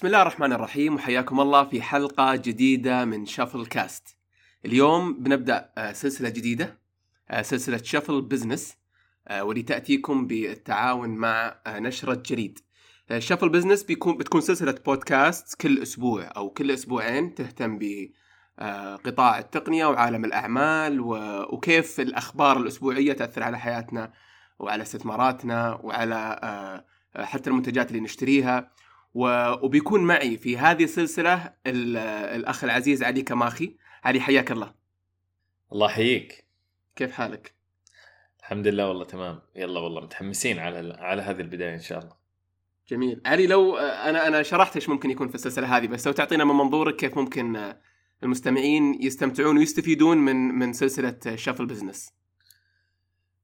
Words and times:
بسم 0.00 0.06
الله 0.06 0.22
الرحمن 0.22 0.52
الرحيم 0.52 0.94
وحياكم 0.94 1.40
الله 1.40 1.64
في 1.64 1.82
حلقة 1.82 2.36
جديدة 2.36 3.04
من 3.04 3.26
شفل 3.26 3.66
كاست. 3.66 4.16
اليوم 4.64 5.22
بنبدأ 5.22 5.70
آه، 5.78 5.92
سلسلة 5.92 6.28
جديدة 6.28 6.78
آه، 7.30 7.42
سلسلة 7.42 7.80
شفل 7.82 8.22
business 8.22 8.76
واللي 9.40 9.62
تأتيكم 9.62 10.26
بالتعاون 10.26 11.10
مع 11.10 11.60
آه، 11.66 11.78
نشرة 11.78 12.14
جريد. 12.14 12.58
شفل 13.18 13.48
business 13.48 13.82
بيكون 13.82 14.16
بتكون 14.16 14.40
سلسلة 14.40 14.74
بودكاست 14.86 15.60
كل 15.60 15.82
أسبوع 15.82 16.30
أو 16.36 16.50
كل 16.50 16.70
أسبوعين 16.70 17.34
تهتم 17.34 17.78
بقطاع 18.58 19.38
التقنية 19.38 19.86
وعالم 19.86 20.24
الأعمال 20.24 21.00
وكيف 21.52 22.00
الأخبار 22.00 22.56
الأسبوعية 22.56 23.12
تأثر 23.12 23.42
على 23.42 23.58
حياتنا 23.58 24.12
وعلى 24.58 24.82
استثماراتنا 24.82 25.74
وعلى 25.82 26.84
حتى 27.16 27.50
المنتجات 27.50 27.90
اللي 27.90 28.00
نشتريها 28.00 28.70
وبيكون 29.14 30.04
معي 30.04 30.36
في 30.36 30.58
هذه 30.58 30.84
السلسلة 30.84 31.54
ال- 31.66 31.96
الأخ 32.36 32.64
العزيز 32.64 33.02
علي 33.02 33.22
كماخي. 33.22 33.76
علي 34.04 34.20
حياك 34.20 34.52
الله. 34.52 34.74
الله 35.72 35.86
يحييك. 35.90 36.44
كيف 36.96 37.12
حالك؟ 37.12 37.54
الحمد 38.40 38.66
لله 38.66 38.88
والله 38.88 39.04
تمام. 39.04 39.40
يلا 39.56 39.80
والله 39.80 40.00
متحمسين 40.00 40.58
على 40.58 40.96
على 40.98 41.22
هذه 41.22 41.40
البداية 41.40 41.74
إن 41.74 41.80
شاء 41.80 41.98
الله. 41.98 42.20
جميل. 42.88 43.20
علي 43.26 43.46
لو 43.46 43.76
أنا 43.76 44.26
أنا 44.26 44.42
شرحت 44.42 44.74
إيش 44.76 44.88
ممكن 44.88 45.10
يكون 45.10 45.28
في 45.28 45.34
السلسلة 45.34 45.76
هذه 45.76 45.86
بس 45.86 46.06
لو 46.06 46.12
تعطينا 46.12 46.44
من 46.44 46.54
منظورك 46.54 46.96
كيف 46.96 47.18
ممكن 47.18 47.74
المستمعين 48.22 49.02
يستمتعون 49.02 49.58
ويستفيدون 49.58 50.18
من 50.18 50.36
من 50.36 50.72
سلسلة 50.72 51.18
شافل 51.34 51.66
بزنس 51.66 52.12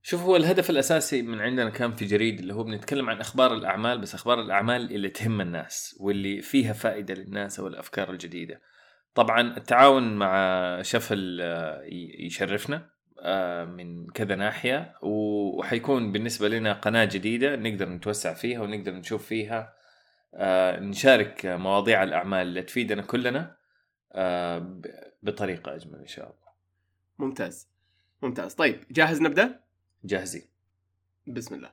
شوف 0.09 0.23
هو 0.23 0.37
الهدف 0.37 0.71
الأساسي 0.71 1.23
من 1.23 1.41
عندنا 1.41 1.71
كان 1.71 1.93
في 1.93 2.05
جريد 2.05 2.39
اللي 2.39 2.55
هو 2.55 2.65
بنتكلم 2.65 3.11
عن 3.11 3.21
أخبار 3.21 3.55
الأعمال 3.55 3.99
بس 3.99 4.15
أخبار 4.15 4.41
الأعمال 4.41 4.95
اللي 4.95 5.09
تهم 5.09 5.41
الناس 5.41 5.97
واللي 6.01 6.43
فيها 6.43 6.73
فائدة 6.73 7.15
للناس 7.15 7.61
أو 7.61 7.67
الأفكار 7.67 8.11
الجديدة. 8.11 8.61
طبعا 9.15 9.57
التعاون 9.57 10.17
مع 10.17 10.83
شفل 10.83 11.39
آه، 11.43 11.83
يشرفنا 12.19 12.91
آه، 13.21 13.65
من 13.65 14.07
كذا 14.07 14.35
ناحية 14.35 14.95
وحيكون 15.03 16.13
بالنسبة 16.13 16.49
لنا 16.49 16.73
قناة 16.73 17.05
جديدة 17.05 17.57
نقدر 17.57 17.89
نتوسع 17.89 18.35
فيها 18.35 18.61
ونقدر 18.61 18.93
نشوف 18.93 19.27
فيها 19.27 19.73
آه، 20.35 20.81
نشارك 20.81 21.47
مواضيع 21.47 22.03
الأعمال 22.03 22.47
اللي 22.47 22.63
تفيدنا 22.63 23.03
كلنا 23.03 23.57
بطريقة 25.23 25.75
أجمل 25.75 25.99
إن 25.99 26.07
شاء 26.07 26.25
الله. 26.25 26.53
ممتاز. 27.19 27.69
ممتاز. 28.23 28.55
طيب 28.55 28.81
جاهز 28.91 29.23
نبدأ؟ 29.23 29.66
جاهزين. 30.05 30.43
بسم 31.27 31.55
الله. 31.55 31.71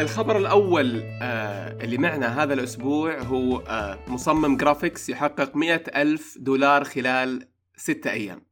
الخبر 0.00 0.36
الأول 0.36 1.02
آه 1.22 1.84
اللي 1.84 1.98
معنا 1.98 2.42
هذا 2.42 2.54
الأسبوع 2.54 3.18
هو 3.22 3.58
آه 3.58 3.98
مصمم 4.08 4.56
جرافيكس 4.56 5.08
يحقق 5.08 5.56
مئة 5.56 6.02
ألف 6.02 6.38
دولار 6.38 6.84
خلال 6.84 7.48
ستة 7.76 8.10
أيام. 8.10 8.46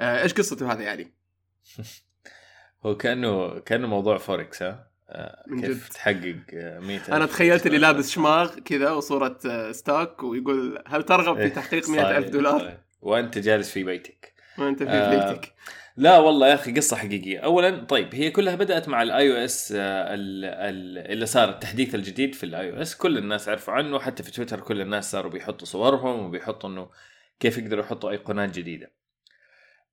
آه 0.00 0.22
إيش 0.22 0.34
قصته 0.34 0.72
هذا 0.72 0.82
يعني؟ 0.82 1.14
هو 2.86 2.96
كانه 2.96 3.58
كأنه 3.58 3.86
موضوع 3.86 4.18
فوركس 4.18 4.62
ها؟ 4.62 4.89
من 5.46 5.60
كيف 5.60 5.86
جد. 5.86 5.92
تحقق 5.92 6.36
آه، 6.54 6.78
100 6.80 7.00
أنا 7.08 7.26
تخيلت 7.26 7.66
اللي 7.66 7.78
لابس 7.78 8.10
شماغ 8.10 8.58
كذا 8.58 8.90
وصورة 8.90 9.38
آه، 9.46 9.72
stock 9.72 10.22
ويقول 10.22 10.82
هل 10.86 11.02
ترغب 11.02 11.36
في 11.36 11.50
تحقيق 11.50 11.88
مئة 11.90 12.18
ألف 12.18 12.28
دولار؟ 12.28 12.78
وأنت 13.02 13.38
جالس 13.38 13.70
في 13.70 13.84
بيتك. 13.84 14.34
وأنت 14.58 14.82
في 14.82 14.88
آه، 14.90 15.32
بيتك. 15.32 15.52
لا 15.96 16.18
والله 16.18 16.48
يا 16.48 16.54
أخي 16.54 16.72
قصة 16.72 16.96
حقيقية. 16.96 17.38
اولا 17.38 17.84
طيب 17.84 18.14
هي 18.14 18.30
كلها 18.30 18.54
بدأت 18.54 18.88
مع 18.88 19.02
ال 19.02 19.32
iOS 19.32 19.72
اللي 19.76 21.26
صار 21.26 21.48
التحديث 21.48 21.94
الجديد 21.94 22.34
في 22.34 22.44
ال 22.44 22.70
iOS 22.70 22.96
كل 22.96 23.18
الناس 23.18 23.48
عرفوا 23.48 23.74
عنه 23.74 23.98
حتى 23.98 24.22
في 24.22 24.30
تويتر 24.30 24.60
كل 24.60 24.80
الناس 24.80 25.10
صاروا 25.10 25.30
بيحطوا 25.32 25.66
صورهم 25.66 26.26
وبيحطوا 26.26 26.70
إنه 26.70 26.90
كيف 27.40 27.58
يقدروا 27.58 27.84
يحطوا 27.84 28.10
أيقونات 28.10 28.58
جديدة. 28.58 28.92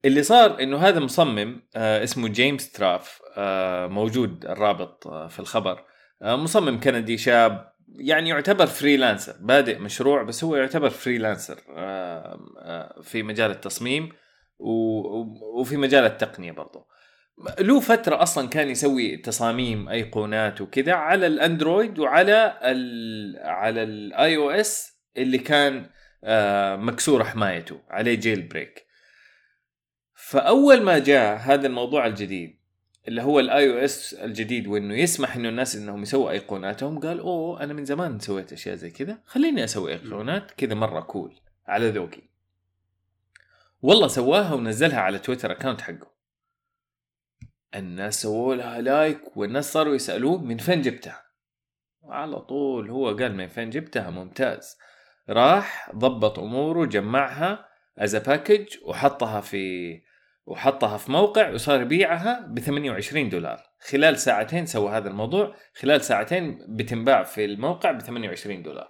اللي 0.06 0.24
صار 0.24 0.62
إنه 0.64 0.78
هذا 0.78 1.00
مصمم 1.00 1.62
آه 1.76 2.04
اسمه 2.04 2.28
جيمس 2.28 2.72
تراف 2.72 3.22
آه 3.38 3.88
موجود 3.88 4.46
الرابط 4.46 5.08
آه 5.08 5.28
في 5.28 5.40
الخبر. 5.40 5.84
مصمم 6.22 6.80
كندي 6.80 7.18
شاب 7.18 7.72
يعني 7.96 8.30
يعتبر 8.30 8.66
freelancer 8.66 9.36
بادئ 9.40 9.80
مشروع 9.80 10.24
بس 10.24 10.44
هو 10.44 10.56
يعتبر 10.56 10.90
freelancer 10.90 11.56
في 13.02 13.24
مجال 13.24 13.52
التصميم 13.52 14.10
وفي 14.60 15.78
مجال 15.78 16.06
التقنية 16.06 16.52
برضو. 16.52 16.88
له 17.60 17.80
فترة 17.80 18.22
أصلا 18.22 18.50
كان 18.50 18.70
يسوي 18.70 19.18
تصاميم 19.18 19.90
أيقونات 19.90 20.62
وكذا 20.62 20.94
على 20.94 21.28
الأندرويد 21.28 22.00
وعلى 22.00 22.60
ال 22.62 23.38
على 23.44 23.84
ال 23.84 24.38
iOS 24.38 25.02
اللي 25.18 25.38
كان 25.38 25.90
مكسورة 26.86 27.24
حمايته 27.24 27.82
عليه 27.90 28.16
jailbreak 28.16 28.87
فأول 30.28 30.82
ما 30.82 31.00
جاء 31.00 31.38
هذا 31.38 31.68
الموضوع 31.68 32.06
الجديد 32.08 32.60
اللي 33.08 33.22
هو 33.22 33.40
ال 33.40 33.72
iOS 33.72 34.14
الجديد 34.14 34.68
وإنه 34.68 34.96
يسمح 34.96 35.36
إنه 35.36 35.50
الناس 35.50 35.76
إنهم 35.76 36.02
يسووا 36.02 36.32
أيقوناتهم 36.32 37.00
قال 37.00 37.20
أوه 37.20 37.64
أنا 37.64 37.74
من 37.74 37.86
زمان 37.86 38.20
سويت 38.20 38.54
أشياء 38.54 38.76
زي 38.76 38.92
كذا 38.92 39.20
خليني 39.26 39.64
أسوي 39.64 39.92
أيقونات 39.92 40.52
كذا 40.52 40.74
مرة 40.74 41.02
cool 41.02 41.36
على 41.68 41.90
ذوقي. 41.90 42.22
والله 43.82 44.08
سواها 44.08 44.54
ونزلها 44.54 45.00
على 45.00 45.20
تويتر 45.20 45.52
account 45.52 45.82
حقه. 45.82 46.12
الناس 47.76 48.22
سووا 48.22 48.56
لها 48.56 48.82
like 48.82 49.38
والناس 49.38 49.74
صاروا 49.74 49.96
يسألوه 49.96 50.42
من 50.44 50.58
فين 50.58 50.82
جبتها؟ 50.82 51.24
على 52.04 52.40
طول 52.40 52.90
هو 52.90 53.08
قال 53.08 53.36
من 53.36 53.48
فين 53.48 53.70
جبتها؟ 53.70 54.10
ممتاز. 54.10 54.78
راح 55.30 55.92
ضبط 55.96 56.40
أموره 56.40 56.86
جمعها 56.86 57.68
as 57.98 58.16
package 58.16 58.78
وحطها 58.86 59.42
في 59.42 60.07
وحطها 60.48 60.98
في 60.98 61.12
موقع 61.12 61.50
وصار 61.50 61.82
يبيعها 61.82 62.48
ب 62.48 62.60
28 62.60 63.30
دولار. 63.30 63.64
خلال 63.80 64.18
ساعتين 64.18 64.66
سوى 64.66 64.92
هذا 64.92 65.10
الموضوع 65.10 65.56
خلال 65.74 66.02
ساعتين 66.02 66.58
بتنباع 66.70 67.24
في 67.24 67.46
الموقع 67.46 67.92
ب 67.92 68.02
28 68.02 68.64
دولار. 68.64 68.88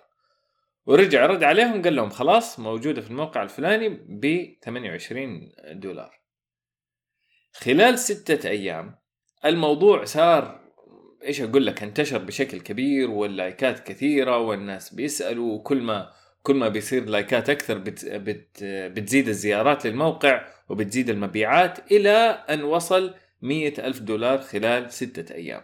ورجع 0.85 1.25
رد 1.25 1.43
عليهم 1.43 1.81
قال 1.81 1.95
لهم 1.95 2.09
خلاص 2.09 2.59
موجودة 2.59 3.01
في 3.01 3.11
الموقع 3.11 3.43
الفلاني 3.43 3.89
ب 3.89 4.45
28 4.63 5.51
دولار. 5.71 6.19
خلال 7.53 7.99
ستة 7.99 8.49
أيام 8.49 8.95
الموضوع 9.45 10.03
صار 10.03 10.67
إيش 11.23 11.41
أقول 11.41 11.65
لك 11.65 11.83
انتشر 11.83 12.17
بشكل 12.17 12.59
كبير 12.59 13.09
واللايكات 13.09 13.87
كثيرة 13.87 14.37
والناس 14.37 14.93
بيسألوا 14.93 15.53
وكل 15.53 15.81
ما 15.81 16.09
كل 16.43 16.55
ما 16.55 16.67
بيصير 16.67 17.05
لايكات 17.05 17.49
أكثر 17.49 17.77
بت 17.77 18.05
بت 18.05 18.63
بتزيد 18.63 19.27
الزيارات 19.27 19.85
للموقع. 19.85 20.56
وبتزيد 20.69 21.09
المبيعات 21.09 21.91
إلى 21.91 22.09
أن 22.49 22.63
وصل 22.63 23.13
مية 23.41 23.73
ألف 23.79 23.99
دولار 23.99 24.41
خلال 24.41 24.91
ستة 24.91 25.35
أيام. 25.35 25.63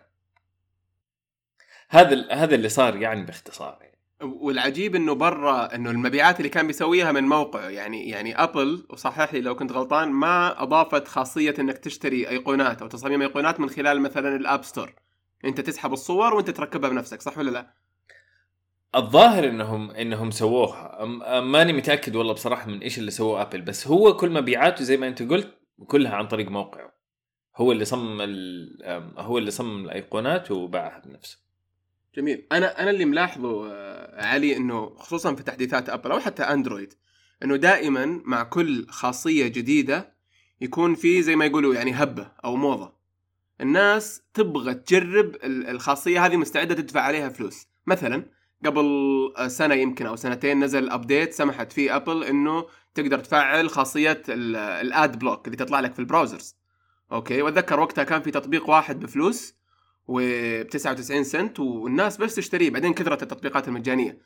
هذا 1.90 2.32
هذا 2.32 2.56
اللي 2.56 2.70
صار 2.70 2.96
يعني 2.96 3.24
باختصار. 3.24 3.84
والعجيب 4.24 4.96
إنه 4.96 5.16
برا 5.16 5.76
إنه 5.76 5.92
المبيعات 5.92 6.38
اللي 6.38 6.50
كان 6.50 6.68
بيسويها 6.68 7.12
من 7.12 7.24
موقعه 7.24 7.70
يعني 7.70 8.10
يعني 8.10 8.44
Apple 8.44 8.86
وصحح 8.90 9.34
لي 9.34 9.42
لو 9.42 9.56
كنت 9.56 9.72
غلطان 9.72 10.10
ما 10.10 10.64
أضافت 10.64 11.08
خاصية 11.08 11.56
إنك 11.60 11.78
تشتري 11.78 12.30
أيقونات 12.30 12.82
أو 12.82 12.88
تصاميم 12.88 13.22
أيقونات 13.22 13.60
من 13.60 13.70
خلال 13.70 14.02
مثلا 14.02 14.36
ال 14.36 14.43
App 14.43 14.64
Store 14.64 14.94
أنت 15.46 15.62
تسحب 15.62 15.94
الصور 15.94 16.34
وأنت 16.34 16.50
تركبها 16.50 16.90
بنفسك 16.90 17.22
صح 17.22 17.38
ولا 17.38 17.52
لا؟ 17.52 17.74
الظاهر 18.96 19.50
انهم 19.50 19.92
إنهم 19.92 20.32
سووها. 20.32 21.06
ماني 21.42 21.74
متأكد 21.74 22.16
والله 22.16 22.34
بصراحة 22.34 22.68
من 22.70 22.80
إيش 22.80 23.00
اللي 23.00 23.12
سووه 23.12 23.42
آبل 23.42 23.62
بس 23.62 23.88
هو 23.88 24.18
كل 24.18 24.30
مبيعاته 24.30 24.84
زي 24.84 24.98
ما 24.98 25.08
أنت 25.08 25.24
قلت 25.24 25.54
كلها 25.88 26.16
عن 26.16 26.28
طريق 26.28 26.50
موقعه. 26.50 26.94
هو 27.56 27.72
اللي 27.72 27.86
صمم 27.86 28.22
هو 29.18 29.38
اللي 29.38 29.52
صمم 29.52 29.86
الأيقونات 29.86 30.52
وباعها 30.52 31.02
بنفسه. 31.06 31.38
جميل. 32.16 32.48
أنا 32.52 32.82
أنا 32.82 32.90
اللي 32.90 33.06
ملاحظه 33.06 33.72
آه، 33.72 34.26
علي 34.26 34.58
إنه 34.58 34.96
خصوصا 34.96 35.36
في 35.36 35.44
تحديثات 35.44 35.90
ابل 35.90 36.12
أو 36.12 36.20
حتى 36.20 36.44
اندرويد 36.44 36.94
إنه 37.44 37.56
دائما 37.56 38.22
مع 38.26 38.44
كل 38.44 38.86
خاصية 38.90 39.48
جديدة 39.48 40.14
يكون 40.62 40.96
في 40.96 41.22
زي 41.22 41.36
ما 41.36 41.46
يقولوا 41.46 41.76
يعني 41.76 41.92
هبة 41.92 42.32
أو 42.46 42.56
موضة. 42.56 42.94
الناس 43.62 44.22
تبغى 44.34 44.74
تجرب 44.74 45.36
ال- 45.36 45.68
الخاصية 45.68 46.26
هذه 46.26 46.38
مستعدة 46.38 46.76
تدفع 46.76 47.02
عليها 47.02 47.30
فلوس. 47.30 47.68
مثلا 47.88 48.26
قبل 48.66 49.34
سنة 49.48 49.76
يمكن 49.76 50.06
أو 50.06 50.16
سنتين 50.16 50.64
نزل 50.64 50.90
update 50.90 51.34
سمحت 51.34 51.72
فيه 51.74 51.96
ابل 51.96 52.24
إنه 52.24 52.66
تقدر 52.94 53.20
تفعل 53.20 53.70
خاصية 53.70 54.22
ال 54.30 54.60
ad 54.60 55.20
block 55.20 55.48
اللي 55.48 55.58
تطلع 55.58 55.80
لك 55.80 55.94
في 55.94 56.00
ال 56.00 56.05
browsers. 56.05 56.56
أوكي 57.12 57.42
وأتذكر 57.42 57.80
وقتها 57.80 58.04
كان 58.04 58.22
في 58.22 58.32
تطبيق 58.32 58.70
واحد 58.70 59.00
بفلوس 59.00 59.56
وب 60.08 60.68
99 60.68 61.24
سنت 61.24 61.60
والناس 61.60 62.18
بس 62.18 62.36
تشتريه 62.36 62.70
بعدين 62.70 62.94
كثرت 62.94 63.24
التطبيقات 63.24 63.68
المجانية. 63.68 64.22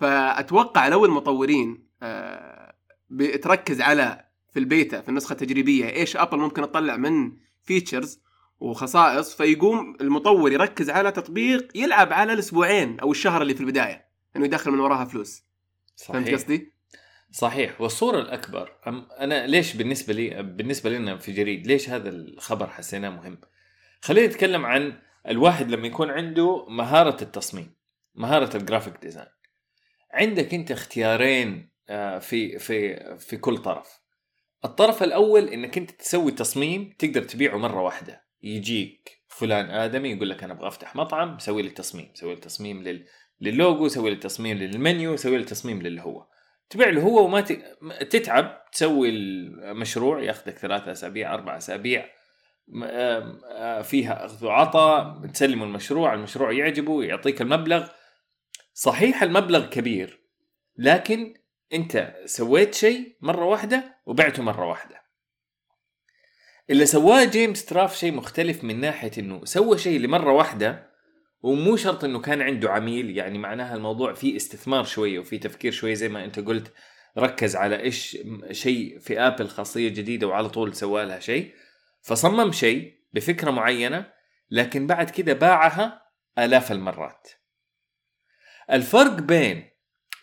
فأتوقع 0.00 0.88
لو 0.88 1.04
المطورين 1.04 1.86
آه 2.02 2.74
بتركز 3.10 3.80
على 3.80 4.24
في 4.52 4.58
البيتا 4.58 5.00
في 5.00 5.08
النسخة 5.08 5.32
التجريبية 5.32 5.88
إيش 5.90 6.16
ابل 6.16 6.38
ممكن 6.38 6.62
تطلع 6.62 6.96
من 6.96 7.32
features 7.62 8.20
وخصائص 8.60 9.36
فيقوم 9.36 9.96
المطور 10.00 10.52
يركز 10.52 10.90
على 10.90 11.12
تطبيق 11.12 11.68
يلعب 11.76 12.12
على 12.12 12.32
الأسبوعين 12.32 13.00
أو 13.00 13.10
الشهر 13.10 13.42
اللي 13.42 13.54
في 13.54 13.60
البداية 13.60 14.06
إنه 14.36 14.44
يدخل 14.44 14.70
من 14.70 14.80
وراها 14.80 15.04
فلوس. 15.04 15.42
فهمت 15.96 16.26
صحيح. 16.26 16.34
قصدي؟ 16.34 16.72
صحيح. 17.32 17.80
والصورة 17.80 18.18
الأكبر 18.20 18.72
أم- 18.86 19.20
أنا 19.20 19.46
ليش 19.46 19.74
بالنسبة 19.76 20.12
لي 20.14 20.42
بالنسبة 20.42 20.90
لنا 20.90 21.16
في 21.16 21.32
Grid 21.32 21.66
ليش 21.66 21.90
هذا 21.90 22.08
الخبر 22.08 22.66
حسيناه 22.66 23.08
مهم؟ 23.10 23.38
خلينا 24.02 24.26
نتكلم 24.26 24.66
عن 24.66 24.98
الواحد 25.28 25.70
لما 25.70 25.86
يكون 25.86 26.10
عنده 26.10 26.66
مهارة 26.68 27.22
التصميم 27.22 27.74
مهارة 28.14 28.56
ال 28.56 28.61
graphic 28.61 28.94
design 29.02 29.26
عندك 30.12 30.54
أنت 30.54 30.70
اختيارين 30.70 31.68
آه، 31.88 32.18
في 32.18 32.58
في 32.58 32.96
في 33.18 33.36
كل 33.36 33.58
طرف. 33.58 34.00
الطرف 34.64 35.02
الأول 35.02 35.48
إنك 35.48 35.78
أنت 35.78 35.90
تسوي 35.90 36.32
تصميم 36.32 36.94
تقدر 36.98 37.22
تبيعه 37.22 37.56
مرة 37.56 37.80
واحدة. 37.82 38.25
يجيك 38.46 39.22
فلان 39.28 39.70
آدمي 39.70 40.08
يقول 40.08 40.30
لك 40.30 40.44
أنا 40.44 40.52
أبغى 40.52 40.68
أفتح 40.68 40.96
مطعم 40.96 41.38
سوي 41.38 41.62
لي 41.62 41.70
تصميم 41.70 42.10
سوي 42.14 42.34
لي 42.34 42.40
تصميم 42.40 42.82
لل... 42.82 43.06
للوجو 43.40 43.88
سوي 43.88 44.10
لي 44.10 44.16
تصميم 44.16 44.56
للمنيو 44.56 45.16
سوي 45.16 45.38
لي 45.38 45.44
تصميم 45.44 45.82
للي 45.82 46.02
هو 46.02 46.26
تبيع 46.70 46.88
له 46.88 47.02
هو 47.02 47.24
وما 47.24 47.40
ت... 47.40 47.52
تتعب 48.10 48.70
تسوي 48.72 49.08
المشروع 49.08 50.22
ياخذك 50.22 50.58
ثلاثة 50.58 50.92
أسابيع 50.92 51.34
أربع 51.34 51.56
أسابيع 51.56 52.08
آه، 52.84 53.82
فيها 53.82 54.26
أخذ 54.26 54.46
وعطاء 54.46 55.26
تسلم 55.26 55.62
المشروع 55.62 56.14
المشروع 56.14 56.52
يعجبه 56.52 57.04
يعطيك 57.04 57.42
المبلغ. 57.42 57.88
صحيح 58.74 59.22
المبلغ 59.22 59.66
كبير 59.66 60.20
لكن 60.76 61.34
أنت 61.72 62.14
سويت 62.24 62.74
شيء 62.74 63.16
مرة 63.20 63.44
واحدة 63.44 63.98
وبعته 64.06 64.42
مرة 64.42 64.66
واحدة. 64.66 65.05
اللي 66.70 66.86
سواه 66.86 67.24
جيمس 67.24 67.64
تراف 67.64 67.98
شيء 67.98 68.12
مختلف 68.12 68.64
من 68.64 68.80
ناحية 68.80 69.10
إنه 69.18 69.44
سوى 69.44 69.78
شيء 69.78 70.00
لمرة 70.00 70.32
واحدة 70.32 70.90
ومو 71.42 71.76
شرط 71.76 72.04
إنه 72.04 72.20
كان 72.20 72.42
عنده 72.42 72.70
عميل 72.72 73.16
يعني 73.16 73.38
معناها 73.38 73.74
الموضوع 73.74 74.14
فيه 74.14 74.36
استثمار 74.36 74.84
شوية 74.84 75.18
وفي 75.18 75.38
تفكير 75.38 75.72
شوية 75.72 75.94
زي 75.94 76.08
ما 76.08 76.24
أنت 76.24 76.40
قلت 76.40 76.72
ركز 77.18 77.56
على 77.56 77.80
إيش 77.80 78.18
شيء 78.50 78.98
في 78.98 79.20
آبل 79.20 79.48
خاصية 79.48 79.88
جديدة 79.88 80.26
وعلى 80.26 80.48
طول 80.48 80.74
سوى 80.74 81.04
لها 81.04 81.20
شيء. 81.20 81.54
فصمم 82.02 82.52
شيء 82.52 82.94
بفكرة 83.12 83.50
معينة 83.50 84.12
لكن 84.50 84.86
بعد 84.86 85.10
كده 85.10 85.32
باعها 85.32 86.02
آلاف 86.38 86.72
المرات. 86.72 87.28
الفرق 88.72 89.12
بين 89.12 89.70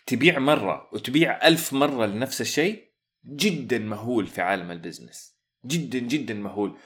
تبيع 0.06 0.38
مرة 0.38 0.90
وتبيع 0.92 1.46
ألف 1.46 1.72
مرة 1.72 2.06
لنفس 2.06 2.40
الشيء 2.40 2.84
جدا 3.26 3.78
مهول 3.78 4.26
في 4.26 4.40
عالم 4.40 4.70
ال 4.70 4.76
business. 4.76 5.33
جدا 5.66 5.98
جدا 5.98 6.34
مهول. 6.34 6.76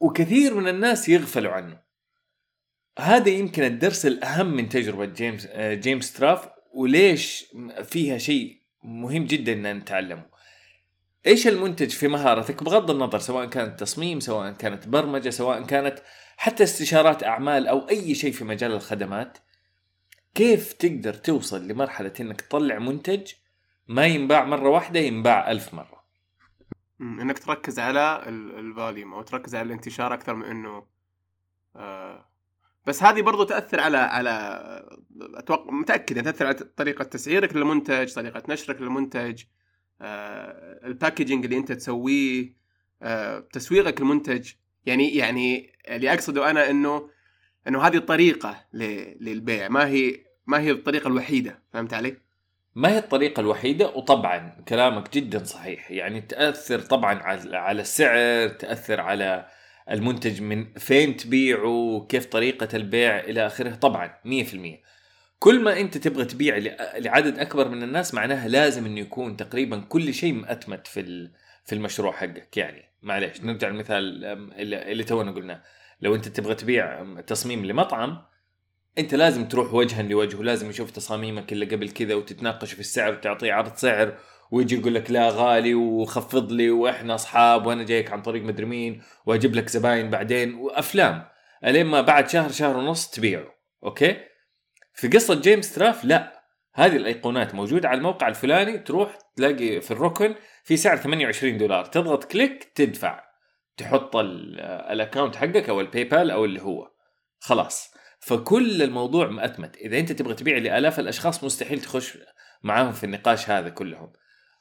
وكثير 0.00 0.54
من 0.54 0.68
الناس 0.68 1.08
يغفلوا 1.08 1.52
عنه. 1.52 1.80
هذا 2.98 3.28
يمكن 3.28 3.62
الدرس 3.62 4.06
الأهم 4.06 4.46
من 4.56 4.68
تجربة 4.68 5.04
جيمس 5.04 5.46
آه، 5.50 5.74
جيمس 5.74 6.12
تراف 6.12 6.48
وليش 6.74 7.46
فيها 7.84 8.18
شيء 8.18 8.60
مهم 8.82 9.24
جدا 9.24 9.52
إن 9.52 9.76
نتعلمه. 9.76 10.30
إيش 11.26 11.48
المنتج 11.48 11.90
في 11.90 12.08
مهارتك؟ 12.08 12.62
بغض 12.62 12.90
النظر 12.90 13.18
سواء 13.18 13.46
كانت 13.46 13.80
تصميم 13.80 14.20
سواء 14.20 14.52
كانت 14.52 14.88
برمجة 14.88 15.30
سواء 15.30 15.62
كانت 15.62 15.98
حتى 16.36 16.62
استشارات 16.62 17.24
أعمال 17.24 17.66
أو 17.66 17.88
أي 17.88 18.14
شيء 18.14 18.32
في 18.32 18.44
مجال 18.44 18.72
الخدمات 18.72 19.38
كيف 20.34 20.72
تقدر 20.72 21.14
توصل 21.14 21.68
لمرحلة 21.68 22.12
إنك 22.20 22.40
تطلع 22.40 22.78
منتج 22.78 23.32
ما 23.88 24.06
ينباع 24.06 24.44
مرة 24.44 24.68
واحدة 24.68 25.00
ينباع 25.00 25.50
ألف 25.50 25.74
مم، 25.74 25.84
إنك 27.00 27.38
تركز 27.38 27.78
على 27.78 28.22
ال- 28.26 28.58
ال 28.58 28.66
volume 28.66 29.14
أو 29.14 29.22
تركز 29.22 29.54
على 29.54 29.66
الانتشار 29.66 30.14
أكثر 30.14 30.34
من 30.34 30.44
إنه 30.44 30.86
آه 31.76 32.30
بس 32.86 33.02
هذه 33.02 33.22
برضو 33.22 33.44
تأثر 33.44 33.80
على 33.80 33.96
على 33.98 34.30
أتوقع 35.34 35.70
متأكد 35.72 36.22
تأثر 36.24 36.46
على 36.46 36.54
طريقة 36.54 37.04
تسعيرك 37.04 37.56
للمنتج 37.56 38.14
طريقة 38.14 38.42
نشرك 38.48 38.80
للمنتج 38.80 39.42
آه 40.00 40.86
ال 40.86 40.92
packaging 40.92 41.44
اللي 41.44 41.56
أنت 41.58 41.72
تسويه 41.72 42.56
آه 43.02 43.38
تسويقك 43.40 44.00
للمنتج 44.00 44.50
يعني 44.86 45.14
يعني 45.16 45.72
اللي 45.88 46.12
أقصده 46.12 46.50
أنا 46.50 46.70
إنه 46.70 47.10
إنه 47.68 47.82
هذه 47.82 47.96
الطريقة 47.96 48.64
للبيع 48.74 49.68
ما 49.68 49.86
هي 49.88 50.24
ما 50.46 50.60
هي 50.60 50.70
الطريقة 50.70 51.08
الوحيدة 51.08 51.62
فهمت 51.72 51.94
علي؟ 51.94 52.16
ما 52.74 52.88
هي 52.92 52.98
الطريقة 52.98 53.40
الوحيدة؟ 53.40 53.88
وطبعا 53.88 54.64
كلامك 54.68 55.14
جدا 55.14 55.44
صحيح. 55.44 55.90
يعني 55.90 56.20
تأثر 56.20 56.80
طبعا 56.80 57.22
على 57.52 57.80
السعر 57.80 58.48
تأثر 58.48 59.00
على 59.00 59.46
المنتج 59.90 60.42
من 60.42 60.72
فين 60.74 61.16
تبيعه 61.16 62.06
كيف 62.08 62.26
طريقة 62.26 62.68
البيع 62.76 63.18
إلى 63.20 63.46
آخره. 63.46 63.74
طبعا 63.74 64.14
100% 64.24 64.56
كل 65.38 65.62
ما 65.62 65.80
أنت 65.80 65.98
تبغى 65.98 66.24
تبيع 66.24 66.56
لعدد 66.98 67.38
أكبر 67.38 67.68
من 67.68 67.82
الناس 67.82 68.14
معناها 68.14 68.48
لازم 68.48 68.86
أنه 68.86 69.00
يكون 69.00 69.36
تقريبا 69.36 69.80
كل 69.88 70.14
شيء 70.14 70.32
مأتمت 70.32 70.86
في 70.86 71.30
في 71.64 71.74
المشروع 71.74 72.12
حقك. 72.12 72.56
يعني 72.56 72.84
معليش 73.02 73.40
نرجع 73.40 73.68
للمثال 73.68 74.24
اللي 74.58 75.04
تونا 75.04 75.32
قلناه. 75.32 75.62
لو 76.00 76.14
أنت 76.14 76.28
تبغى 76.28 76.54
تبيع 76.54 77.04
تصميم 77.26 77.66
لمطعم 77.66 78.22
أنت 78.98 79.14
لازم 79.14 79.48
تروح 79.48 79.74
وجها 79.74 80.02
لوجه 80.02 80.36
ولازم 80.36 80.70
يشوف 80.70 80.90
تصاميمك 80.90 81.52
اللي 81.52 81.66
قبل 81.66 81.90
كذا 81.90 82.14
وتتناقش 82.14 82.72
في 82.72 82.80
السعر 82.80 83.12
وتعطيه 83.12 83.52
عرض 83.52 83.74
سعر 83.74 84.18
ويجي 84.50 84.74
يقول 84.80 84.94
لك 84.94 85.10
لا 85.10 85.28
غالي 85.30 85.74
وخفض 85.74 86.52
لي 86.52 86.70
وإحنا 86.70 87.14
أصحاب 87.14 87.66
وأنا 87.66 87.82
جايك 87.84 88.12
عن 88.12 88.22
طريق 88.22 88.42
مدري 88.42 88.66
مين 88.66 89.02
وأجيب 89.26 89.54
لك 89.54 89.68
زباين 89.68 90.10
بعدين 90.10 90.54
وأفلام. 90.54 91.24
إلين 91.64 91.86
ما 91.86 92.00
بعد 92.00 92.28
شهر 92.28 92.50
شهر 92.52 92.76
ونص 92.76 93.10
تبيعه 93.10 93.46
أوكي؟ 93.84 94.16
في 94.94 95.08
قصة 95.08 95.40
جيمس 95.40 95.74
تراف 95.74 96.04
لا. 96.04 96.40
هذه 96.74 96.96
الأيقونات 96.96 97.54
موجودة 97.54 97.88
على 97.88 97.98
الموقع 97.98 98.28
الفلاني 98.28 98.78
تروح 98.78 99.18
تلاقي 99.36 99.80
في 99.80 99.90
الركن 99.90 100.34
في 100.64 100.76
سعر 100.76 100.96
28 100.96 101.58
دولار. 101.58 101.84
تضغط 101.84 102.24
click 102.24 102.64
تدفع. 102.74 103.24
تحط 103.76 104.16
ال- 104.16 104.60
ال 104.60 104.69
account 104.69 105.36
حقك 105.36 105.68
أو 105.68 105.80
ال 105.80 106.04
PayPal 106.04 106.30
أو 106.30 106.44
اللي 106.44 106.62
هو. 106.62 106.88
خلاص. 107.38 107.94
فكل 108.20 108.82
الموضوع 108.82 109.26
مأتمت. 109.30 109.76
إذا 109.76 109.98
أنت 109.98 110.12
تبغى 110.12 110.34
تبيع 110.34 110.58
لآلاف 110.58 111.00
الأشخاص 111.00 111.44
مستحيل 111.44 111.80
تخش 111.80 112.18
معاهم 112.62 112.92
في 112.92 113.04
النقاش 113.04 113.50
هذا 113.50 113.68
كلهم. 113.68 114.12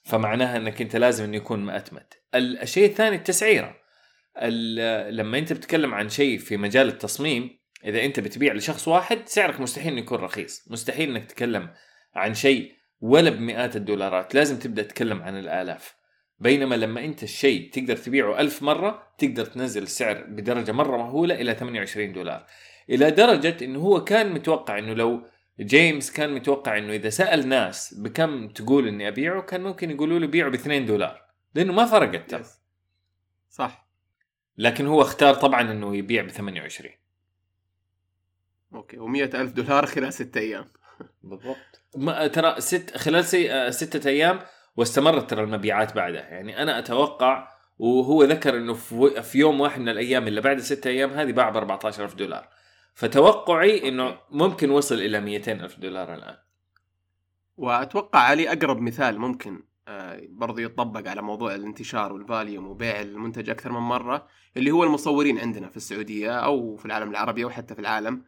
فمعناها 0.03 0.57
إنك 0.57 0.81
أنت 0.81 0.95
لازم 0.95 1.23
إنه 1.23 1.37
يكون 1.37 1.59
مأتمت. 1.59 2.13
ال- 2.35 2.61
الشيء 2.61 2.85
الثاني 2.85 3.15
التسعيرة. 3.15 3.75
ال- 4.37 5.15
لما 5.15 5.37
أنت 5.37 5.53
بتتكلم 5.53 5.93
عن 5.93 6.09
شيء 6.09 6.37
في 6.37 6.57
مجال 6.57 6.87
التصميم 6.87 7.59
إذا 7.85 8.05
أنت 8.05 8.19
بتبيع 8.19 8.53
لشخص 8.53 8.87
واحد 8.87 9.19
سعرك 9.25 9.59
مستحيل 9.61 9.91
إنه 9.91 10.01
يكون 10.01 10.17
رخيص. 10.19 10.67
مستحيل 10.71 11.09
إنك 11.09 11.25
تتكلم 11.25 11.69
عن 12.15 12.33
شيء 12.33 12.71
ولا 13.01 13.29
بمئات 13.29 13.75
الدولارات. 13.75 14.35
لازم 14.35 14.59
تبدأ 14.59 14.83
تتكلم 14.83 15.21
عن 15.21 15.39
الآلاف. 15.39 15.95
بينما 16.39 16.75
لما 16.75 17.05
أنت 17.05 17.23
الشيء 17.23 17.71
تقدر 17.71 17.95
تبيعه 17.97 18.39
ألف 18.39 18.63
مرة 18.63 19.13
تقدر 19.17 19.45
تنزل 19.45 19.83
السعر 19.83 20.23
بدرجة 20.27 20.71
مرة 20.71 20.97
مهولة 20.97 21.35
إلى 21.35 21.55
28 21.55 22.13
دولار. 22.13 22.45
إلى 22.89 23.11
درجة 23.11 23.65
إنه 23.65 23.79
هو 23.79 24.03
كان 24.03 24.33
متوقع 24.33 24.77
إنه 24.77 24.93
لو 24.93 25.21
جيمس 25.59 26.11
كان 26.11 26.33
متوقع 26.33 26.77
إنه 26.77 26.93
إذا 26.93 27.09
سأل 27.09 27.47
ناس 27.47 27.93
بكم 27.93 28.47
تقول 28.47 28.87
إني 28.87 29.07
أبيعه 29.07 29.41
كان 29.41 29.63
ممكن 29.63 29.91
يقولوا 29.91 30.19
له 30.19 30.27
بيعه 30.27 30.49
ب 30.49 30.53
2 30.53 30.85
دولار 30.85 31.21
لأنه 31.55 31.73
ما 31.73 31.85
فرقت 31.85 32.29
ترى. 32.29 32.43
صح. 33.49 33.89
لكن 34.57 34.87
هو 34.87 35.01
اختار 35.01 35.33
طبعا 35.33 35.61
إنه 35.61 35.95
يبيع 35.95 36.23
ب 36.23 36.29
28 36.29 36.91
أوكي 38.73 38.97
و100 38.97 39.35
ألف 39.35 39.51
دولار 39.51 39.85
خلال 39.85 40.13
ستة 40.13 40.39
أيام. 40.39 40.65
بالضبط. 41.23 41.81
ما 41.95 42.27
ترى 42.27 42.61
ست 42.61 42.97
خلال 42.97 43.25
سي... 43.25 43.51
آه، 43.51 43.69
ستة 43.69 44.09
أيام 44.09 44.39
واستمرت 44.77 45.29
ترى 45.29 45.43
المبيعات 45.43 45.95
بعدها. 45.95 46.21
يعني 46.21 46.61
أنا 46.61 46.79
أتوقع 46.79 47.47
وهو 47.79 48.23
ذكر 48.23 48.57
إنه 48.57 48.73
في, 48.73 49.23
في 49.23 49.39
يوم 49.39 49.61
واحد 49.61 49.81
من 49.81 49.89
الأيام 49.89 50.27
اللي 50.27 50.41
بعد 50.41 50.59
ستة 50.59 50.87
أيام 50.87 51.09
هذه 51.09 51.31
باع 51.31 51.49
ب 51.49 51.57
14000 51.57 52.13
دولار. 52.13 52.49
فتوقعي 52.99 53.87
إنه 53.87 54.17
ممكن 54.31 54.69
وصل 54.69 54.95
إلى 54.95 55.21
200 55.21 55.51
ألف 55.51 55.79
دولار 55.79 56.13
الآن. 56.13 56.35
وأتوقع 57.57 58.19
علي 58.19 58.51
أقرب 58.51 58.81
مثال 58.81 59.19
ممكن 59.19 59.63
آه، 59.87 60.21
برضو 60.29 60.59
يطبق 60.59 61.09
على 61.09 61.21
موضوع 61.21 61.55
الانتشار 61.55 62.13
وال 62.13 62.27
volume 62.27 62.67
وبيع 62.67 63.01
المنتج 63.01 63.49
أكثر 63.49 63.71
من 63.71 63.79
مرة 63.79 64.27
اللي 64.57 64.71
هو 64.71 64.83
المصورين 64.83 65.39
عندنا 65.39 65.69
في 65.69 65.77
السعودية 65.77 66.31
أو 66.31 66.75
في 66.75 66.85
العالم 66.85 67.09
العربي 67.09 67.43
أو 67.43 67.49
حتى 67.49 67.75
في 67.75 67.81
العالم 67.81 68.21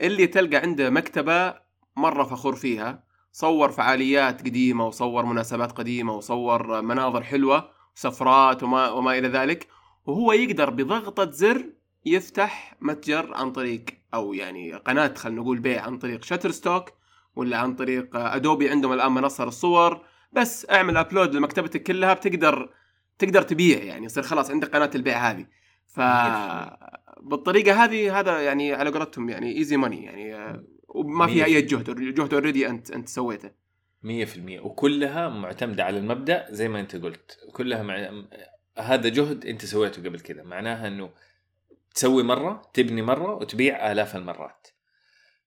اللي 0.00 0.26
تلقى 0.26 0.56
عنده 0.56 0.90
مكتبة 0.90 1.54
مرة 1.96 2.24
فخور 2.24 2.54
فيها 2.54 3.04
صور 3.32 3.70
فعاليات 3.70 4.40
قديمة 4.40 4.86
وصور 4.86 5.26
مناسبات 5.26 5.72
قديمة 5.72 6.14
وصور 6.14 6.82
مناظر 6.82 7.22
حلوة 7.22 7.68
وسفرات 7.96 8.62
وما 8.62 8.90
وما 8.90 9.18
إلى 9.18 9.28
ذلك 9.28 9.68
وهو 10.06 10.32
يقدر 10.32 10.70
بضغطة 10.70 11.30
زر 11.30 11.76
يفتح 12.06 12.76
متجر 12.80 13.34
عن 13.34 13.52
طريق 13.52 13.84
أو 14.16 14.32
يعني 14.32 14.74
قناة 14.74 15.14
خلينا 15.14 15.40
نقول 15.40 15.58
بيع 15.58 15.82
عن 15.82 15.98
طريق 15.98 16.24
Shutterstock 16.24 16.92
ولا 17.36 17.58
عن 17.58 17.74
طريق 17.74 18.16
Adobe 18.16 18.70
عندهم 18.70 18.92
الآن 18.92 19.12
منصة 19.12 19.44
للصور. 19.44 20.04
بس 20.32 20.70
اعمل 20.70 20.96
upload 20.96 21.34
لمكتبتك 21.34 21.82
كلها 21.82 22.14
بتقدر 22.14 22.70
تقدر 23.18 23.42
تبيع 23.42 23.82
يعني 23.82 24.06
يصير 24.06 24.22
خلاص 24.22 24.50
عندك 24.50 24.68
قناة 24.68 24.90
البيع 24.94 25.30
هذه. 25.30 25.46
ف 25.86 26.00
بالطريقة 27.20 27.84
هذه 27.84 28.20
هذا 28.20 28.40
يعني 28.40 28.72
على 28.72 28.90
قولتهم 28.90 29.28
يعني 29.28 29.56
easy 29.56 29.76
money 29.76 30.04
يعني 30.04 30.56
وما 30.88 31.26
فيها 31.26 31.44
أي 31.44 31.62
جهد 31.62 32.14
جهد 32.14 32.34
already 32.34 32.68
أنت 32.68 32.90
أنت 32.90 33.08
سويته. 33.08 33.50
100% 34.04 34.08
وكلها 34.62 35.28
معتمدة 35.28 35.84
على 35.84 35.98
المبدأ 35.98 36.46
زي 36.50 36.68
ما 36.68 36.80
أنت 36.80 36.96
قلت. 36.96 37.38
كلها 37.52 37.82
مع... 37.82 38.10
هذا 38.78 39.08
جهد 39.08 39.46
أنت 39.46 39.64
سويته 39.64 40.02
قبل 40.02 40.20
كذا. 40.20 40.42
معناها 40.42 40.88
إنه 40.88 41.10
تسوي 41.96 42.22
مرة 42.22 42.62
تبني 42.74 43.02
مرة 43.02 43.34
وتبيع 43.34 43.92
آلاف 43.92 44.16
المرات. 44.16 44.68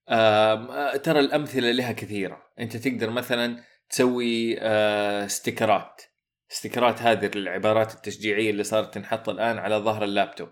آه 0.08 0.96
ترى 0.96 1.20
الأمثلة 1.20 1.70
لها 1.70 1.92
كثيرة. 1.92 2.42
أنت 2.60 2.76
تقدر 2.76 3.10
مثلا 3.10 3.62
تسوي 3.90 4.56
آه 4.60 5.26
ستيكرات. 5.26 6.02
ستيكرات 6.48 7.02
هذه 7.02 7.30
العبارات 7.34 7.94
التشجيعية 7.94 8.50
اللي 8.50 8.64
صارت 8.64 8.94
تنحط 8.94 9.28
الآن 9.28 9.58
على 9.58 9.76
ظهر 9.76 10.04
اللابتوب. 10.04 10.50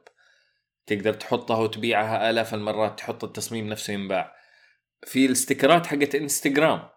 تقدر 0.86 1.14
تحطها 1.14 1.58
وتبيعها 1.58 2.30
آلاف 2.30 2.54
المرات 2.54 2.98
تحط 2.98 3.24
التصميم 3.24 3.68
نفسه 3.68 3.92
ينباع. 3.92 4.34
في 5.06 5.26
الستيكرات 5.26 5.86
حقت 5.86 6.14
إنستغرام. 6.14 6.88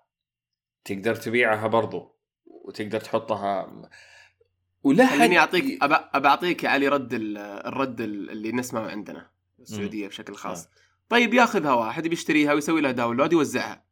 تقدر 0.85 1.15
تبيعها 1.15 1.67
برضو. 1.67 2.19
وتقدر 2.45 2.99
تحطها 2.99 3.71
ولا 4.83 5.07
خليني 5.07 5.39
اعطيك 5.39 5.83
ابى 5.83 6.27
اعطيك 6.27 6.63
يا 6.63 6.69
علي 6.69 6.87
رد 6.87 7.09
الرد 7.13 8.01
اللي 8.01 8.51
نسمعه 8.51 8.87
عندنا 8.87 9.27
السعودية 9.59 10.07
بشكل 10.07 10.35
خاص. 10.35 10.65
آه. 10.65 10.69
طيب 11.09 11.33
ياخذها 11.33 11.73
واحد 11.73 12.07
بيشتريها 12.07 12.53
ويسوي 12.53 12.81
لها 12.81 12.91
download 12.91 13.33
يوزعها. 13.33 13.83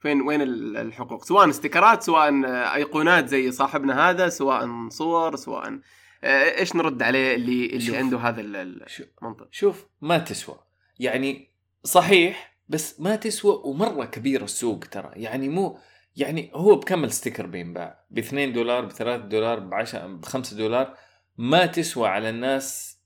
فين 0.00 0.20
وين 0.20 0.42
الحقوق؟ 0.42 1.24
سواء 1.24 1.50
استيكرات 1.50 2.02
سواء 2.02 2.44
أيقونات 2.74 3.28
زي 3.28 3.50
صاحبنا 3.52 4.10
هذا 4.10 4.28
سواء 4.28 4.88
صور 4.88 5.36
سواء 5.36 5.80
آه، 6.24 6.58
إيش 6.58 6.76
نرد 6.76 7.02
عليه 7.02 7.34
اللي 7.34 7.66
اللي 7.66 7.80
شوف. 7.80 7.94
عنده 7.94 8.18
هذا 8.18 8.40
المنطق؟ 8.40 9.48
شوف 9.50 9.86
ما 10.00 10.18
تسوى. 10.18 10.58
يعني 10.98 11.48
صحيح 11.84 12.56
بس 12.68 13.00
ما 13.00 13.16
تسوى 13.16 13.60
ومرة 13.64 14.04
كبير 14.04 14.44
السوق 14.44 14.84
ترى. 14.84 15.10
يعني 15.16 15.48
مو 15.48 15.78
يعني 16.16 16.50
هو 16.54 16.76
بكم 16.76 17.04
الستيكر 17.04 17.46
بينباع 17.46 18.04
ب 18.10 18.18
2 18.18 18.52
دولار 18.52 18.84
ب 18.84 18.90
3 18.90 19.24
دولار 19.24 19.58
ب 19.58 19.74
10 19.74 20.06
ب 20.06 20.24
5 20.24 20.56
دولار 20.56 20.96
ما 21.38 21.66
تسوى 21.66 22.08
على 22.08 22.30
الناس 22.30 22.98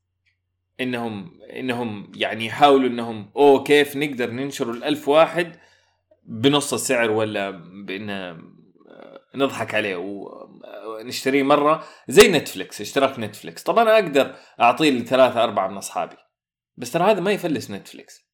إنهم 0.80 1.40
إنهم 1.42 2.12
يعني 2.14 2.46
يحاولوا 2.46 2.88
إنهم 2.88 3.30
أوه 3.36 3.62
كيف 3.62 3.96
نقدر 3.96 4.30
ننشر 4.30 4.70
الألف 4.70 5.08
واحد 5.08 5.56
بنص 6.24 6.72
السعر 6.72 7.10
ولا 7.10 7.50
بإن 7.84 8.38
نضحك 9.34 9.74
عليه 9.74 9.96
ونشتريه 9.96 11.42
مرة 11.42 11.84
زي 12.08 12.28
نتفلكس 12.28 12.80
اشتراك 12.80 13.18
نتفلكس 13.18 13.62
طبعا 13.62 13.82
أنا 13.82 13.94
أقدر 13.94 14.34
أعطيه 14.60 14.90
لثلاثة 14.90 15.44
أربعة 15.44 15.68
من 15.68 15.76
أصحابي 15.76 16.16
بس 16.76 16.92
ترى 16.92 17.10
هذا 17.10 17.20
ما 17.20 17.32
يفلس 17.32 17.70
نتفلكس 17.70 18.26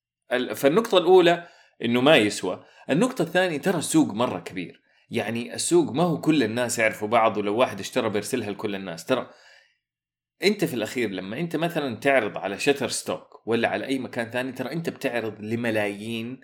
فالنقطة 0.54 0.98
الأولى 0.98 1.48
إنه 1.84 2.00
ما 2.00 2.16
يسوى. 2.16 2.64
النقطة 2.90 3.22
الثانية 3.22 3.58
ترى 3.58 3.78
السوق 3.78 4.14
مرة 4.14 4.38
كبير. 4.40 4.82
يعني 5.10 5.54
السوق 5.54 5.92
ما 5.92 6.02
هو 6.02 6.20
كل 6.20 6.42
الناس 6.42 6.78
يعرفوا 6.78 7.08
بعض 7.08 7.36
ولو 7.36 7.56
واحد 7.56 7.80
اشترى 7.80 8.08
بيرسلها 8.08 8.50
لكل 8.50 8.74
الناس. 8.74 9.04
ترى 9.04 9.30
أنت 10.42 10.64
في 10.64 10.74
الأخير 10.74 11.10
لما 11.10 11.40
أنت 11.40 11.56
مثلا 11.56 11.96
تعرض 11.96 12.38
على 12.38 12.58
Shutterstock 12.58 13.46
ولا 13.46 13.68
على 13.68 13.86
أي 13.86 13.98
مكان 13.98 14.30
ثاني 14.30 14.52
ترى 14.52 14.72
أنت 14.72 14.88
بتعرض 14.90 15.40
لملايين 15.40 16.40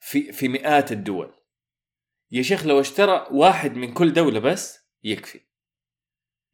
في 0.00 0.32
في 0.32 0.48
مئات 0.48 0.92
الدول. 0.92 1.34
يا 2.30 2.42
شيخ 2.42 2.66
لو 2.66 2.80
اشترى 2.80 3.26
واحد 3.30 3.76
من 3.76 3.92
كل 3.94 4.12
دولة 4.12 4.40
بس 4.40 4.88
يكفي. 5.04 5.40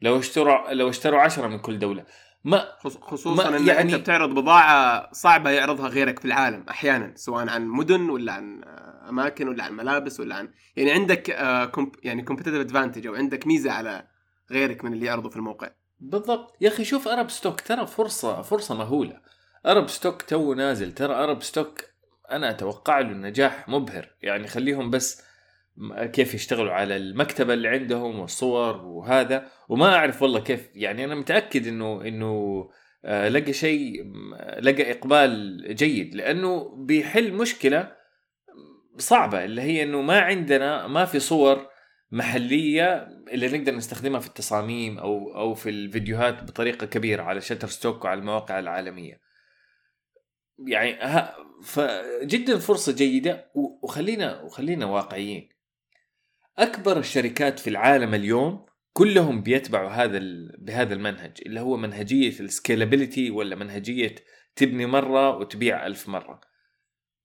لو 0.01 0.19
اشتروا 0.19 0.73
لو 0.73 0.89
اشتروا 0.89 1.21
عشرة 1.21 1.47
من 1.47 1.59
كل 1.59 1.79
دولة. 1.79 2.07
ما 2.45 2.69
خصوصا 2.83 3.57
إن 3.57 3.67
يعني 3.67 3.81
أنت 3.81 3.95
بتعرض 3.95 4.35
بضاعة 4.35 5.09
صعبة 5.13 5.51
يعرضها 5.51 5.89
غيرك 5.89 6.19
في 6.19 6.25
العالم 6.25 6.65
أحيانا 6.71 7.13
سواء 7.17 7.49
عن 7.49 7.67
مدن 7.67 8.11
ولا 8.11 8.33
عن 8.33 8.65
أماكن 9.09 9.49
ولا 9.49 9.65
عن 9.65 9.73
ملابس 9.73 10.21
ولا 10.21 10.35
عن 10.35 10.49
يعني 10.77 10.91
عندك 10.91 11.31
آه، 11.31 11.73
يعني 12.03 12.23
competitive 12.23 12.61
advantage 12.61 13.07
أو 13.07 13.15
عندك 13.15 13.47
ميزة 13.47 13.73
على 13.73 14.07
غيرك 14.51 14.85
من 14.85 14.93
اللي 14.93 15.07
يعرضوا 15.07 15.31
في 15.31 15.37
الموقع. 15.37 15.71
بالضبط. 16.01 16.57
يا 16.61 16.69
أخي 16.69 16.85
شوف 16.85 17.09
Arab 17.09 17.31
Stock 17.31 17.61
ترى 17.61 17.87
فرصة 17.87 18.43
فرصة 18.43 18.75
مهولة. 18.75 19.21
Arab 19.67 19.89
Stock 19.89 20.23
تو 20.23 20.55
نازل 20.55 20.93
ترى 20.93 21.15
Arab 21.15 21.43
Stock 21.43 21.81
أنا 22.31 22.51
أتوقع 22.51 22.99
له 22.99 23.13
نجاح 23.13 23.69
مبهر. 23.69 24.09
يعني 24.23 24.47
خليهم 24.47 24.91
بس 24.91 25.23
كيف 26.13 26.35
يشتغلوا 26.35 26.73
على 26.73 26.97
المكتبة 26.97 27.55
اللي 27.55 27.69
عندهم 27.69 28.19
والصور 28.19 28.77
وهذا 28.77 29.49
وما 29.69 29.95
أعرف 29.95 30.23
والله 30.23 30.41
كيف 30.41 30.69
يعني 30.75 31.05
أنا 31.05 31.15
متأكد 31.15 31.67
إنه 31.67 32.03
إنه 32.03 32.69
آه، 33.05 33.29
لقى 33.29 33.53
شيء 33.53 34.13
لقى 34.61 34.93
إقبال 34.93 35.65
جيد 35.75 36.15
لأنه 36.15 36.77
بيحل 36.77 37.33
مشكلة 37.33 37.97
صعبة 38.99 39.45
اللي 39.45 39.63
هي 39.63 39.83
إنه 39.83 40.03
ما 40.03 40.21
عندنا 40.21 40.87
ما 40.87 41.05
في 41.05 41.21
صور 41.21 41.69
محلية 42.11 43.09
اللي 43.33 43.59
نقدر 43.59 43.75
نستخدمها 43.75 44.21
في 44.21 44.27
التصاميم 44.27 44.99
أو 44.99 45.35
أو 45.37 45.55
في 45.55 45.71
الفيديوهات 45.71 46.43
بطريقة 46.43 46.87
كبيرة 46.87 47.23
على 47.23 47.41
Shutterstock 47.41 48.05
وعلى 48.05 48.21
المواقع 48.21 48.59
العالمية. 48.59 49.21
يعني 50.67 50.99
فجدا 51.63 52.59
فرصة 52.59 52.93
جيدة 52.93 53.51
وخلينا 53.83 54.41
وخلينا 54.41 54.87
واقعيين. 54.87 55.49
أكبر 56.59 56.99
الشركات 56.99 57.59
في 57.59 57.71
العالم 57.71 58.15
اليوم 58.15 58.67
كلهم 58.93 59.43
بيتبعوا 59.43 59.91
هذا 59.91 60.19
بهذا 60.59 60.95
المنهج 60.95 61.41
اللي 61.47 61.61
هو 61.61 61.77
منهجية 61.77 62.41
ال 62.41 62.48
scalability 62.48 63.31
ولا 63.31 63.57
منهجية 63.57 64.15
تبني 64.57 64.87
مرة 64.87 65.37
وتبيع 65.37 65.87
ألف 65.87 66.09
مرة. 66.09 66.41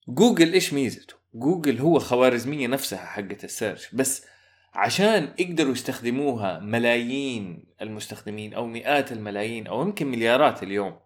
جوجل 0.07 0.53
إيش 0.53 0.73
ميزته؟ 0.73 1.15
جوجل 1.33 1.79
هو 1.79 1.99
خوارزمية 1.99 2.67
نفسها 2.67 3.05
حقت 3.05 3.43
ال 3.43 3.51
search 3.51 3.95
بس 3.95 4.25
عشان 4.73 5.33
يقدروا 5.39 5.71
يستخدموها 5.71 6.59
ملايين 6.59 7.65
المستخدمين 7.81 8.53
أو 8.53 8.67
مئات 8.67 9.11
الملايين 9.11 9.67
أو 9.67 9.81
يمكن 9.81 10.07
مليارات 10.07 10.63
اليوم 10.63 10.99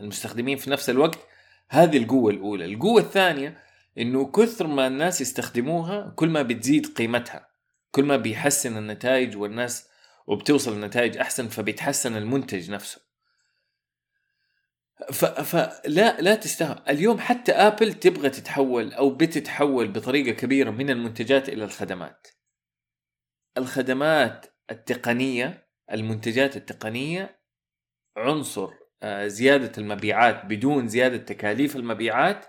المستخدمين 0.00 0.56
في 0.56 0.70
نفس 0.70 0.90
الوقت 0.90 1.18
هذه 1.68 1.96
القوة 1.96 2.30
الأولى 2.32 2.64
القوة 2.64 3.00
الثانية 3.00 3.58
إنه 3.98 4.30
كثر 4.30 4.66
ما 4.66 4.86
الناس 4.86 5.20
يستخدموها 5.20 6.12
كل 6.16 6.28
ما 6.28 6.42
بتزيد 6.42 6.86
قيمتها. 6.86 7.48
كل 7.90 8.04
ما 8.04 8.16
بيحسن 8.16 8.76
النتائج 8.76 9.36
والناس 9.36 9.88
وبتوصل 10.26 10.72
النتائج 10.72 11.16
أحسن 11.18 11.48
فبيتحسن 11.48 12.16
المنتج 12.16 12.70
نفسه. 12.70 13.04
فلا 15.12 16.20
لا 16.20 16.34
تستاهل 16.34 16.82
اليوم 16.88 17.18
حتى 17.18 17.52
آبل 17.52 17.92
تبغى 17.92 18.30
تتحول 18.30 18.92
أو 18.92 19.10
بتتحول 19.10 19.88
بطريقة 19.88 20.36
كبيرة 20.36 20.70
من 20.70 20.90
المنتجات 20.90 21.48
إلى 21.48 21.64
الخدمات. 21.64 22.28
الخدمات 23.56 24.46
التقنية 24.70 25.68
المنتجات 25.92 26.56
التقنية 26.56 27.40
عنصر 28.16 28.70
آه، 29.02 29.26
زيادة 29.26 29.72
المبيعات 29.78 30.44
بدون 30.44 30.88
زيادة 30.88 31.16
تكاليف 31.16 31.76
المبيعات 31.76 32.46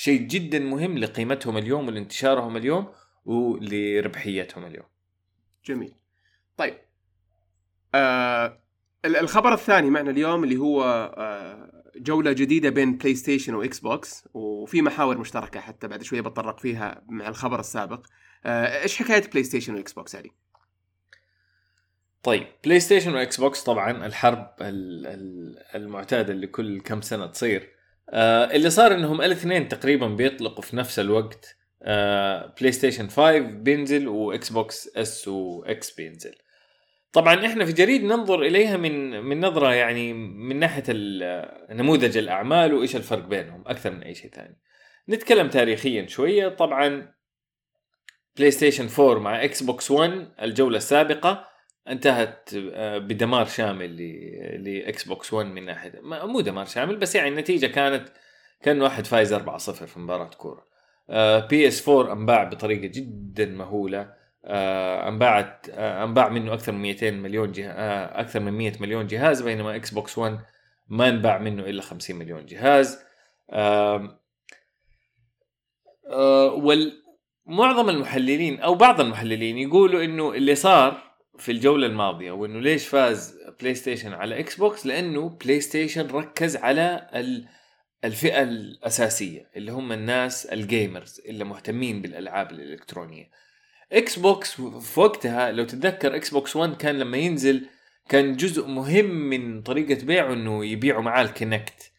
شيء 0.00 0.20
جدا 0.20 0.58
مهم 0.58 0.98
لقيمتهم 0.98 1.56
اليوم 1.56 1.86
ولانتشارهم 1.88 2.56
اليوم 2.56 2.92
ولربحيتهم 3.24 4.64
اليوم. 4.64 4.86
جميل. 5.64 5.94
طيب 6.56 6.74
آه 7.94 8.60
الخبر 9.04 9.54
الثاني 9.54 9.90
معنا 9.90 10.10
اليوم 10.10 10.44
اللي 10.44 10.56
هو 10.56 10.84
آه 11.16 11.82
جولة 11.96 12.32
جديدة 12.32 12.70
بين 12.70 12.96
بلاي 12.96 13.14
ستيشن 13.14 13.54
واكس 13.54 13.78
بوكس 13.78 14.28
وفي 14.34 14.82
محاور 14.82 15.18
مشتركة 15.18 15.60
حتى 15.60 15.88
بعد 15.88 16.02
شوية 16.02 16.20
بتطرق 16.20 16.58
فيها 16.58 17.02
مع 17.08 17.28
الخبر 17.28 17.60
السابق. 17.60 18.06
آه، 18.44 18.82
إيش 18.82 18.96
حكاية 18.96 19.30
بلاي 19.30 19.44
ستيشن 19.44 19.74
واكس 19.74 19.92
بوكس 19.92 20.16
هذه؟ 20.16 20.30
طيب 22.22 22.46
بلاي 22.64 22.80
ستيشن 22.80 23.14
واكس 23.14 23.40
بوكس 23.40 23.62
طبعا 23.62 24.06
الحرب 24.06 24.54
المعتادة 25.74 26.32
اللي 26.32 26.46
كل 26.46 26.80
كم 26.80 27.00
سنة 27.00 27.26
تصير 27.26 27.79
آه 28.10 28.44
اللي 28.44 28.70
صار 28.70 28.94
إنهم 28.94 29.22
الاثنين 29.22 29.68
تقريبا 29.68 30.06
بيطلقوا 30.06 30.62
في 30.62 30.76
نفس 30.76 30.98
الوقت 30.98 31.56
آه 31.82 32.54
بلاي 32.60 32.72
ستيشن 32.72 33.08
5 33.08 33.38
بينزل 33.38 34.08
واكس 34.08 34.50
بوكس 34.50 34.96
S 34.96 35.28
و 35.28 35.59
X 35.59 35.90
بينزل. 35.90 36.34
طبعا 37.12 37.46
إحنا 37.46 37.64
في 37.64 37.72
جريد 37.72 38.04
ننظر 38.04 38.42
إليها 38.42 38.76
من 38.76 39.20
من 39.20 39.40
نظرة 39.40 39.74
يعني 39.74 40.12
من 40.12 40.58
ناحية 40.58 40.84
نموذج 41.70 42.16
الأعمال 42.16 42.74
وإيش 42.74 42.96
الفرق 42.96 43.24
بينهم 43.26 43.64
أكثر 43.66 43.90
من 43.90 44.02
أي 44.02 44.14
شيء 44.14 44.30
ثاني. 44.30 44.58
نتكلم 45.08 45.48
تاريخيا 45.48 46.06
شوية 46.06 46.48
طبعا 46.48 47.12
بلاي 48.36 48.50
ستيشن 48.50 48.88
4 48.98 49.18
مع 49.18 49.44
إكس 49.44 49.62
بوكس 49.62 49.90
1 49.90 50.28
الجولة 50.42 50.76
السابقة 50.76 51.49
انتهت 51.88 52.50
آه، 52.54 52.98
بدمار 52.98 53.46
شامل 53.46 53.96
لاكس 54.64 55.04
بوكس 55.04 55.32
1 55.32 55.46
من 55.46 55.64
ناحية 55.64 56.00
مو 56.02 56.40
دمار 56.40 56.66
شامل 56.66 56.96
بس 56.96 57.14
يعني 57.14 57.28
النتيجة 57.28 57.66
كانت 57.66 58.08
كان 58.62 58.82
واحد 58.82 59.06
فايز 59.06 59.34
4-0 59.34 59.38
في 59.86 60.00
مباراة 60.00 60.30
كورة. 60.30 60.66
PS 61.48 61.88
4 61.88 62.12
أنباع 62.12 62.44
بطريقة 62.44 62.86
جدا 62.86 63.46
مهولة. 63.46 64.20
آه، 64.44 65.08
أنباعت 65.08 65.66
آه، 65.70 66.04
أنباع 66.04 66.28
منه 66.28 66.54
أكثر 66.54 66.72
من 66.72 66.82
200 66.82 67.10
مليون 67.10 67.52
جهاز 67.52 67.76
أكثر 68.12 68.40
من 68.40 68.52
100 68.52 68.72
مليون 68.80 69.06
جهاز 69.06 69.42
بينما 69.42 69.76
إكس 69.76 69.90
بوكس 69.90 70.18
1 70.18 70.38
ما 70.88 71.08
أنباع 71.08 71.38
منه 71.38 71.62
إلا 71.62 71.82
50 71.82 72.16
مليون 72.16 72.46
جهاز. 72.46 72.98
ومعظم 77.46 77.88
المحللين 77.88 78.60
أو 78.60 78.74
بعض 78.74 79.00
المحللين 79.00 79.58
يقولوا 79.58 80.04
إنه 80.04 80.34
اللي 80.34 80.54
صار 80.54 81.09
في 81.40 81.52
الجولة 81.52 81.86
الماضية 81.86 82.32
وإنه 82.32 82.60
ليش 82.60 82.86
فاز 82.88 83.38
بلاي 83.60 83.74
ستيشن 83.74 84.12
على 84.12 84.38
إكس 84.40 84.56
بوكس 84.56 84.86
لأنه 84.86 85.28
بلاي 85.28 85.60
ستيشن 85.60 86.06
ركز 86.06 86.56
على 86.56 87.06
الفئة 88.04 88.42
الأساسية 88.42 89.50
اللي 89.56 89.72
هم 89.72 89.92
الناس 89.92 90.46
ال 90.46 90.57
gamers 90.57 91.20
اللي 91.28 91.44
مهتمين 91.44 92.02
بالألعاب 92.02 92.50
الإلكترونية. 92.50 93.30
إكس 93.92 94.18
بوكس 94.18 94.60
في 94.60 95.00
وقتها 95.00 95.52
لو 95.52 95.64
تتذكر 95.64 96.16
إكس 96.16 96.30
بوكس 96.30 96.56
1 96.56 96.76
كان 96.76 96.98
لما 96.98 97.16
ينزل 97.16 97.66
كان 98.08 98.36
جزء 98.36 98.66
مهم 98.66 99.10
من 99.10 99.62
طريقة 99.62 100.04
بيعه 100.04 100.32
إنه 100.32 100.64
يبيعوا 100.64 101.02
معاه 101.02 101.22
ال 101.22 101.32
Kinect 101.32 101.92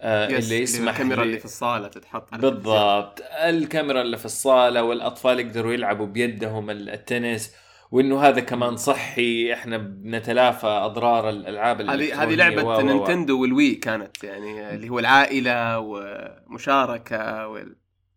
آه 0.00 0.26
اللي 0.38 0.62
يسمح 0.62 0.92
الكاميرا 0.92 1.22
اللي 1.22 1.38
في 1.38 1.44
الصالة 1.44 1.88
تتحط 1.88 2.32
على 2.32 2.42
بالضبط. 2.42 3.22
الكاميرا 3.44 4.02
اللي 4.02 4.16
في 4.16 4.24
الصالة 4.24 4.82
والأطفال 4.82 5.40
يقدروا 5.40 5.72
يلعبوا 5.72 6.06
بيدهم 6.06 6.70
التنس. 6.70 7.52
وإنه 7.90 8.20
هذا 8.20 8.40
كمان 8.40 8.76
صحي 8.76 9.52
إحنا 9.52 9.78
بنتلافى 9.78 10.66
أضرار 10.66 11.28
الألعاب 11.28 11.80
هذه 11.80 12.22
هذه 12.22 12.34
لعبة 12.34 12.82
نينتندو 12.82 13.42
وال 13.42 13.55
Wii 13.55 13.74
كانت 13.74 14.24
يعني 14.24 14.74
اللي 14.74 14.88
هو 14.88 14.98
العائلة 14.98 15.78
ومشاركة 15.78 17.48
وال... 17.48 17.76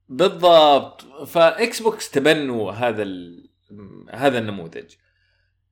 بالضبط. 0.09 1.01
فإكس 1.27 1.81
بوكس 1.81 2.11
تبنوا 2.11 2.71
هذا 2.71 3.03
ال... 3.03 3.49
هذا 4.11 4.39
النموذج. 4.39 4.93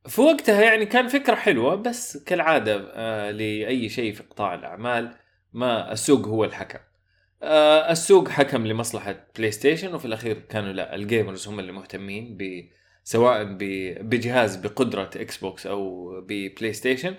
في 0.08 0.22
وقتها 0.22 0.62
يعني 0.62 0.86
كان 0.86 1.08
فكرة 1.08 1.36
حلوة 1.36 1.76
بس 1.76 2.18
كالعادة 2.24 2.92
آه 2.94 3.32
لأي 3.32 3.90
شيء 3.90 4.14
في 4.14 4.24
قطاع 4.24 4.54
الأعمال 4.54 5.16
ما 5.54 5.92
السوق 5.92 6.28
هو 6.28 6.44
الحكم. 6.44 6.80
آه 7.44 7.92
السوق 7.92 8.30
حكم 8.30 8.68
لمصلحة 8.68 9.16
بلاي 9.38 9.52
ستيشن 9.52 9.94
وفي 9.94 10.06
الأخير 10.06 10.40
كانوا 10.40 10.74
لا 10.74 10.96
ال 10.96 11.03
gamers 11.03 11.48
هم 11.48 11.60
اللي 11.60 11.72
مهتمين 11.72 12.38
ب 12.38 12.70
سواء 13.08 13.44
بجهاز 14.02 14.56
بقدرة 14.56 15.10
إكس 15.16 15.38
بوكس 15.38 15.68
أو 15.68 16.12
ببلاي 16.22 16.74
ستيشن 16.74 17.16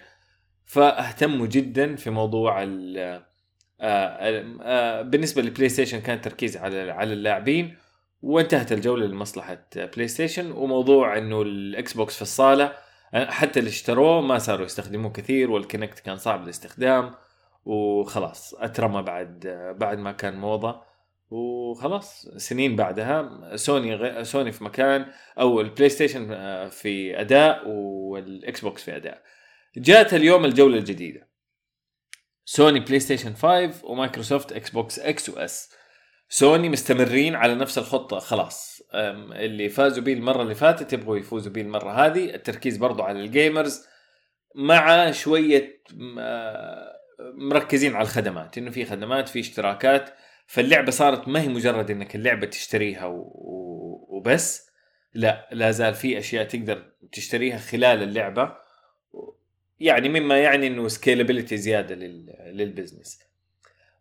فاهتموا 0.64 1.46
جدا 1.46 1.96
في 1.96 2.10
موضوع 2.10 2.62
ال 2.62 2.98
آه، 3.80 4.52
آه، 4.62 5.02
بالنسبة 5.02 5.42
للبلاي 5.42 5.68
ستيشن 5.68 6.00
كان 6.00 6.20
تركيز 6.20 6.56
على 6.56 6.90
على 6.90 7.12
اللاعبين 7.12 7.76
وانتهت 8.22 8.72
الجولة 8.72 9.06
لمصلحة 9.06 9.68
بلاي 9.74 10.08
ستيشن 10.08 10.50
وموضوع 10.50 11.18
إنه 11.18 11.42
الاكس 11.42 11.92
بوكس 11.92 12.16
في 12.16 12.22
الصالة 12.22 12.72
آه، 13.14 13.30
حتى 13.30 13.58
اللي 13.58 13.68
اشتروه 13.68 14.20
ما 14.20 14.38
صاروا 14.38 14.66
يستخدموه 14.66 15.12
كثير 15.12 15.50
وال 15.50 15.62
Kinect 15.62 15.98
كان 15.98 16.16
صعب 16.16 16.44
الاستخدام 16.44 17.14
وخلاص 17.64 18.54
أترمى 18.54 19.02
بعد 19.02 19.46
بعد 19.78 19.98
ما 19.98 20.12
كان 20.12 20.38
موضة. 20.38 20.87
وخلاص 21.30 22.26
سنين 22.36 22.76
بعدها 22.76 23.50
سوني 23.56 23.94
غ... 23.94 24.22
سوني 24.22 24.52
في 24.52 24.64
مكان 24.64 25.06
أو 25.38 25.60
البلاي 25.60 25.88
ستيشن 25.88 26.28
في 26.68 27.20
وادي 27.20 27.68
والاكس 27.68 28.60
بوكس 28.60 28.82
في 28.82 28.96
وادي. 28.96 29.22
جاءت 29.76 30.14
اليوم 30.14 30.44
الجولة 30.44 30.78
الجديدة. 30.78 31.28
سوني 32.44 32.80
بلاي 32.80 33.00
ستيشن 33.00 33.34
5 33.34 33.70
ومايكروسوفت 33.84 34.52
إكس 34.52 34.70
بوكس 34.70 34.98
X 34.98 35.28
و 35.28 35.50
S 35.50 35.72
سوني 36.28 36.68
مستمرين 36.68 37.34
على 37.34 37.54
نفس 37.54 37.78
الخطة 37.78 38.18
خلاص. 38.18 38.82
اللي 38.94 39.68
فازوا 39.68 40.02
به 40.02 40.12
المرة 40.12 40.42
اللي 40.42 40.54
فاتت 40.54 40.92
يبغوا 40.92 41.18
يفوزوا 41.18 41.52
به 41.52 41.60
المرة 41.60 42.06
هذه. 42.06 42.34
التركيز 42.34 42.76
برضو 42.76 43.02
على 43.02 43.20
ال 43.20 43.30
gamers 43.30 43.86
مع 44.54 45.10
شوية 45.10 45.82
مركزين 47.34 47.94
على 47.94 48.02
الخدمات. 48.02 48.58
إنه 48.58 48.70
في 48.70 48.84
خدمات 48.84 49.28
في 49.28 49.40
اشتراكات 49.40 50.10
فاللعبة 50.48 50.90
صارت 50.90 51.28
ما 51.28 51.40
هي 51.40 51.48
مجرد 51.48 51.90
إنك 51.90 52.16
اللعبة 52.16 52.46
تشتريها 52.46 53.06
وبس. 54.08 54.68
لا 55.14 55.48
لا 55.52 55.70
زال 55.70 55.94
في 55.94 56.18
أشياء 56.18 56.44
تقدر 56.44 56.92
تشتريها 57.12 57.58
خلال 57.58 58.02
اللعبة. 58.02 58.56
يعني 59.80 60.08
مما 60.08 60.38
يعني 60.38 60.66
إنه 60.66 60.88
scalability 60.88 61.56
زيادة 61.56 61.94
لل 62.52 62.65
business 62.65 63.18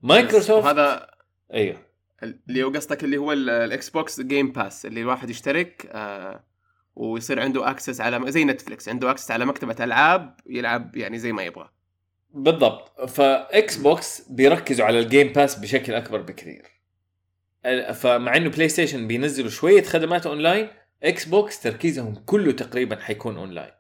مايكروسوفت 0.02 0.68
هذا 0.68 1.10
أيوه. 1.54 1.82
اللي 2.24 2.64
هو 2.64 2.70
قصدك 2.70 3.04
اللي 3.04 3.18
هو 3.18 3.34
ال 3.34 3.90
Xbox 3.90 4.22
Game 4.22 4.52
Pass 4.52 4.86
اللي 4.86 5.02
الواحد 5.02 5.30
يشترك 5.30 5.90
آه 5.92 6.44
ويصير 6.96 7.40
عنده 7.40 7.70
access 7.70 8.02
على 8.02 8.32
زي 8.32 8.46
Netflix 8.46 8.90
عنده 8.90 9.12
access 9.12 9.32
على 9.32 9.46
مكتبة 9.46 9.76
ألعاب 9.80 10.40
يلعب 10.46 10.96
يعني 10.96 11.18
زي 11.18 11.32
ما 11.32 11.44
يبغى. 11.44 11.70
بالضبط. 12.38 13.10
ف 13.10 13.78
Xbox 13.78 14.22
بيركزوا 14.30 14.86
على 14.86 15.00
ال 15.00 15.05
Game 15.05 15.28
Pass 15.28 15.56
بشكل 15.60 15.94
أكبر 15.94 16.22
بكثير. 16.22 16.66
فمع 17.94 18.36
إنه 18.38 18.50
PlayStation 18.50 19.08
بينزلوا 19.08 19.50
شوية 19.50 19.84
خدمات 19.84 20.26
online 20.26 20.68
Xbox 21.04 21.60
تركيزهم 21.60 22.16
كله 22.16 22.52
تقريبا 22.52 22.96
حيكون 22.96 23.38
أونلاين. 23.38 23.72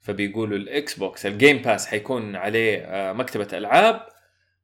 فبيقولوا 0.00 0.58
ال 0.58 0.98
Xbox 0.98 1.26
ال 1.26 1.32
Game 1.32 1.58
Pass 1.58 1.86
حيكون 1.86 2.36
عليه 2.36 2.78
آه، 2.78 3.12
مكتبة 3.12 3.58
ألعاب 3.58 4.06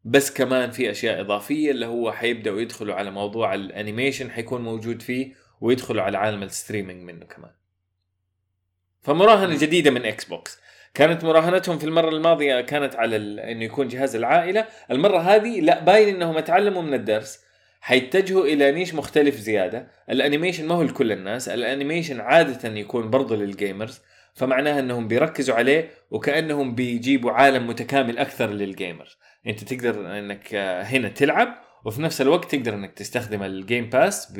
بس 0.04 0.30
كمان 0.30 0.70
في 0.70 0.90
أشياء 0.90 1.20
إضافية 1.20 1.70
اللي 1.70 1.86
هو 1.86 2.12
حيبدأوا 2.12 2.60
يدخلوا 2.60 2.94
على 2.94 3.10
موضوع 3.10 3.54
ال 3.54 3.62
animation 3.62 4.30
حيكون 4.30 4.62
موجود 4.62 5.02
فيه 5.02 5.34
ويدخلوا 5.60 6.02
على 6.02 6.18
عالم 6.18 6.42
ال 6.42 6.48
streaming 6.48 7.02
منه 7.02 7.26
كمان. 7.26 7.50
فمراهنة 9.02 9.58
جديدة 9.58 9.90
من 9.90 10.04
Xbox. 10.04 10.58
كانت 10.94 11.24
مراهنتهم 11.24 11.78
في 11.78 11.84
المرة 11.84 12.08
الماضية 12.08 12.60
كانت 12.60 12.96
على 12.96 13.16
إنه 13.52 13.64
يكون 13.64 13.88
جهاز 13.88 14.16
العائلة. 14.16 14.66
المرة 14.90 15.18
هذه 15.18 15.60
لا 15.60 15.80
باين 15.80 16.14
إنهم 16.14 16.36
اتعلموا 16.36 16.82
من 16.82 16.94
الدرس. 16.94 17.44
حيتجهوا 17.80 18.44
إلى 18.44 18.72
niche 18.72 18.94
مختلف 18.94 19.36
زيادة. 19.36 19.88
ال 20.10 20.16
animation 20.16 20.66
ما 20.66 20.74
هو 20.74 20.82
لكل 20.82 21.12
الناس. 21.12 21.48
ال 21.48 21.55
animation 21.55 22.20
عادة 22.20 22.68
يكون 22.68 23.10
برضه 23.10 23.36
لل 23.36 23.52
gamers 23.52 24.00
فمعناها 24.34 24.80
إنهم 24.80 25.08
بيركزوا 25.08 25.54
عليه 25.54 25.90
وكأنهم 26.10 26.74
بيجيبوا 26.74 27.30
عالم 27.30 27.66
متكامل 27.66 28.18
أكثر 28.18 28.50
لل 28.50 28.67
gamers 28.67 29.16
أنت 29.46 29.64
تقدر 29.64 30.18
إنك 30.18 30.54
هنا 30.54 31.08
تلعب 31.08 31.54
وفي 31.84 32.02
نفس 32.02 32.20
الوقت 32.20 32.54
تقدر 32.54 32.74
إنك 32.74 32.92
تستخدم 32.92 33.42
ال 33.42 33.52
Game 33.52 33.90
Pass 33.90 34.32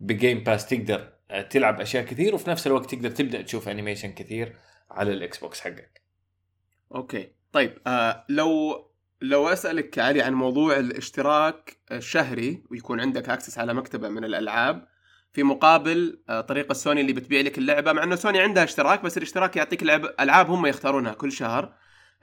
ب 0.00 0.08
Game 0.08 0.42
Pass 0.42 0.66
تقدر 0.66 1.08
تلعب 1.50 1.80
أشياء 1.80 2.04
كثير 2.04 2.34
وفي 2.34 2.50
نفس 2.50 2.66
الوقت 2.66 2.94
تقدر 2.94 3.10
تبدأ 3.10 3.42
تشوف 3.42 3.68
animation 3.68 4.12
كثير. 4.12 4.52
على 4.92 5.12
ال 5.12 5.38
Xbox 5.38 5.60
حقك. 5.60 6.02
okay. 6.94 7.32
طيب 7.52 7.78
آه 7.86 8.24
لو 8.28 8.76
لو 9.20 9.48
أسألك 9.48 9.98
علي 9.98 10.22
عن 10.22 10.34
موضوع 10.34 10.76
الاشتراك 10.76 11.76
الشهري 11.92 12.62
ويكون 12.70 13.00
عندك 13.00 13.28
access 13.28 13.58
على 13.58 13.74
مكتبة 13.74 14.08
من 14.08 14.24
الألعاب 14.24 14.86
في 15.32 15.42
مقابل 15.42 16.22
آه 16.28 16.40
طريقة 16.40 16.72
سوني 16.72 17.00
اللي 17.00 17.12
بتبيع 17.12 17.40
لك 17.40 17.58
اللعبة 17.58 17.92
مع 17.92 18.02
إنه 18.02 18.16
سوني 18.16 18.40
عندها 18.40 18.64
اشتراك 18.64 19.02
بس 19.02 19.16
الاشتراك 19.16 19.56
يعطيك 19.56 19.82
لعب 19.82 20.14
ألعاب 20.20 20.50
هم 20.50 20.66
يختارونها 20.66 21.12
كل 21.12 21.32
شهر 21.32 21.74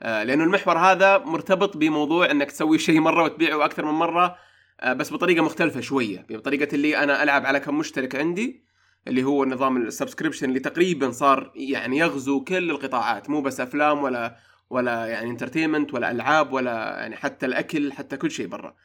آه 0.02 0.22
لأنه 0.22 0.44
المحور 0.44 0.78
هذا 0.78 1.18
مرتبط 1.18 1.76
بموضوع 1.76 2.30
إنك 2.30 2.50
تسوي 2.50 2.78
شيء 2.78 3.00
مرة 3.00 3.22
وتبيعه 3.24 3.64
أكثر 3.64 3.84
من 3.84 3.92
مرة 3.92 4.36
آه 4.80 4.92
بس 4.92 5.12
بطريقة 5.12 5.42
مختلفة 5.42 5.80
شوية 5.80 6.26
بطريقة 6.30 6.74
اللي 6.74 6.96
أنا 6.96 7.22
ألعب 7.22 7.46
على 7.46 7.60
كم 7.60 7.78
مشترك 7.78 8.16
عندي 8.16 8.69
اللي 9.08 9.24
هو 9.24 9.44
نظام 9.44 9.76
ال 9.76 9.82
subscription 9.82 10.48
اللي 10.48 10.60
تقريبا 10.60 11.10
صار 11.10 11.52
يعني 11.54 11.98
يغزو 11.98 12.44
كل 12.44 12.70
القطاعات 12.70 13.30
مو 13.30 13.40
بس 13.40 13.60
أفلام 13.60 14.02
ولا 14.02 14.36
ولا 14.70 15.06
يعني 15.06 15.30
entertainment 15.30 15.94
ولا 15.94 16.10
ألعاب 16.10 16.52
ولا 16.52 16.70
يعني 17.00 17.16
حتى 17.16 17.46
الأكل 17.46 17.92
حتى 17.92 18.16
كل 18.16 18.30
شيء 18.30 18.46
برا. 18.46 18.76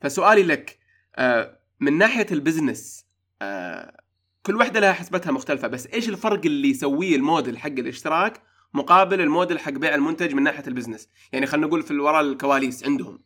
فسؤالي 0.00 0.42
لك 0.42 0.78
آه، 1.16 1.58
من 1.80 1.98
ناحية 1.98 2.26
ال 2.32 2.40
business 2.40 3.06
آه، 3.42 4.02
كل 4.42 4.56
واحدة 4.56 4.80
لها 4.80 4.92
حسبتها 4.92 5.32
مختلفة 5.32 5.68
بس 5.68 5.86
إيش 5.86 6.08
الفرق 6.08 6.40
اللي 6.44 6.70
يسويه 6.70 7.16
الموديل 7.16 7.58
حق 7.58 7.68
الاشتراك 7.68 8.42
مقابل 8.74 9.20
الموديل 9.20 9.58
حق 9.58 9.72
بيع 9.72 9.94
المنتج 9.94 10.34
من 10.34 10.42
ناحية 10.42 10.64
ال 10.66 10.70
business؟ 10.70 11.08
يعني 11.32 11.46
خلينا 11.46 11.66
نقول 11.66 11.82
في 11.82 11.98
وراء 11.98 12.20
الكواليس 12.20 12.84
عندهم. 12.84 13.22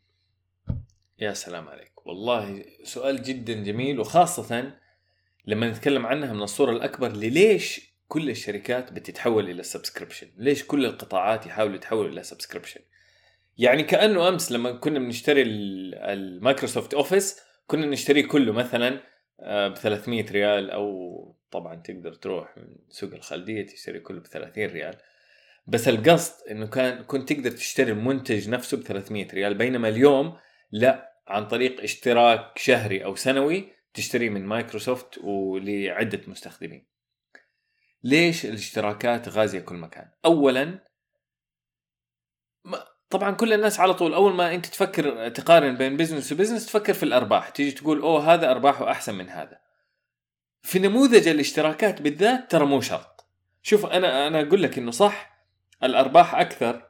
يا 1.18 1.32
سلام 1.32 1.68
عليك. 1.68 2.06
والله 2.06 2.64
سؤال 2.84 3.22
جدا 3.22 3.52
جميل 3.52 4.00
وخاصة 4.00 4.72
لما 5.46 5.70
نتكلم 5.70 6.06
عنها 6.06 6.32
من 6.32 6.42
الصورة 6.42 6.70
الأكبر 6.72 7.12
لليش 7.12 7.96
كل 8.08 8.30
الشركات 8.30 8.92
بتتحول 8.92 9.50
إلى 9.50 9.62
subscription 9.62 10.26
ليش 10.36 10.64
كل 10.64 10.86
القطاعات 10.86 11.46
يحاولوا 11.46 11.76
يتحولوا 11.76 12.10
إلى 12.10 12.22
subscription 12.22 12.80
يعني 13.58 13.82
كأنه 13.82 14.28
أمس 14.28 14.52
لما 14.52 14.72
كنا 14.72 14.98
بنشتري 14.98 15.42
ال 15.42 15.57
Microsoft 15.57 16.94
Office 16.94 17.40
كنا 17.66 17.86
نشتريه 17.86 18.26
كله 18.28 18.52
مثلا 18.52 19.00
ب 19.68 19.74
300 19.74 20.30
ريال 20.30 20.70
أو 20.70 21.36
طبعا 21.50 21.74
تقدر 21.74 22.14
تروح 22.14 22.56
من 22.56 22.76
سوق 22.90 23.12
الخالديه 23.14 23.66
تشتري 23.66 24.00
كله 24.00 24.20
ب 24.20 24.26
30 24.26 24.64
ريال. 24.64 24.96
بس 25.66 25.88
القصد 25.88 26.48
إنه 26.50 26.66
كان 26.66 27.02
كنت 27.02 27.32
تقدر 27.32 27.50
تشتري 27.50 27.92
المنتج 27.92 28.48
نفسه 28.48 28.76
ب 28.76 28.80
300 28.80 29.28
ريال 29.34 29.54
بينما 29.54 29.88
اليوم 29.88 30.36
لا 30.70 31.12
عن 31.28 31.48
طريق 31.48 31.82
اشتراك 31.82 32.58
شهري 32.58 33.04
أو 33.04 33.14
سنوي 33.14 33.75
تشتريه 33.96 34.30
من 34.30 34.46
مايكروسوفت 34.46 35.18
ولعدة 35.18 36.20
مستخدمين. 36.26 36.86
ليش 38.02 38.46
الاشتراكات 38.46 39.28
غازية 39.28 39.60
كل 39.60 39.74
مكان؟ 39.74 40.10
اولا 40.24 40.78
طبعا 43.10 43.30
كل 43.30 43.52
الناس 43.52 43.80
على 43.80 43.94
طول 43.94 44.14
أول 44.14 44.34
ما 44.34 44.54
أنت 44.54 44.66
تفكر 44.66 45.28
تقارن 45.28 45.76
بين 45.76 45.96
business 45.96 46.32
و 46.32 46.36
business 46.36 46.66
تفكر 46.66 46.94
في 46.94 47.02
الأرباح. 47.02 47.48
تيجي 47.48 47.70
تقول 47.70 48.00
أوه 48.00 48.34
هذا 48.34 48.50
أرباحه 48.50 48.90
أحسن 48.90 49.14
من 49.14 49.28
هذا. 49.28 49.60
في 50.62 50.78
نموذج 50.78 51.28
الاشتراكات 51.28 52.02
بالذات 52.02 52.50
ترى 52.50 52.66
مو 52.66 52.80
شرط. 52.80 53.26
شوف 53.62 53.86
أنا 53.86 54.26
أنا 54.26 54.40
أقول 54.40 54.62
لك 54.62 54.78
إنه 54.78 54.90
صح 54.90 55.46
الأرباح 55.82 56.34
أكثر 56.34 56.86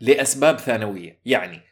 لأسباب 0.00 0.58
ثانوية. 0.58 1.20
يعني 1.24 1.69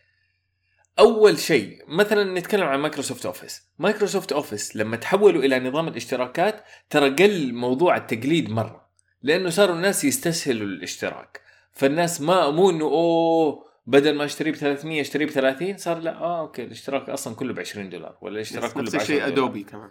أول 0.99 1.39
شيء 1.39 1.85
مثلا 1.89 2.39
نتكلم 2.39 2.63
عن 2.63 2.79
Microsoft 2.79 3.27
Office 3.27 3.63
Microsoft 3.79 4.33
Office 4.33 4.77
لما 4.77 4.97
تحولوا 4.97 5.43
إلى 5.43 5.59
نظام 5.61 5.89
الاشتراكات 5.89 6.65
ترى 6.91 7.11
قل 7.11 7.55
موضوع 7.55 7.97
التقليد 7.97 8.51
مرة 8.51 8.89
لأنه 9.23 9.51
صاروا 9.51 9.77
الناس 9.77 10.05
يستسهلوا 10.05 10.67
الاشتراك. 10.67 11.41
فالناس 11.73 12.21
ما 12.21 12.51
مو 12.51 12.71
إنه 12.71 12.85
أوه 12.85 13.65
بدل 13.87 14.15
ما 14.15 14.25
أشتري 14.25 14.51
ب 14.51 14.55
300 14.55 15.01
أشتري 15.01 15.27
ب 15.27 15.31
30 15.31 15.77
صار 15.77 15.99
لا 15.99 16.17
آه 16.17 16.41
okay 16.41 16.65
الاشتراك 16.65 17.09
أصلا 17.11 17.35
كله 17.35 17.53
ب 17.53 17.59
20 17.59 17.89
دولار 17.91 18.19
ولا 18.23 18.35
الاشتراك 18.35 18.73
كله 18.73 18.83
ب 18.83 18.87
10 18.87 18.97
نفس 18.97 19.11
الشيء 19.11 19.27
Adobe 19.27 19.63
كمان. 19.63 19.91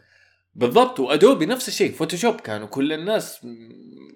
بالضبط 0.55 0.99
و 0.99 1.07
Adobe 1.07 1.45
نفس 1.45 1.67
الشيء 1.67 1.91
Photoshop 1.91 2.41
كانوا 2.41 2.67
كل 2.67 2.93
الناس 2.93 3.47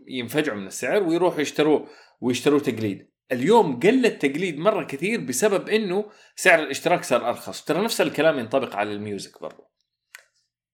ينفجعوا 0.08 0.58
من 0.58 0.68
السعر 0.68 1.04
ويروحوا 1.04 1.42
يشتروه 1.42 1.88
ويشتروه 2.22 2.60
تقليد. 2.60 3.11
اليوم 3.32 3.80
قل 3.80 4.06
التقليد 4.06 4.58
مرة 4.58 4.84
كثير 4.84 5.20
بسبب 5.20 5.70
إنه 5.70 6.12
سعر 6.36 6.60
الاشتراك 6.60 7.04
صار 7.04 7.30
أرخص. 7.30 7.64
ترى 7.64 7.84
نفس 7.84 8.02
الكلام 8.02 8.40
ينطبق 8.40 8.76
على 8.76 8.92
ال 8.92 9.00
music 9.00 9.42
برضه 9.42 9.72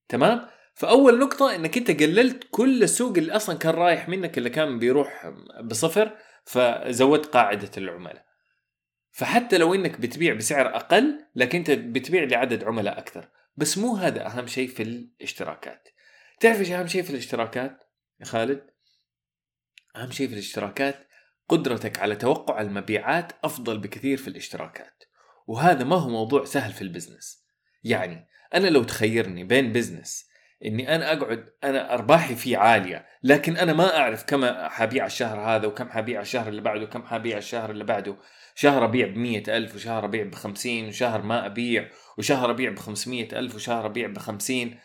تمام؟ 0.10 0.48
فأول 0.74 1.20
نقطة 1.20 1.56
إنك 1.56 1.78
أنت 1.78 2.04
قللت 2.04 2.48
كل 2.52 2.84
السوق 2.84 3.18
اللي 3.18 3.36
أصلا 3.36 3.58
كان 3.58 3.74
رايح 3.74 4.10
منك 4.10 4.38
اللي 4.38 4.50
كان 4.50 4.80
بيروح 4.80 5.34
بصفر 5.64 6.18
فزودت 6.46 7.26
قاعدة 7.26 7.72
العملاء. 7.78 8.26
فحتى 9.12 9.58
لو 9.58 9.76
إنك 9.76 10.00
بتبيع 10.00 10.34
بسعر 10.34 10.76
أقل 10.76 11.26
لكن 11.36 11.58
أنت 11.58 11.72
بتبيع 11.72 12.24
لعدد 12.24 12.64
عملاء 12.64 12.98
أكثر. 12.98 13.30
بس 13.56 13.78
مو 13.78 13.96
هذا 13.96 14.26
أهم 14.26 14.48
شيء 14.48 14.68
في 14.68 14.84
الاشتراكات. 14.84 15.90
تعرف 16.40 16.60
إيش 16.60 16.72
أهم 16.72 16.88
شيء 16.88 17.02
في 17.04 17.10
الاشتراكات 17.10 17.84
يا 18.20 18.26
خالد؟ 18.26 18.68
أهم 19.96 20.12
شيء 20.12 20.28
في 20.28 20.34
الاشتراكات 20.34 21.07
قدرتك 21.50 22.00
على 22.00 22.16
توقع 22.16 22.62
المبيعات 22.62 23.32
أفضل 23.44 23.78
بكثير 23.78 24.18
في 24.18 24.28
الاشتراكات. 24.28 25.04
وهذا 25.48 25.84
ما 25.84 25.96
هو 25.96 26.10
موضوع 26.10 26.46
سهل 26.46 26.74
في 26.74 26.82
ال 26.82 26.88
business. 26.88 27.46
يعني 27.84 28.28
أنا 28.54 28.68
لو 28.68 28.84
تخيرني 28.84 29.44
بين 29.44 29.72
business 29.72 30.28
إني 30.66 30.96
أنا 30.96 31.14
أقعد 31.14 31.50
أنا 31.64 31.94
أرباحي 31.94 32.36
فيه 32.36 32.58
عالية 32.58 33.06
لكن 33.24 33.58
أنا 33.58 33.74
ما 33.74 33.98
أعرف 33.98 34.24
كم 34.24 34.46
حبيع 34.70 35.06
الشهر 35.06 35.40
هذا 35.40 35.68
وكم 35.68 35.90
حبيع 35.90 36.22
الشهر 36.22 36.48
اللي 36.48 36.62
بعده 36.62 36.84
وكم 36.84 37.04
حبيع 37.04 37.38
الشهر 37.38 37.72
اللي 37.72 37.84
بعده. 37.84 38.18
شهر 38.56 38.86
أبيع 38.86 39.08
ب 39.08 39.18
ألف 39.50 39.76
وشهر 39.76 40.06
أبيع 40.06 40.24
ب 40.24 40.36
50 40.36 40.88
وشهر 40.88 41.22
ما 41.22 41.46
أبيع 41.46 41.90
وشهر 42.18 42.52
أبيع 42.52 42.72
ب 42.72 42.80
500 42.80 43.40
ألف 43.40 43.56
وشهر 43.56 43.86
أبيع 43.86 44.08
ب 44.08 44.18
50 44.18 44.80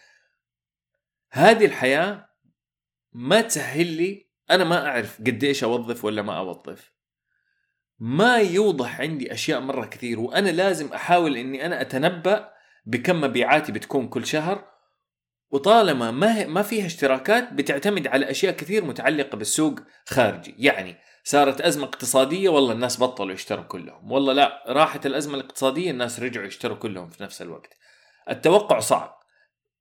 هذه 1.30 1.64
الحياة 1.64 2.28
ما 3.12 3.40
تسهل 3.40 3.86
لي 3.86 4.31
أنا 4.50 4.64
ما 4.64 4.86
أعرف 4.88 5.20
قد 5.20 5.44
إيش 5.44 5.64
أوظف 5.64 6.04
ولا 6.04 6.22
ما 6.22 6.38
أوظف. 6.38 6.92
ما 7.98 8.36
يوضح 8.36 9.00
عندي 9.00 9.32
أشياء 9.32 9.60
مرة 9.60 9.86
كثير 9.86 10.20
وأنا 10.20 10.50
لازم 10.50 10.92
أحاول 10.92 11.36
إني 11.36 11.66
أنا 11.66 11.80
أتنبأ 11.80 12.52
بكم 12.86 13.20
مبيعاتي 13.20 13.72
بتكون 13.72 14.08
كل 14.08 14.26
شهر. 14.26 14.72
وطالما 15.50 16.10
ما 16.10 16.46
ما 16.46 16.62
فيها 16.62 16.86
اشتراكات 16.86 17.52
بتعتمد 17.52 18.06
على 18.06 18.30
أشياء 18.30 18.56
كثير 18.56 18.84
متعلقة 18.84 19.36
بالسوق 19.36 19.80
خارجي. 20.06 20.54
يعني 20.58 20.96
صارت 21.24 21.60
أزمة 21.60 21.84
اقتصادية 21.84 22.48
والله 22.48 22.72
الناس 22.72 23.00
بطلوا 23.00 23.34
يشتروا 23.34 23.64
كلهم. 23.64 24.12
والله 24.12 24.32
لا 24.32 24.64
راحت 24.66 25.06
الأزمة 25.06 25.34
الاقتصادية 25.34 25.90
الناس 25.90 26.20
رجعوا 26.20 26.46
يشتروا 26.46 26.76
كلهم 26.76 27.08
في 27.08 27.22
نفس 27.22 27.42
الوقت. 27.42 27.76
التوقع 28.30 28.78
صعب. 28.78 29.18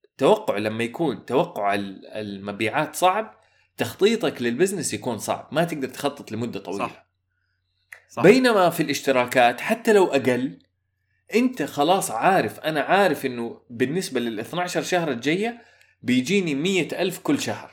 التوقع 0.05 0.57
لما 0.57 0.83
يكون 0.83 1.25
توقع 1.25 1.75
المبيعات 2.15 2.95
صعب 2.95 3.40
تخطيطك 3.81 4.41
للبزنس 4.41 4.93
يكون 4.93 5.17
صعب. 5.17 5.47
ما 5.51 5.63
تقدر 5.63 5.89
تخطط 5.89 6.31
لمدة 6.31 6.59
طويلة. 6.59 6.87
صح. 6.87 7.07
صح. 8.09 8.23
بينما 8.23 8.69
في 8.69 8.83
الاشتراكات 8.83 9.61
حتى 9.61 9.93
لو 9.93 10.05
أقل 10.05 10.59
أنت 11.35 11.63
خلاص 11.63 12.11
عارف 12.11 12.59
أنا 12.59 12.81
عارف 12.81 13.25
إنه 13.25 13.61
بالنسبة 13.69 14.19
لل 14.19 14.39
12 14.39 14.81
شهر 14.81 15.11
الجاية 15.11 15.61
بيجيني 16.01 16.55
مية 16.55 16.87
ألف 16.93 17.19
كل 17.19 17.39
شهر. 17.39 17.71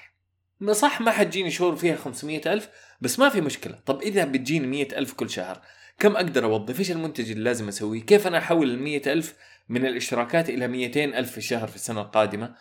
صح 0.73 1.01
ما 1.01 1.11
حتجيني 1.11 1.51
شهور 1.51 1.77
فيها 1.77 1.97
500 1.97 2.53
ألف 2.53 2.69
بس 3.01 3.19
ما 3.19 3.29
في 3.29 3.41
مشكلة. 3.41 3.79
طب 3.87 4.03
إذا 4.03 4.25
بتجيني 4.25 4.67
مية 4.67 4.89
ألف 4.93 5.13
كل 5.13 5.31
شهر 5.31 5.63
كم 5.99 6.17
أقدر 6.17 6.45
أوظف؟ 6.45 6.79
إيش 6.79 6.91
المنتج 6.91 7.31
اللي 7.31 7.45
لازم 7.45 7.69
أسويه؟ 7.69 8.01
كيف 8.01 8.27
أنا 8.27 8.39
أحول 8.39 8.71
المية 8.71 9.03
ألف 9.07 9.35
من 9.69 9.87
الاشتراكات 9.87 10.49
إلى 10.51 10.69
200 10.69 11.05
ألف 11.05 11.31
في 11.31 11.39
الشهر 11.39 11.69
في 11.69 11.77
السنة 11.77 12.01
القادمة؟ 12.01 12.55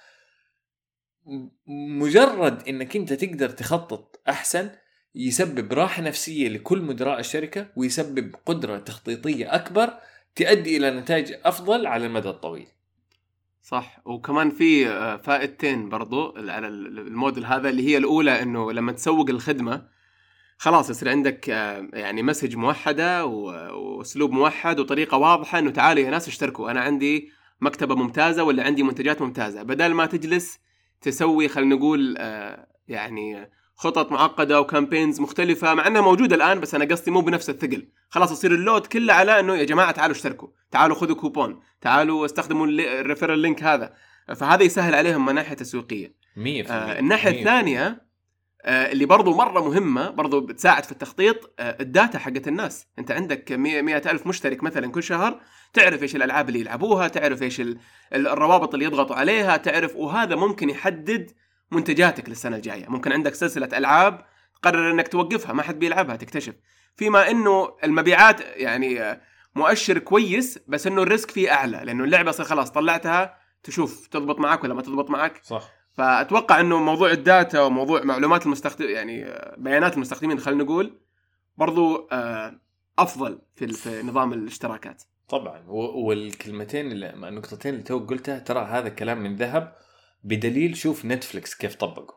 مجرد 1.67 2.67
إنك 2.67 2.95
أنت 2.95 3.13
تقدر 3.13 3.49
تخطط 3.49 4.21
أحسن 4.29 4.69
يسبب 5.15 5.73
راحة 5.73 6.01
نفسية 6.01 6.47
لكل 6.47 6.81
مدراء 6.81 7.19
الشركة 7.19 7.67
ويسبب 7.75 8.35
قدرة 8.45 8.77
تخطيطية 8.77 9.55
أكبر 9.55 9.93
تؤدي 10.35 10.77
إلى 10.77 10.91
نتائج 10.91 11.33
أفضل 11.43 11.87
على 11.87 12.05
المدى 12.05 12.29
الطويل. 12.29 12.67
صح 13.61 14.01
وكمان 14.05 14.49
في 14.49 14.89
آه، 14.89 15.17
فائدتين 15.17 15.89
برضو 15.89 16.33
على 16.37 16.67
الموديل 16.67 17.45
هذا 17.45 17.69
اللي 17.69 17.87
هي 17.87 17.97
الأولى 17.97 18.41
إنه 18.41 18.71
لما 18.71 18.91
تسوق 18.91 19.29
الخدمة 19.29 19.87
خلاص 20.57 20.89
يصير 20.89 21.09
عندك 21.09 21.49
آه، 21.49 21.89
يعني 21.93 22.23
message 22.23 22.55
موحدة 22.55 23.25
وأسلوب 23.25 24.31
موحد 24.31 24.79
وطريقة 24.79 25.17
واضحة 25.17 25.59
إنه 25.59 25.71
تعالوا 25.71 26.03
يا 26.03 26.09
ناس 26.09 26.27
اشتركوا 26.27 26.71
أنا 26.71 26.81
عندي 26.81 27.31
مكتبة 27.61 27.95
ممتازة 27.95 28.43
ولا 28.43 28.63
عندي 28.63 28.83
منتجات 28.83 29.21
ممتازة 29.21 29.63
بدل 29.63 29.93
ما 29.93 30.05
تجلس 30.05 30.59
تسوي 31.01 31.47
خلينا 31.47 31.75
نقول 31.75 32.15
آه، 32.17 32.67
يعني 32.87 33.51
خطط 33.75 34.11
معقدة 34.11 34.61
و 34.61 34.67
campaigns 34.67 35.19
مختلفة 35.21 35.73
مع 35.73 35.87
إنها 35.87 36.01
موجودة 36.01 36.35
الآن 36.35 36.59
بس 36.59 36.75
أنا 36.75 36.85
قصدي 36.85 37.11
مو 37.11 37.21
بنفس 37.21 37.49
الثقل. 37.49 37.87
خلاص 38.09 38.31
يصير 38.31 38.51
ال 38.51 38.58
load 38.58 38.85
كله 38.85 39.13
على 39.13 39.39
إنه 39.39 39.55
يا 39.55 39.63
جماعة 39.63 39.91
تعالوا 39.91 40.15
اشتركوا. 40.15 40.47
تعالوا 40.71 40.95
خذوا 40.95 41.15
كوبون 41.15 41.59
تعالوا 41.81 42.25
استخدموا 42.25 42.67
ال 42.67 42.75
referral 42.75 43.39
link 43.39 43.63
هذا. 43.63 43.93
فهذا 44.35 44.63
يسهل 44.63 44.95
عليهم 44.95 45.25
من 45.25 45.35
ناحيه 45.35 45.55
تسويقيه 45.55 46.07
100% 46.07 46.39
آه 46.71 46.99
الناحية 46.99 47.39
الثانية 47.39 48.06
اللي 48.67 49.05
برضو 49.05 49.33
مرة 49.33 49.61
مهمة 49.61 50.09
برضو 50.09 50.41
بتساعد 50.41 50.83
في 50.83 50.91
التخطيط 50.91 51.53
آه 51.59 51.77
الداتا 51.81 52.19
حقت 52.19 52.47
الناس. 52.47 52.87
انت 52.99 53.11
عندك 53.11 53.51
مئة 53.51 54.11
ألف 54.11 54.27
مشترك 54.27 54.63
مثلا 54.63 54.91
كل 54.91 55.03
شهر 55.03 55.41
تعرف 55.73 56.03
إيش 56.03 56.15
الألعاب 56.15 56.49
اللي 56.49 56.59
يلعبوها 56.59 57.07
تعرف 57.07 57.43
إيش 57.43 57.61
الروابط 58.13 58.73
اللي 58.73 58.85
يضغطوا 58.85 59.15
عليها 59.15 59.57
تعرف 59.57 59.95
وهذا 59.95 60.35
ممكن 60.35 60.69
يحدد 60.69 61.31
منتجاتك 61.71 62.29
للسنة 62.29 62.55
الجاية. 62.55 62.89
ممكن 62.89 63.11
عندك 63.11 63.35
سلسلة 63.35 63.77
ألعاب 63.77 64.25
تقرر 64.55 64.91
إنك 64.91 65.07
توقفها 65.07 65.53
ما 65.53 65.63
حد 65.63 65.79
بيلعبها 65.79 66.15
تكتشف. 66.15 66.53
فيما 66.95 67.31
إنه 67.31 67.77
المبيعات 67.83 68.41
يعني 68.41 69.19
مؤشر 69.55 69.97
كويس 69.97 70.59
بس 70.67 70.87
إنه 70.87 71.01
ال 71.01 71.07
risk 71.07 71.31
فيه 71.31 71.51
أعلى 71.51 71.81
لأنه 71.83 72.03
اللعبة 72.03 72.31
خلاص 72.31 72.71
طلعتها 72.71 73.37
تشوف 73.63 74.07
تضبط 74.07 74.39
معك 74.39 74.63
ولا 74.63 74.73
ما 74.73 74.81
تضبط 74.81 75.09
معك 75.09 75.39
صح. 75.43 75.76
فأتوقع 75.97 76.59
إنه 76.59 76.79
موضوع 76.79 77.11
ال 77.11 77.21
data 77.21 77.61
وموضوع 77.61 78.03
معلومات 78.03 78.45
المستخدم 78.45 78.89
يعني 78.89 79.25
بيانات 79.57 79.95
المستخدمين 79.95 80.39
خلينا 80.39 80.63
نقول 80.63 80.99
برضو 81.57 82.07
آه، 82.11 82.59
أفضل 82.99 83.41
في 83.55 84.01
نظام 84.03 84.33
الاشتراكات. 84.33 85.03
طبعا. 85.29 85.63
والكلمتين 85.67 86.91
النقطتين 87.03 87.73
اللي 87.73 87.83
تو 87.83 87.99
قلتها 87.99 88.39
ترى 88.39 88.59
هذا 88.59 88.89
كلام 88.89 89.23
من 89.23 89.35
ذهب 89.35 89.75
بدليل 90.23 90.77
شوف 90.77 91.05
نتفلكس 91.05 91.55
كيف 91.55 91.75
طبقوا. 91.75 92.16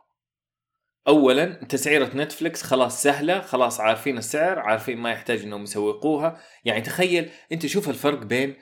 اولا 1.08 1.46
تسعيرة 1.46 2.10
نتفلكس 2.16 2.62
خلاص 2.62 3.02
سهلة 3.02 3.40
خلاص 3.40 3.80
عارفين 3.80 4.18
السعر 4.18 4.58
عارفين 4.58 4.98
ما 4.98 5.10
يحتاج 5.10 5.42
إنهم 5.42 5.62
يسوقوها. 5.62 6.40
يعني 6.64 6.80
تخيل 6.80 7.30
أنت 7.52 7.66
شوف 7.66 7.88
الفرق 7.88 8.18
بين 8.18 8.54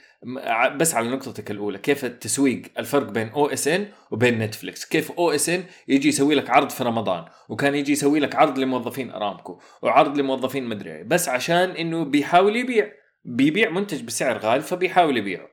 بس 0.77 0.94
على 0.94 1.09
نقطتك 1.09 1.51
الأولى 1.51 1.79
كيف 1.79 2.05
التسويق 2.05 2.62
الفرق 2.79 3.11
بين 3.11 3.29
أو 3.29 3.46
إس 3.46 3.68
إن 3.68 3.88
وبين 4.11 4.38
نتفلكس 4.38 4.85
كيف 4.85 5.12
أو 5.12 5.31
إس 5.31 5.48
إن 5.48 5.64
يجي 5.88 6.09
يسوي 6.09 6.35
لك 6.35 6.51
عرض 6.51 6.70
في 6.70 6.85
رمضان 6.85 7.24
وكان 7.48 7.74
يجي 7.74 7.92
يسوي 7.92 8.20
لك 8.20 8.35
عرض 8.35 8.59
لموظفين 8.59 9.11
أرامكو 9.11 9.61
وعرض 9.83 10.18
لموظفين 10.18 10.64
مدري 10.64 11.05
بس 11.05 11.29
عشان 11.29 11.70
إنه 11.70 12.05
بيحاول 12.05 12.57
يبيع. 12.57 12.92
بيبيع 13.24 13.70
منتج 13.70 14.03
بسعر 14.03 14.38
غالي 14.38 14.62
فبيحاول 14.62 15.16
يبيعه. 15.16 15.48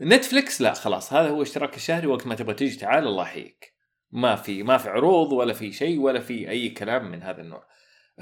نتفلكس 0.00 0.60
لا 0.60 0.72
خلاص 0.72 1.12
هذا 1.12 1.28
هو 1.28 1.42
اشتراك 1.42 1.76
الشهري 1.76 2.06
وقت 2.06 2.26
ما 2.26 2.34
تبغى 2.34 2.54
تيجي 2.54 2.76
تعال 2.76 3.06
الله 3.06 3.22
يحييك. 3.22 3.75
ما 4.12 4.36
في 4.36 4.62
ما 4.62 4.78
في 4.78 4.88
عروض 4.88 5.32
ولا 5.32 5.52
في 5.52 5.72
شيء 5.72 5.98
ولا 5.98 6.20
في 6.20 6.50
أي 6.50 6.68
كلام 6.68 7.10
من 7.10 7.22
هذا 7.22 7.40
النوع. 7.40 7.66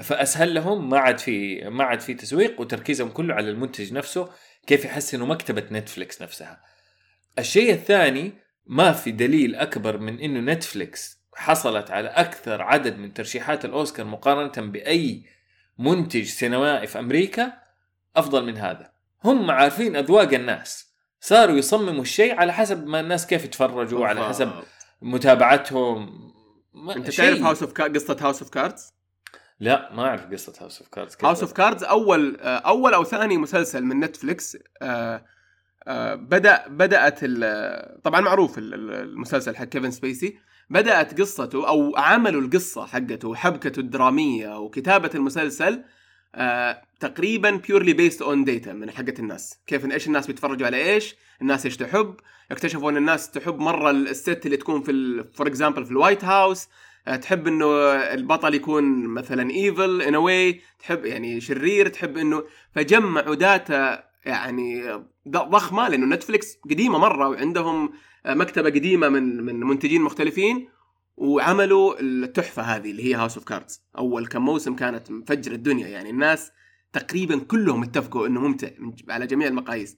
فأسهل 0.03 0.53
لهم 0.53 0.89
ما 0.89 0.99
عاد 0.99 1.17
في 1.17 1.69
ما 1.69 1.83
عاد 1.83 1.99
في 1.99 2.13
تسويق 2.13 2.61
وتركيزهم 2.61 3.09
كله 3.09 3.33
على 3.33 3.49
المنتج 3.49 3.93
نفسه 3.93 4.29
كيف 4.67 4.85
يحسنوا 4.85 5.27
مكتبة 5.27 5.63
نتفلكس 5.71 6.21
نفسها. 6.21 6.61
الشيء 7.39 7.73
الثاني 7.73 8.33
ما 8.65 8.91
في 8.91 9.11
دليل 9.11 9.55
أكبر 9.55 9.97
من 9.97 10.19
إنه 10.19 10.53
نتفلكس 10.53 11.25
حصلت 11.35 11.91
على 11.91 12.07
أكثر 12.07 12.61
عدد 12.61 12.97
من 12.97 13.13
ترشيحات 13.13 13.65
الأوسكار 13.65 14.05
مقارنة 14.05 14.71
بأي 14.71 15.25
منتج 15.77 16.23
سينمائي 16.23 16.87
في 16.87 16.99
أمريكا 16.99 17.53
أفضل 18.15 18.45
من 18.45 18.57
هذا. 18.57 18.91
هم 19.23 19.51
عارفين 19.51 19.95
أذواق 19.95 20.33
الناس. 20.33 20.95
صاروا 21.19 21.57
يصمموا 21.57 22.01
الشيء 22.01 22.35
على 22.35 22.53
حسب 22.53 22.87
ما 22.87 22.99
الناس 22.99 23.27
كيف 23.27 23.45
يتفرجوا 23.45 24.07
على 24.07 24.27
حسب 24.27 24.51
متابعتهم 25.01 26.31
ما 26.73 26.95
أنت 26.95 27.09
تعرف 27.09 27.41
House 27.41 27.63
of 27.63 27.73
قصة 27.73 28.17
House 28.21 28.41
of 28.41 28.51
Cards؟ 28.51 28.93
لا 29.59 29.93
ما 29.93 30.07
أعرف 30.07 30.25
قصة 30.25 30.53
House 30.61 30.79
of 30.79 30.89
Cards 30.89 31.17
House 31.23 31.41
of 31.41 31.53
Cards 31.53 31.83
أول 31.83 32.37
أول 32.41 32.93
أو 32.93 33.03
ثاني 33.03 33.37
مسلسل 33.37 33.83
من 33.83 33.99
نتفليكس 33.99 34.57
آه، 34.81 35.25
آه، 35.87 36.15
بدأ 36.15 36.67
بدأت 36.67 37.19
طبعا 38.03 38.21
معروف 38.21 38.57
المسلسل 38.57 39.55
حق 39.55 39.63
كيفن 39.63 39.91
سبيسي 39.91 40.39
بدأت 40.69 41.21
قصته 41.21 41.67
أو 41.67 41.95
عملوا 41.97 42.41
القصة 42.41 42.85
حقته 42.85 43.27
وحبكته 43.27 43.79
الدرامية 43.79 44.59
وكتابة 44.59 45.09
المسلسل 45.15 45.83
آه 46.35 46.81
تقريبا 46.99 47.51
purely 47.51 47.93
based 47.93 48.21
on 48.21 48.43
data 48.43 48.73
من 48.73 48.91
حقة 48.91 49.13
الناس. 49.19 49.59
كيف 49.67 49.85
إيش 49.85 50.07
الناس 50.07 50.27
بيتفرجوا 50.27 50.67
على 50.67 50.77
إيش؟ 50.77 51.15
الناس 51.41 51.65
إيش 51.65 51.77
تحب؟ 51.77 52.15
اكتشفوا 52.51 52.91
إن 52.91 52.97
الناس 52.97 53.31
تحب 53.31 53.59
مرة 53.59 53.91
الست 53.91 54.45
اللي 54.45 54.57
تكون 54.57 54.81
في 54.81 55.23
for 55.33 55.47
example 55.47 55.85
في 55.85 55.91
ال 55.91 55.96
White 55.96 56.23
House 56.23 56.67
آه 57.07 57.15
تحب 57.15 57.47
إنه 57.47 57.65
البطل 58.13 58.53
يكون 58.53 58.83
مثلا 59.07 59.51
evil 59.51 60.01
in 60.01 60.15
a 60.15 60.27
way 60.27 60.61
تحب 60.79 61.05
يعني 61.05 61.41
شرير. 61.41 61.87
تحب 61.87 62.17
إنه 62.17 62.43
فجمعوا 62.75 63.35
data 63.35 64.03
يعني 64.25 64.99
ضخمة 65.27 65.89
لإنه 65.89 66.15
نتفلكس 66.15 66.57
قديمة 66.69 66.97
مرة 66.97 67.29
وعندهم 67.29 67.93
مكتبة 68.25 68.69
قديمة 68.69 69.09
من 69.09 69.41
من 69.43 69.59
منتجين 69.59 70.01
مختلفين. 70.01 70.69
وعملوا 71.17 71.99
التحفة 71.99 72.63
هذه 72.63 72.91
اللي 72.91 73.03
هي 73.05 73.13
House 73.15 73.37
of 73.37 73.45
Cards 73.45 73.83
أول 73.97 74.27
كم 74.27 74.45
موسم 74.45 74.75
كانت 74.75 75.11
مفجر 75.11 75.51
الدنيا 75.51 75.87
يعني 75.87 76.09
الناس 76.09 76.51
تقريبا 76.93 77.39
كلهم 77.39 77.83
اتفقوا 77.83 78.27
إنه 78.27 78.41
ممتع 78.41 78.67
على 79.09 79.27
جميع 79.27 79.47
المقاييس. 79.47 79.97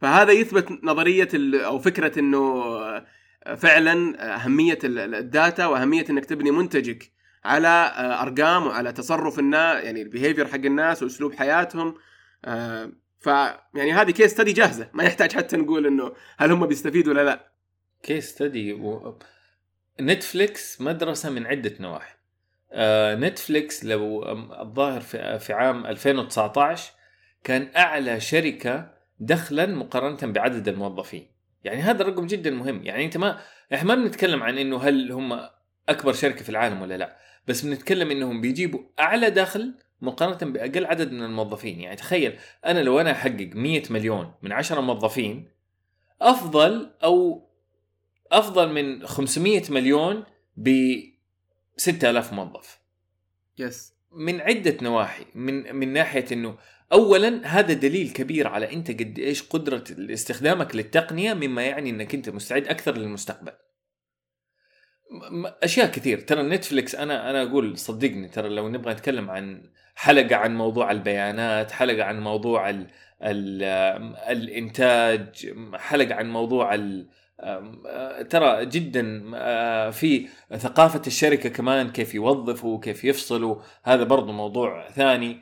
فهذا 0.00 0.32
يثبت 0.32 0.84
نظرية 0.84 1.28
أو 1.34 1.78
فكرة 1.78 2.18
إنه 2.18 2.64
فعلا 3.56 4.24
أهمية 4.34 4.78
ال 4.84 5.00
data 5.00 5.66
وأهمية 5.66 6.04
إنك 6.10 6.24
تبني 6.24 6.50
منتجك 6.50 7.12
على 7.44 7.92
أرقام 8.22 8.66
وعلى 8.66 8.92
تصرف 8.92 9.38
الناس 9.38 9.84
يعني 9.84 10.02
ال 10.02 10.07
behavior 10.07 10.46
حق 10.46 10.54
الناس 10.54 11.02
وأسلوب 11.02 11.34
حياتهم. 11.34 11.94
ف 13.18 13.26
يعني 13.74 13.92
هذه 13.92 14.10
case 14.10 14.30
study 14.30 14.52
جاهزة. 14.52 14.90
ما 14.92 15.04
يحتاج 15.04 15.32
حتى 15.32 15.56
نقول 15.56 15.86
إنه 15.86 16.12
هل 16.38 16.52
هم 16.52 16.66
بيستفيدوا 16.66 17.12
ولا 17.12 17.24
لا. 17.24 17.52
case 18.02 18.28
study. 18.28 18.72
نتفليكس 20.00 20.80
مدرسة 20.80 21.30
من 21.30 21.46
عدة 21.46 21.74
نواحي. 21.80 22.14
آه 22.72 23.14
نتفليكس 23.14 23.84
لو 23.84 24.22
الظاهر 24.60 25.00
في, 25.00 25.38
في 25.38 25.52
عام 25.52 25.86
2019 25.86 26.92
كان 27.44 27.68
أعلى 27.76 28.20
شركة 28.20 28.90
دخلا 29.20 29.66
مقارنة 29.66 30.32
بعدد 30.32 30.68
الموظفين. 30.68 31.26
يعني 31.64 31.80
هذا 31.80 32.02
الرقم 32.02 32.26
جدا 32.26 32.50
مهم. 32.50 32.82
يعني 32.84 33.04
أنت 33.04 33.16
ما 33.16 33.40
إحنا 33.74 33.94
ما 33.94 34.04
بنتكلم 34.04 34.42
عن 34.42 34.58
إنه 34.58 34.76
هل 34.76 35.12
هم 35.12 35.40
أكبر 35.88 36.12
شركة 36.12 36.42
في 36.42 36.48
العالم 36.48 36.82
ولا 36.82 36.96
لا. 36.96 37.16
بس 37.46 37.62
بنتكلم 37.62 38.10
إنهم 38.10 38.40
بيجيبوا 38.40 38.80
أعلى 39.00 39.30
دخل 39.30 39.74
مقارنة 40.00 40.52
بأقل 40.52 40.86
عدد 40.86 41.12
من 41.12 41.22
الموظفين. 41.22 41.80
يعني 41.80 41.96
تخيل 41.96 42.38
أنا 42.66 42.80
لو 42.80 43.00
أنا 43.00 43.12
أحقق 43.12 43.50
100 43.54 43.82
مليون 43.90 44.32
من 44.42 44.52
10 44.52 44.80
موظفين 44.80 45.48
أفضل 46.22 46.90
أو 47.04 47.47
أفضل 48.32 48.72
من 48.72 49.06
500 49.06 49.62
مليون 49.70 50.24
ب 50.56 50.96
6000 51.76 52.32
موظف. 52.32 52.80
يس. 53.58 53.94
من 54.12 54.40
عدة 54.40 54.76
نواحي. 54.82 55.24
من 55.34 55.76
من 55.76 55.92
ناحية 55.92 56.24
إنه 56.32 56.58
اولا 56.92 57.46
هذا 57.46 57.72
دليل 57.72 58.10
كبير 58.10 58.48
على 58.48 58.72
أنت 58.72 58.90
قد 58.90 59.18
إيش 59.18 59.42
قدرة 59.42 59.84
استخدامك 59.98 60.76
للتقنية 60.76 61.34
مما 61.34 61.62
يعني 61.62 61.90
إنك 61.90 62.14
أنت 62.14 62.28
مستعد 62.28 62.68
أكثر 62.68 62.98
للمستقبل. 62.98 63.52
أشياء 65.62 65.90
كثير. 65.90 66.20
ترى 66.20 66.42
نتفلكس 66.42 66.94
أنا 66.94 67.30
أنا 67.30 67.42
أقول 67.42 67.78
صدقني 67.78 68.28
ترى 68.28 68.48
لو 68.48 68.68
نبغى 68.68 68.92
نتكلم 68.92 69.30
عن 69.30 69.70
حلقة 69.94 70.36
عن 70.36 70.56
موضوع 70.56 70.90
البيانات 70.90 71.70
حلقة 71.70 72.04
عن 72.04 72.20
موضوع 72.20 72.70
ال 72.70 72.86
ال 73.22 73.62
الإنتاج 74.28 75.54
حلقة 75.74 76.14
عن 76.14 76.30
موضوع 76.30 76.74
ال 76.74 77.08
ترى 78.30 78.66
جدا 78.66 79.20
في 79.90 80.28
ثقافة 80.56 81.02
الشركة 81.06 81.48
كمان 81.48 81.90
كيف 81.90 82.14
يوظفوا 82.14 82.80
كيف 82.80 83.04
يفصلوا. 83.04 83.62
هذا 83.82 84.04
برضو 84.04 84.32
موضوع 84.32 84.90
ثاني. 84.90 85.40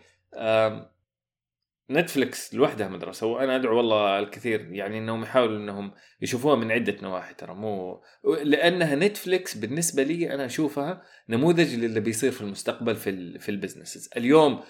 نتفلكس 1.90 2.54
لوحدها 2.54 2.88
مدرسة 2.88 3.26
وأنا 3.26 3.56
أدعو 3.56 3.76
والله 3.76 4.18
الكثير 4.18 4.72
يعني 4.72 4.98
أنهم 4.98 5.22
يحاولوا 5.22 5.56
أنهم 5.56 5.92
يشوفوها 6.20 6.56
من 6.56 6.72
عدة 6.72 6.96
نواحي 7.02 7.34
ترى. 7.34 7.54
مو 7.54 8.02
لأنها 8.24 8.94
نتفلكس 8.94 9.56
بالنسبة 9.56 10.02
لي 10.02 10.34
أنا 10.34 10.46
أشوفها 10.46 11.02
نموذج 11.28 11.74
للي 11.74 12.00
بيصير 12.00 12.32
في 12.32 12.40
المستقبل 12.40 12.96
في 12.96 13.38
في 13.38 13.48
ال 13.48 13.54
businesses. 13.54 14.10
اليوم 14.16 14.62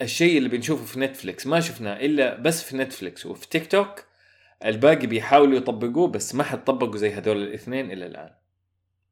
الشيء 0.00 0.38
اللي 0.38 0.48
بنشوفه 0.48 0.84
في 0.84 1.00
نتفلكس 1.00 1.46
ما 1.46 1.60
شفناه 1.60 1.96
إلا 1.96 2.36
بس 2.36 2.62
في 2.62 2.76
نتفلكس 2.76 3.26
وفي 3.26 3.48
تيك 3.48 3.66
توك 3.66 4.04
الباقي 4.64 5.06
بيحاولوا 5.06 5.56
يطبقوه 5.56 6.08
بس 6.08 6.34
ما 6.34 6.44
حد 6.44 6.64
طبقوا 6.64 6.96
زي 6.96 7.10
هذول 7.10 7.36
الاثنين 7.36 7.90
إلى 7.90 8.06
الآن. 8.06 8.30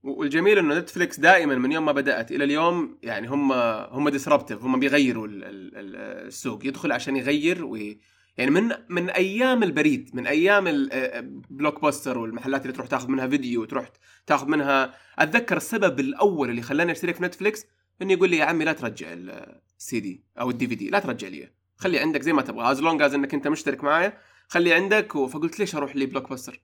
والجميل 0.02 0.58
إنه 0.58 0.78
نتفلكس 0.78 1.20
دائما 1.20 1.54
من 1.54 1.72
يوم 1.72 1.84
ما 1.84 1.92
بدأت 1.92 2.32
إلى 2.32 2.44
اليوم 2.44 2.98
يعني 3.02 3.28
هم 3.28 3.52
هم 3.92 4.08
disruptive 4.08 4.64
هم 4.64 4.80
بيغيروا 4.80 5.26
السوق 5.30 6.66
يدخل 6.66 6.92
عشان 6.92 7.16
يغير 7.16 7.64
way 7.64 8.00
يعني 8.36 8.50
من 8.50 8.70
من 8.88 9.10
أيام 9.10 9.62
البريد 9.62 10.10
من 10.14 10.26
أيام 10.26 10.64
ال 10.68 11.82
Blockbuster 11.82 12.18
والمحلات 12.18 12.62
اللي 12.62 12.72
تروح 12.72 12.86
تاخذ 12.86 13.08
منها 13.08 13.26
فيديو 13.26 13.62
وتروح 13.62 13.90
تاخذ 14.26 14.46
منها. 14.46 14.94
أتذكر 15.18 15.56
السبب 15.56 16.00
الأول 16.00 16.50
اللي 16.50 16.62
خلاني 16.62 16.92
أشترك 16.92 17.14
في 17.14 17.22
نتفلكس 17.22 17.66
إنه 18.02 18.12
يقول 18.12 18.30
لي 18.30 18.36
يا 18.36 18.44
عمي 18.44 18.64
لا 18.64 18.72
ترجع 18.72 19.06
السي 19.12 20.00
دي 20.00 20.24
أو 20.40 20.50
ال 20.50 20.66
DVD 20.66 20.90
لا 20.90 20.98
ترجع 20.98 21.28
لي 21.28 21.52
خلي 21.76 21.98
عندك 21.98 22.22
زي 22.22 22.32
ما 22.32 22.42
تبغى 22.42 22.70
as 22.70 22.82
long 22.82 23.02
as 23.02 23.14
إنك 23.14 23.34
أنت 23.34 23.48
مشترك 23.48 23.84
معايا. 23.84 24.18
خلي 24.50 24.72
عندك. 24.72 25.12
فقلت 25.12 25.58
ليش 25.58 25.74
أروح 25.74 25.96
لي 25.96 26.06
Blockbuster 26.06 26.60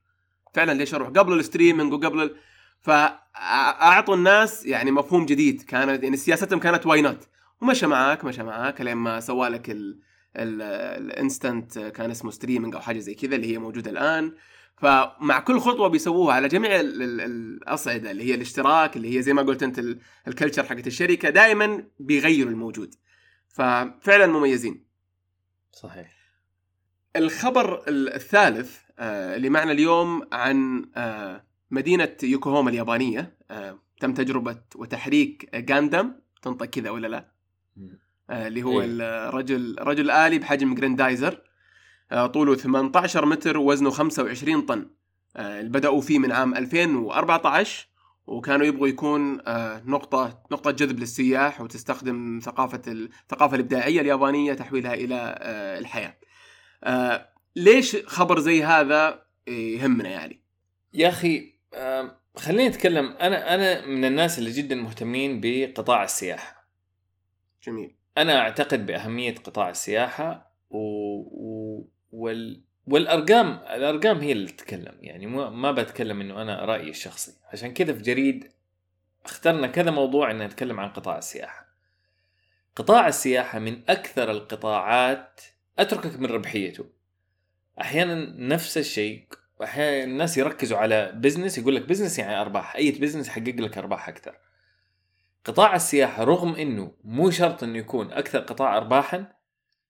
فعلا 0.54 0.72
ليش 0.72 0.94
أروح؟ 0.94 1.08
قبل 1.08 1.32
ال 1.32 1.38
streaming 1.38 1.92
وقبل 1.92 2.22
ال... 2.22 2.36
فاعطوا 2.80 4.14
الناس 4.14 4.66
يعني 4.66 4.90
مفهوم 4.90 5.26
جديد. 5.26 5.62
كانت 5.62 6.02
يعني 6.02 6.16
سياستهم 6.16 6.58
كانت 6.58 6.86
why 6.86 7.02
not 7.02 7.28
ومشى 7.60 7.86
معاك 7.86 8.24
مشى 8.24 8.42
معاك 8.42 8.80
لين 8.80 8.96
ما 8.96 9.20
سوى 9.20 9.48
لك 9.48 9.76
ال 10.36 10.54
instant 10.54 11.78
كان 11.78 12.10
اسمه 12.10 12.30
streaming 12.30 12.74
أو 12.74 12.80
حاجة 12.80 12.98
زي 12.98 13.14
كذا 13.14 13.36
اللي 13.36 13.52
هي 13.52 13.58
موجودة 13.58 13.90
الآن. 13.90 14.32
فمع 14.76 15.40
كل 15.40 15.60
خطوة 15.60 15.88
بيسووها 15.88 16.34
على 16.34 16.48
جميع 16.48 16.70
الأصعدة 16.80 18.10
اللي 18.10 18.24
هي 18.24 18.34
الاشتراك 18.34 18.96
اللي 18.96 19.16
هي 19.16 19.22
زي 19.22 19.32
ما 19.32 19.42
قلت 19.42 19.62
أنت 19.62 19.82
ال 20.28 20.33
culture 20.33 20.64
حقت 20.64 20.86
الشركة 20.86 21.30
دائما 21.30 21.84
بيغيروا 21.98 22.50
الموجود. 22.50 22.94
ففعلا 23.48 24.26
مميزين. 24.26 24.84
صحيح. 25.72 26.15
الخبر 27.16 27.82
الثالث 27.88 28.78
آه، 28.98 29.36
اللي 29.36 29.48
معنا 29.48 29.72
اليوم 29.72 30.22
عن 30.32 30.86
آه، 30.96 31.44
مدينة 31.70 32.16
يوكوهوما 32.22 32.70
اليابانية 32.70 33.36
آه، 33.50 33.78
تم 34.00 34.14
تجربة 34.14 34.56
وتحريك 34.76 35.56
جاندم 35.56 36.12
تنطق 36.42 36.66
كذا 36.66 36.90
ولا 36.90 37.06
لا؟ 37.06 37.32
اللي 38.30 38.62
هو 38.62 38.80
إيه؟ 38.80 38.88
الرجل 38.90 39.76
رجل 39.80 40.10
آلي 40.10 40.38
بحجم 40.38 40.74
جريندايزر 40.74 41.42
طوله 42.32 42.54
18 42.54 43.26
متر 43.26 43.58
ووزنه 43.58 43.90
25 43.90 44.62
طن 44.62 44.90
بدأوا 45.62 46.00
فيه 46.00 46.18
من 46.18 46.32
عام 46.32 46.54
2014 46.54 47.88
وكانوا 48.26 48.66
يبغوا 48.66 48.88
يكون 48.88 49.38
نقطة 49.86 50.42
نقطة 50.52 50.70
جذب 50.70 50.98
للسياح 50.98 51.60
وتستخدم 51.60 52.40
ثقافة 52.42 52.82
الثقافة 52.86 53.54
الإبداعية 53.54 54.00
اليابانية 54.00 54.54
تحويلها 54.54 54.94
إلى 54.94 55.38
الحياة. 55.80 56.14
آه 56.84 57.28
ليش 57.56 57.96
خبر 57.96 58.38
زي 58.38 58.64
هذا 58.64 59.26
يهمنا 59.46 60.08
يعني؟ 60.08 60.42
يا 60.94 61.08
أخي 61.08 61.54
آه 61.74 62.20
خليني 62.36 62.66
أتكلم 62.66 63.06
أنا 63.06 63.54
أنا 63.54 63.86
من 63.86 64.04
الناس 64.04 64.38
اللي 64.38 64.50
جدا 64.50 64.74
مهتمين 64.74 65.40
بقطاع 65.42 66.04
السياحة. 66.04 66.68
جميل. 67.62 67.94
أنا 68.18 68.38
أعتقد 68.38 68.86
بأهمية 68.86 69.34
قطاع 69.34 69.70
السياحة 69.70 70.52
و... 70.70 70.78
و... 70.78 71.88
وال... 72.12 72.62
والأرقام 72.86 73.46
الأرقام 73.50 74.18
هي 74.18 74.32
اللي 74.32 74.48
تتكلم 74.48 74.94
يعني 75.00 75.26
ما 75.26 75.72
بتكلم 75.72 76.20
إنه 76.20 76.42
أنا 76.42 76.64
رأيي 76.64 76.90
الشخصي 76.90 77.32
عشان 77.52 77.74
كذا 77.74 77.94
في 77.94 78.02
جريد 78.02 78.52
اخترنا 79.24 79.66
كذا 79.66 79.90
موضوع 79.90 80.30
ان 80.30 80.38
نتكلم 80.42 80.80
عن 80.80 80.88
قطاع 80.88 81.18
السياحة 81.18 81.66
قطاع 82.76 83.08
السياحة 83.08 83.58
من 83.58 83.82
أكثر 83.88 84.30
القطاعات 84.30 85.40
أتركك 85.78 86.18
من 86.18 86.26
ربحيته. 86.26 86.84
أحيانا 87.80 88.14
نفس 88.38 88.78
الشيء 88.78 89.26
أحيانا 89.62 90.04
الناس 90.04 90.38
يركزوا 90.38 90.78
على 90.78 91.12
business 91.14 91.58
يقول 91.58 91.76
لك 91.76 91.88
business 91.88 92.18
يعني 92.18 92.40
أرباح. 92.40 92.76
أي 92.76 92.90
business 92.90 93.28
يحقق 93.28 93.54
لك 93.54 93.78
أرباح 93.78 94.08
أكثر. 94.08 94.38
قطاع 95.44 95.74
السياحه 95.74 96.24
رغم 96.24 96.54
إنه 96.54 96.92
مو 97.04 97.30
شرط 97.30 97.62
إنه 97.62 97.78
يكون 97.78 98.12
أكثر 98.12 98.38
قطاع 98.38 98.76
ارباحا 98.76 99.32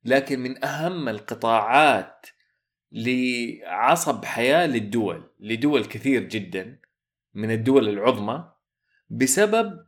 لكن 0.05 0.41
من 0.41 0.65
أهم 0.65 1.09
القطاعات 1.09 2.27
لعصب 2.93 4.25
حياة 4.25 4.67
للدول 4.67 5.31
لدول 5.41 5.85
كثير 5.85 6.23
جدا 6.23 6.79
من 7.35 7.51
الدول 7.51 7.89
العظمى 7.89 8.53
بسبب 9.11 9.87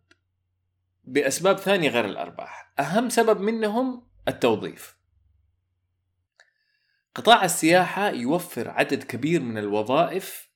بأسباب 1.05 1.59
ثانية 1.59 1.89
غير 1.89 2.05
الأرباح. 2.05 2.73
أهم 2.79 3.09
سبب 3.09 3.41
منهم 3.41 4.03
التوظيف. 4.29 4.98
قطاع 7.19 7.45
السياحة 7.45 8.11
يوفر 8.11 8.69
عدد 8.71 9.03
كبير 9.03 9.41
من 9.41 9.59
الوظائف 9.59 10.51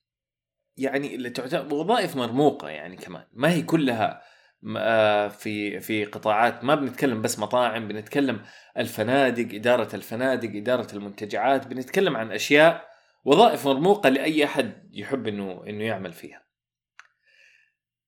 يعني 0.77 1.15
اللي 1.15 1.31
تعتبر 1.31 1.75
وظائف 1.75 2.17
مرموقة 2.17 2.69
يعني 2.69 2.97
كمان. 2.97 3.25
ما 3.33 3.53
هي 3.53 3.63
كلها 3.63 4.23
آه، 4.77 5.29
في 5.29 5.81
في 5.81 6.05
قطاعات. 6.05 6.65
ما 6.65 6.75
بنتكلم 6.75 7.23
بس 7.23 7.39
مطاعم 7.39 7.89
بنتكلم 7.89 8.41
الفنادق 8.79 9.55
إدارة 9.55 9.97
الفنادق 9.97 10.51
إدارة 10.57 10.95
المنتجعات 10.95 11.67
بنتكلم 11.67 12.17
عن 12.17 12.33
أشياء 12.33 12.89
وظائف 13.25 13.67
مرموقة 13.67 14.09
لأي 14.09 14.45
أحد 14.45 14.91
يحب 14.93 15.29
إنه 15.29 15.65
إنه 15.67 15.85
يعمل 15.85 16.13
فيها. 16.13 16.43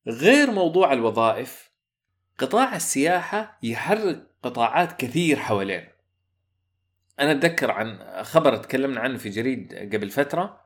غير 0.06 0.50
موضوع 0.50 0.92
الوظائف 0.92 1.70
قطاع 2.38 2.76
السياحة 2.76 3.58
يحرك 3.62 4.26
قطاعات 4.42 4.92
كثير 5.00 5.38
حوالين 5.38 5.93
أنا 7.20 7.33
أتذكر 7.33 7.70
عن 7.70 7.98
خبر 8.22 8.57
تكلمنا 8.57 9.00
عنه 9.00 9.18
في 9.18 9.29
جريد 9.29 9.74
قبل 9.94 10.11
فترة. 10.11 10.61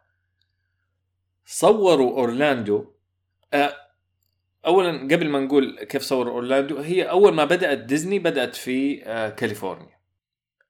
صوروا 1.44 2.18
أورلاندو. 2.18 2.92
آه، 3.54 3.74
اولا 4.66 4.98
قبل 4.98 5.28
ما 5.28 5.40
نقول 5.40 5.84
كيف 5.84 6.02
صوروا 6.02 6.32
أورلاندو 6.32 6.78
هي 6.78 7.10
أول 7.10 7.34
ما 7.34 7.44
بدأت 7.44 7.78
ديزني 7.78 8.18
بدأت 8.18 8.56
في 8.56 9.04
آه، 9.06 9.28
كاليفورنيا. 9.28 9.98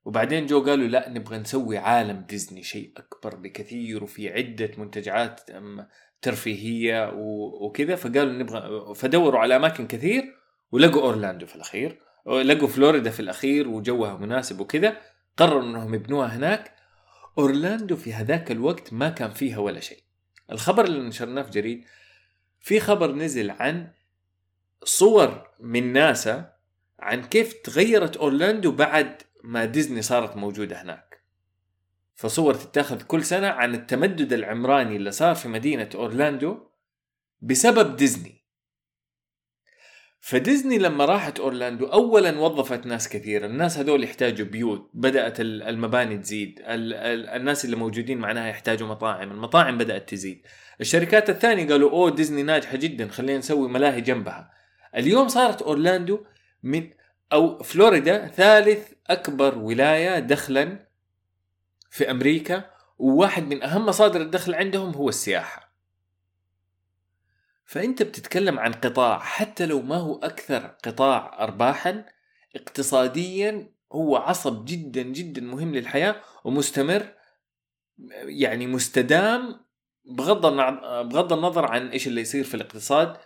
وبعدين 0.05 0.47
جو 0.47 0.65
قالوا 0.65 0.89
لا 0.89 1.09
نبغى 1.09 1.39
نسوي 1.39 1.79
عالم 1.79 2.25
ديزني 2.29 2.63
شيء 2.63 2.93
أكبر 2.97 3.37
بكثير 3.37 4.05
وفي 4.05 4.33
عدة 4.33 4.71
منتجعات 4.79 5.41
ترفيهية 6.23 7.13
وكذا. 7.61 7.97
فقالوا 7.97 8.33
نبغى 8.33 8.95
فدوروا 8.95 9.41
على 9.41 9.57
أماكن 9.57 9.87
كثير 9.87 10.25
ولقوا 10.73 11.03
أورلاندو 11.03 11.47
في 11.47 11.57
الأخير 11.57 11.99
لقوا 12.27 12.69
فلوريدا 12.69 13.11
في 13.11 13.21
الأخير 13.21 13.69
وجوها 13.69 14.17
مناسب 14.17 14.61
وكذا. 14.61 14.97
قرروا 15.39 15.63
إنهم 15.63 15.95
يبنوها 15.95 16.37
هناك. 16.37 16.75
أورلاندو 17.39 17.97
في 17.97 18.13
هذاك 18.13 18.51
الوقت 18.51 18.93
ما 18.93 19.09
كان 19.09 19.31
فيها 19.31 19.59
ولا 19.59 19.81
شيء. 19.81 20.03
الخبر 20.53 20.85
اللي 20.85 21.09
نشرناه 21.09 21.43
في 21.43 21.51
جريد 21.51 21.85
في 22.61 22.81
خبر 22.81 23.13
نزل 23.13 23.51
عن 23.51 23.91
صور 24.85 25.49
من 25.61 25.93
ناسا 25.93 26.53
عن 26.99 27.23
كيف 27.23 27.53
تغيرت 27.53 28.17
أورلاندو 28.17 28.73
بعد 28.73 29.23
ما 29.45 29.65
ديزني 29.65 30.03
صارت 30.03 30.37
موجودة 30.37 30.83
هناك. 30.83 31.23
فصور 32.15 32.55
تتاخذ 32.55 33.03
كل 33.03 33.25
سنة 33.25 33.49
عن 33.49 33.75
التمدد 33.75 34.33
العمراني 34.33 34.97
اللي 34.97 35.11
صار 35.11 35.35
في 35.35 35.49
مدينة 35.49 35.91
أورلاندو 35.95 36.69
بسبب 37.41 37.97
ديزني. 37.97 38.38
فديزني 40.21 40.79
لما 40.79 41.05
راحت 41.05 41.41
أورلاندو 41.41 41.87
اولا 41.87 42.41
وظفت 42.41 42.87
ناس 42.87 43.09
كثير. 43.09 43.45
الناس 43.45 43.79
هذول 43.79 44.05
يحتاجوا 44.05 44.47
بيوت 44.47 44.91
بدأت 44.95 45.41
المباني 45.41 46.19
تزيد. 46.19 46.61
الناس 46.65 47.65
اللي 47.65 47.77
موجودين 47.77 48.19
معناها 48.19 48.49
يحتاجوا 48.49 48.89
مطاعم. 48.89 49.31
المطاعم 49.33 49.79
بدأت 49.79 50.11
تزيد. 50.11 50.47
الشركات 50.81 51.31
الثانية 51.31 51.69
قالوا 51.69 51.91
أوه 51.91 52.11
ديزني 52.11 52.43
ناجحة 52.43 52.77
جدا 52.77 53.09
خلينا 53.09 53.39
نسوي 53.39 53.69
ملاهي 53.69 54.01
جنبها. 54.01 54.51
اليوم 54.97 55.29
صارت 55.29 55.63
أورلاندو 55.63 56.25
من 56.63 56.91
أو 57.33 57.63
فلوريدا 57.63 58.27
ثالث 58.27 58.93
أكبر 59.07 59.59
ولاية 59.59 60.19
دخلا 60.19 60.89
في 61.91 62.11
أمريكا 62.11 62.65
وواحد 62.99 63.49
من 63.49 63.63
أهم 63.63 63.87
مصادر 63.87 64.21
الدخل 64.21 64.55
عندهم 64.55 64.95
هو 64.95 65.09
السياحة. 65.09 65.68
فأنت 67.69 68.03
بتتكلم 68.03 68.59
عن 68.59 68.73
قطاع 68.73 69.19
حتى 69.19 69.67
لو 69.67 69.83
ما 69.83 69.97
هو 69.97 70.19
أكثر 70.19 70.67
قطاع 70.85 71.45
ارباحا 71.45 72.05
اقتصاديا 72.57 73.73
هو 73.93 74.17
عصب 74.17 74.65
جدا 74.65 75.03
جدا 75.03 75.41
مهم 75.41 75.75
للحياة 75.75 76.17
ومستمر 76.45 77.15
يعني 78.25 78.67
مستدام 78.67 79.61
بغض 80.05 80.47
بغض 81.09 81.33
النظر 81.33 81.67
عن 81.67 81.89
إيش 81.89 82.07
اللي 82.07 82.21
يصير 82.21 82.45
في 82.45 82.55
الاقتصاد 82.55 83.17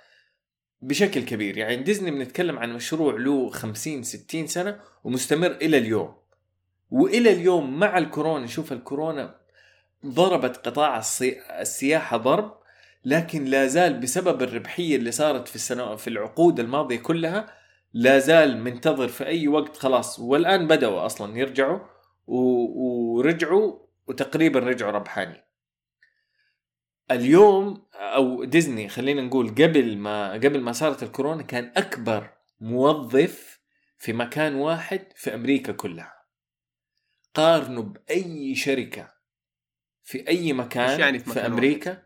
بشكل 0.81 1.25
كبير. 1.25 1.59
يعني 1.59 1.77
ديزني 1.77 2.11
بنتكلم 2.11 2.59
عن 2.59 2.73
مشروع 2.73 3.15
له 3.15 3.51
50 3.51 4.03
60 4.03 4.47
سنة 4.47 4.81
ومستمر 5.05 5.51
إلى 5.51 5.79
اليوم. 5.79 6.15
وإلى 6.91 7.33
اليوم 7.33 7.79
مع 7.79 7.99
الكورونا 7.99 8.47
شوف 8.47 8.73
الكورونا 8.73 9.41
ضربت 10.07 10.57
قطاع 10.57 11.03
السياحة 11.61 12.17
ضرب 12.17 12.62
لكن 13.05 13.45
لا 13.45 13.67
زال 13.67 14.01
بسبب 14.01 14.43
الربحية 14.43 14.97
اللي 14.97 15.11
صارت 15.11 15.49
في 15.49 15.55
السنة 15.55 15.97
في 15.97 16.09
العقود 16.09 16.61
الماضية 16.61 16.99
كلها 16.99 17.55
لا 17.93 18.19
زال 18.19 18.61
منتظر 18.61 19.09
في 19.09 19.27
أي 19.27 19.49
وقت 19.49 19.77
خلاص. 19.77 20.19
والآن 20.19 20.67
بدأوا 20.67 21.07
أصلا 21.07 21.39
يرجعوا 21.39 21.79
ورجعوا 22.27 23.79
وتقريبا 24.07 24.61
رجعوا 24.61 24.93
ربحاني 24.93 25.45
اليوم 27.11 27.87
أو 27.95 28.45
ديزني 28.45 28.89
خلينا 28.89 29.23
نقول 29.23 29.49
قبل 29.49 29.97
ما 29.97 30.33
قبل 30.33 30.61
ما 30.61 30.73
صارت 30.73 31.03
الكورونا 31.03 31.43
كان 31.43 31.73
أكبر 31.77 32.31
موظف 32.61 33.61
في 33.99 34.13
مكان 34.13 34.55
واحد 34.55 35.07
في 35.17 35.35
أمريكا 35.35 35.73
كلها. 35.73 36.23
قارنوا 37.35 37.83
بأي 37.83 38.55
شركة 38.55 39.13
في 40.03 40.29
أي 40.29 40.53
مكان 40.53 41.01
يعني 41.01 41.19
في, 41.19 41.31
في 41.31 41.47
أمريكا؟ 41.47 41.91
واحد. 41.91 42.03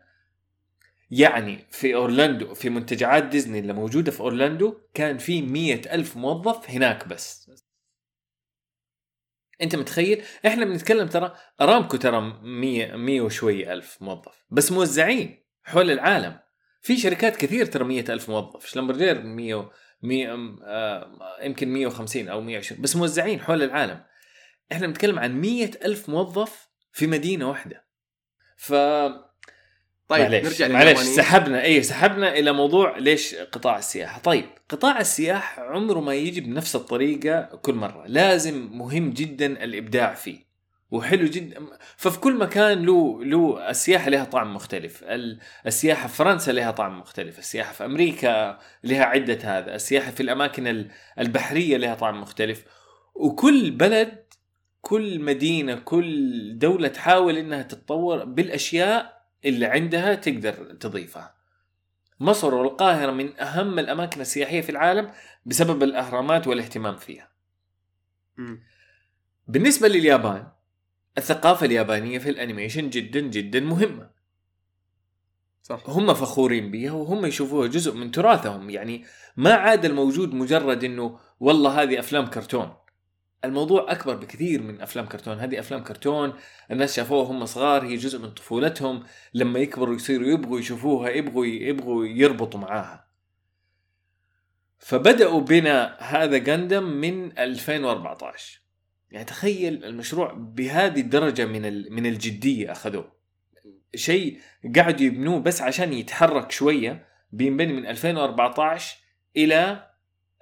يعني 1.11 1.67
في 1.71 1.95
أورلاندو 1.95 2.53
في 2.53 2.69
منتجعات 2.69 3.23
ديزني 3.23 3.59
اللي 3.59 3.73
موجودة 3.73 4.11
في 4.11 4.19
أورلاندو 4.19 4.77
كان 4.93 5.17
في 5.17 5.41
مية 5.41 5.81
ألف 5.91 6.17
موظف 6.17 6.69
هناك 6.69 7.07
بس. 7.07 7.51
أنت 9.61 9.75
متخيل؟ 9.75 10.23
إحنا 10.47 10.65
بنتكلم 10.65 11.07
ترى 11.07 11.35
أرامكو 11.61 11.97
ترى 11.97 12.21
100 12.43 12.95
100 12.95 13.21
وشوي 13.21 13.73
ألف 13.73 13.97
موظف 14.01 14.45
بس 14.49 14.71
موزعين 14.71 15.43
حول 15.63 15.91
العالم. 15.91 16.39
في 16.81 16.97
شركات 16.97 17.35
كثير 17.35 17.65
ترى 17.65 17.83
100 17.83 18.05
ألف 18.09 18.29
موظف 18.29 18.65
شلمبرجير 18.65 19.23
100 19.23 19.71
100 20.01 20.57
آه 20.63 21.37
يمكن 21.43 21.67
150 21.67 22.27
أو 22.27 22.41
120 22.41 22.81
بس 22.81 22.95
موزعين 22.95 23.41
حول 23.41 23.63
العالم. 23.63 24.03
إحنا 24.71 24.87
بنتكلم 24.87 25.19
عن 25.19 25.41
100 25.41 25.71
ألف 25.85 26.09
موظف 26.09 26.69
في 26.91 27.07
مدينة 27.07 27.49
واحدة. 27.49 27.87
ف 28.57 28.73
طيب 30.09 30.21
معليش 30.21 30.45
نرجع 30.45 30.67
معليش 30.67 30.99
سحبنا 30.99 31.63
اي 31.63 31.83
سحبنا 31.83 32.33
إلى 32.33 32.51
موضوع 32.51 32.97
ليش 32.97 33.35
قطاع 33.35 33.77
السياحه 33.77 34.19
طيب 34.19 34.45
قطاع 34.69 34.99
السياحه 34.99 35.61
عمره 35.63 35.99
ما 35.99 36.13
يجي 36.13 36.41
بنفس 36.41 36.75
الطريقة 36.75 37.41
كل 37.41 37.73
مرة. 37.73 38.03
لازم 38.07 38.69
مهم 38.71 39.09
جدا 39.09 39.45
الإبداع 39.45 40.13
فيه 40.13 40.47
وحلو 40.91 41.25
جدا. 41.25 41.59
ففي 41.97 42.19
كل 42.19 42.37
مكان 42.37 42.85
له 42.85 43.23
له 43.23 43.69
السياحه 43.69 44.09
لها 44.09 44.23
طعم 44.23 44.53
مختلف 44.55 45.03
السياحه 45.65 46.07
في 46.07 46.15
فرنسا 46.15 46.51
لها 46.51 46.71
طعم 46.71 46.99
مختلف 46.99 47.39
السياحه 47.39 47.73
في 47.73 47.85
أمريكا 47.85 48.59
لها 48.83 49.03
عدة 49.03 49.39
هذا 49.43 49.75
السياحه 49.75 50.11
في 50.11 50.23
الأماكن 50.23 50.87
البحرية 51.19 51.77
لها 51.77 51.95
طعم 51.95 52.21
مختلف. 52.21 52.63
وكل 53.15 53.71
بلد 53.71 54.23
كل 54.81 55.19
مدينة 55.19 55.75
كل 55.75 56.57
دولة 56.57 56.87
تحاول 56.87 57.37
إنها 57.37 57.61
تتطور 57.61 58.25
بالأشياء 58.25 59.16
اللي 59.47 59.65
عندها 59.65 60.15
تقدر 60.15 60.53
تضيفها. 60.53 61.35
مصر 62.19 62.55
والقاهرة 62.55 63.11
من 63.11 63.39
أهم 63.39 63.79
الأماكن 63.79 64.21
السياحية 64.21 64.61
في 64.61 64.69
العالم 64.69 65.11
بسبب 65.45 65.83
الأهرامات 65.83 66.47
والاهتمام 66.47 66.95
فيها. 66.95 67.29
م. 68.37 68.57
بالنسبة 69.47 69.87
لليابان 69.87 70.47
الثقافة 71.17 71.65
اليابانية 71.65 72.19
في 72.19 72.29
الأنيميشن 72.29 72.89
جدا 72.89 73.19
جدا 73.19 73.59
مهمة. 73.59 74.09
صح. 75.63 75.83
هم 75.87 76.13
فخورين 76.13 76.71
بها 76.71 76.91
وهم 76.91 77.25
يشوفوها 77.25 77.67
جزء 77.67 77.95
من 77.95 78.11
تراثهم. 78.11 78.69
يعني 78.69 79.05
ما 79.37 79.53
عاد 79.53 79.85
الموجود 79.85 80.33
مجرد 80.33 80.83
إنه 80.83 81.19
والله 81.39 81.81
هذه 81.81 81.99
أفلام 81.99 82.27
كرتون. 82.27 82.75
الموضوع 83.47 83.91
أكبر 83.91 84.15
بكثير 84.15 84.61
من 84.61 84.81
أفلام 84.81 85.05
كرتون. 85.05 85.39
هذه 85.39 85.59
أفلام 85.59 85.83
كرتون 85.83 86.33
الناس 86.71 86.95
شافوها 86.95 87.31
هم 87.31 87.45
صغار 87.45 87.85
هي 87.85 87.95
جزء 87.95 88.19
من 88.19 88.31
طفولتهم. 88.31 89.03
لما 89.33 89.59
يكبروا 89.59 89.95
يصيروا 89.95 90.27
يبغوا 90.27 90.59
يشوفوها 90.59 91.09
يبغوا 91.09 91.45
يبغوا 91.45 92.05
يربطوا 92.05 92.59
معاها. 92.59 93.07
فبدأوا 94.79 95.41
بناء 95.41 95.97
هذا 95.99 96.37
جندم 96.37 96.83
من 96.83 97.37
2014 97.37 98.61
يعني 99.11 99.25
تخيل 99.25 99.85
المشروع 99.85 100.33
بهذه 100.33 100.99
الدرجة 100.99 101.45
من 101.45 101.93
من 101.93 102.05
الجدية 102.05 102.71
أخذوه. 102.71 103.17
شيء 103.95 104.39
قاعدوا 104.75 105.05
يبنوه 105.05 105.39
بس 105.39 105.61
عشان 105.61 105.93
يتحرك 105.93 106.51
شوية 106.51 107.07
بينبني 107.31 107.73
من 107.73 107.87
2014 107.87 108.97
إلى 109.37 109.89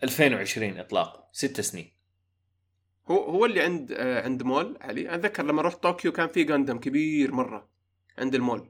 2020 0.04 0.80
إطلاقه. 0.80 1.30
ست 1.32 1.62
سنين. 1.62 1.95
هو 3.12 3.24
هو 3.24 3.46
اللي 3.46 3.62
عند 3.62 3.92
آه 3.92 4.22
عند 4.24 4.44
مول 4.44 4.78
علي. 4.82 5.16
أتذكر 5.16 5.44
لما 5.46 5.62
رحت 5.62 5.84
طوكيو 5.84 6.12
كان 6.12 6.28
في 6.28 6.44
غاندم 6.44 6.80
كبير 6.80 7.32
مرة 7.32 7.70
عند 8.18 8.36
المول. 8.36 8.70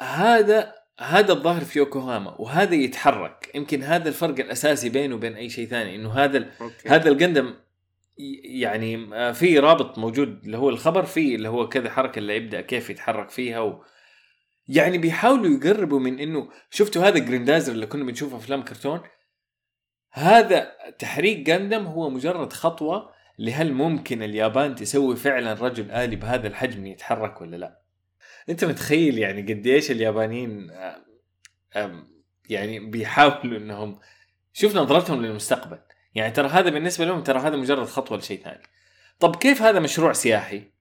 هذا 0.00 0.74
هذا 1.00 1.32
الظاهر 1.32 1.60
في 1.64 1.78
يوكوهاما 1.78 2.34
وهذا 2.40 2.74
يتحرك. 2.74 3.50
يمكن 3.54 3.82
هذا 3.82 4.08
الفرق 4.08 4.38
الأساسي 4.40 4.88
بينه 4.88 5.14
وبين 5.14 5.34
أي 5.36 5.48
شيء 5.48 5.66
ثاني 5.68 5.96
إنه 5.96 6.12
هذا 6.12 6.38
ال- 6.38 6.50
okay. 6.60 6.88
هذا 6.88 7.10
الجندم 7.10 7.54
يعني 8.44 9.08
آه، 9.14 9.32
في 9.32 9.58
رابط 9.58 9.98
موجود 9.98 10.44
اللي 10.44 10.58
هو 10.58 10.68
الخبر 10.70 11.04
فيه 11.04 11.36
اللي 11.36 11.48
هو 11.48 11.68
كذا 11.68 11.90
حركة 11.90 12.18
اللي 12.18 12.36
يبدأ 12.36 12.60
كيف 12.60 12.90
يتحرك 12.90 13.30
فيها 13.30 13.60
و 13.60 13.84
يعني 14.68 14.98
بيحاولوا 14.98 15.56
يقربوا 15.56 16.00
من 16.00 16.18
إنه 16.20 16.48
شفتوا 16.70 17.02
هذا 17.08 17.18
جريندايزر 17.18 17.72
اللي 17.72 17.86
كنا 17.86 18.04
بنشوفه 18.04 18.38
في 18.38 18.44
أفلام 18.44 18.62
كرتون؟ 18.62 19.00
هذا 20.12 20.72
تحريك 20.98 21.38
جندم 21.38 21.86
هو 21.86 22.10
مجرد 22.10 22.52
خطوة 22.52 23.10
لهل 23.38 23.72
ممكن 23.72 24.22
اليابان 24.22 24.74
تسوي 24.74 25.16
فعلا 25.16 25.52
رجل 25.52 25.90
آلي 25.90 26.16
بهذا 26.16 26.48
الحجم 26.48 26.86
يتحرك 26.86 27.40
ولا 27.40 27.56
لا؟ 27.56 27.80
أنت 28.48 28.64
متخيل 28.64 29.18
يعني 29.18 29.42
قد 29.42 29.66
إيش 29.66 29.90
اليابانيين 29.90 30.70
يعني 32.48 32.78
بيحاولوا 32.90 33.58
إنهم 33.58 33.98
شوف 34.52 34.76
نظرتهم 34.76 35.22
للمستقبل. 35.22 35.78
يعني 36.14 36.32
ترى 36.32 36.48
هذا 36.48 36.70
بالنسبة 36.70 37.04
لهم 37.04 37.22
ترى 37.22 37.38
هذا 37.38 37.56
مجرد 37.56 37.86
خطوة 37.86 38.18
لشيء 38.18 38.42
ثاني. 38.44 38.62
طب 39.20 39.36
كيف 39.36 39.62
هذا 39.62 39.80
مشروع 39.80 40.12
سياحي؟ 40.12 40.72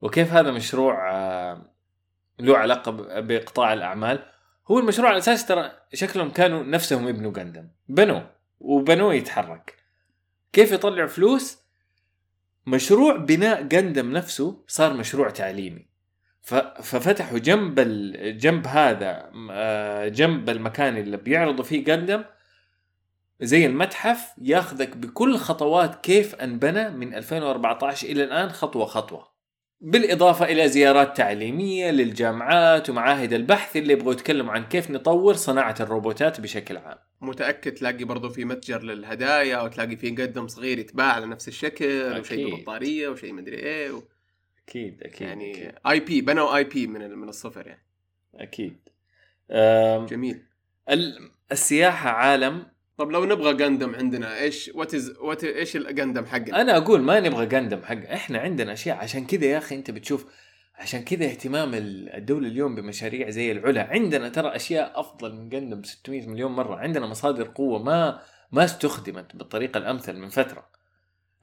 وكيف 0.00 0.32
هذا 0.32 0.50
مشروع 0.50 1.10
له 2.38 2.58
علاقة 2.58 3.20
بقطاع 3.20 3.72
الأعمال؟ 3.72 4.22
هو 4.70 4.78
المشروع 4.78 5.10
الاساسي 5.10 5.46
ترى 5.46 5.72
شكلهم 5.94 6.30
كانوا 6.30 6.62
نفسهم 6.62 7.08
يبنوا 7.08 7.32
جندم 7.32 7.68
بنوه 7.88 8.30
وبنوه 8.60 9.14
يتحرك. 9.14 9.74
كيف 10.52 10.72
يطلعوا 10.72 11.08
فلوس؟ 11.08 11.59
مشروع 12.66 13.16
بناء 13.16 13.62
جندم 13.62 14.12
نفسه 14.12 14.64
صار 14.66 14.92
مشروع 14.92 15.30
تعليمي 15.30 15.86
ففتحوا 16.82 17.38
جنب. 17.38 17.80
جنب 18.38 18.66
هذا 18.66 19.30
آه، 19.50 20.08
جنب 20.08 20.50
المكان 20.50 20.96
اللي 20.96 21.16
بيعرضوا 21.16 21.64
فيه 21.64 21.84
جندم 21.84 22.24
زي 23.40 23.66
المتحف 23.66 24.34
ياخذك 24.42 24.96
بكل 24.96 25.36
خطوات 25.36 26.04
كيف 26.04 26.34
أنبنى 26.34 26.90
من 26.90 27.14
2014 27.14 28.08
إلى 28.08 28.24
الآن 28.24 28.48
خطوة 28.48 28.86
خطوة 28.86 29.29
بالإضافة 29.80 30.44
إلى 30.44 30.68
زيارات 30.68 31.16
تعليمية 31.16 31.90
للجامعات 31.90 32.90
ومعاهد 32.90 33.32
البحث 33.32 33.76
اللي 33.76 33.92
يبغوا 33.92 34.12
يتكلموا 34.12 34.52
عن 34.52 34.64
كيف 34.64 34.90
نطور 34.90 35.34
صناعة 35.34 35.74
الروبوتات 35.80 36.40
بشكل 36.40 36.76
عام 36.76 36.98
متأكد 37.20 37.72
تلاقي 37.74 38.04
برضو 38.04 38.28
في 38.28 38.44
متجر 38.44 38.82
للهدايا 38.82 39.56
أو 39.56 39.68
تلاقي 39.68 39.96
في 39.96 40.10
قدم 40.10 40.48
صغير 40.48 40.78
يتباع 40.78 41.12
على 41.12 41.26
نفس 41.26 41.48
الشكل 41.48 41.84
وشيء 42.20 42.46
أكيد. 42.46 42.58
ببطاريه 42.60 43.08
وشيء 43.08 43.32
مدري 43.32 43.56
إيه 43.56 43.90
و... 43.90 44.02
أكيد 44.68 45.02
أكيد 45.02 45.28
يعني 45.28 45.50
أكيد. 45.52 45.72
IP 45.86 46.20
بنوا 46.20 46.56
IP 46.56 46.86
من 46.86 47.10
من 47.10 47.28
الصفر 47.28 47.66
يعني 47.66 47.82
أكيد 48.34 48.76
أم، 49.50 50.06
جميل 50.06 50.42
ال- 50.90 51.30
السياحة 51.52 52.10
عالم 52.10 52.66
طب 53.00 53.10
لو 53.10 53.24
نبغى 53.24 53.54
جندم 53.54 53.94
عندنا 53.94 54.40
إيش 54.40 54.70
what 54.74 54.94
is 54.94 55.16
what 55.20 55.44
إيش 55.44 55.76
الجندم 55.76 56.26
حقنا؟ 56.26 56.60
أنا 56.60 56.76
أقول 56.76 57.00
ما 57.02 57.20
نبغى 57.20 57.46
جندم 57.46 57.82
حق 57.82 58.08
إحنا 58.12 58.38
عندنا 58.38 58.72
أشياء. 58.72 58.96
عشان 58.96 59.26
كذا 59.26 59.44
يا 59.44 59.58
أخي 59.58 59.74
أنت 59.74 59.90
بتشوف 59.90 60.26
عشان 60.74 61.02
كذا 61.04 61.24
اهتمام 61.24 61.74
ال- 61.74 62.08
الدولة 62.14 62.48
اليوم 62.48 62.74
بمشاريع 62.74 63.30
زي 63.30 63.52
العلا. 63.52 63.82
عندنا 63.82 64.28
ترى 64.28 64.56
أشياء 64.56 65.00
أفضل 65.00 65.34
من 65.36 65.48
جندم 65.48 65.82
600 65.82 66.26
مليون 66.28 66.52
مرة. 66.52 66.76
عندنا 66.76 67.06
مصادر 67.06 67.48
قوة 67.54 67.82
ما 67.82 68.20
ما 68.52 68.64
استخدمت 68.64 69.36
بالطريقة 69.36 69.78
الأمثل 69.78 70.16
من 70.16 70.28
فترة. 70.28 70.66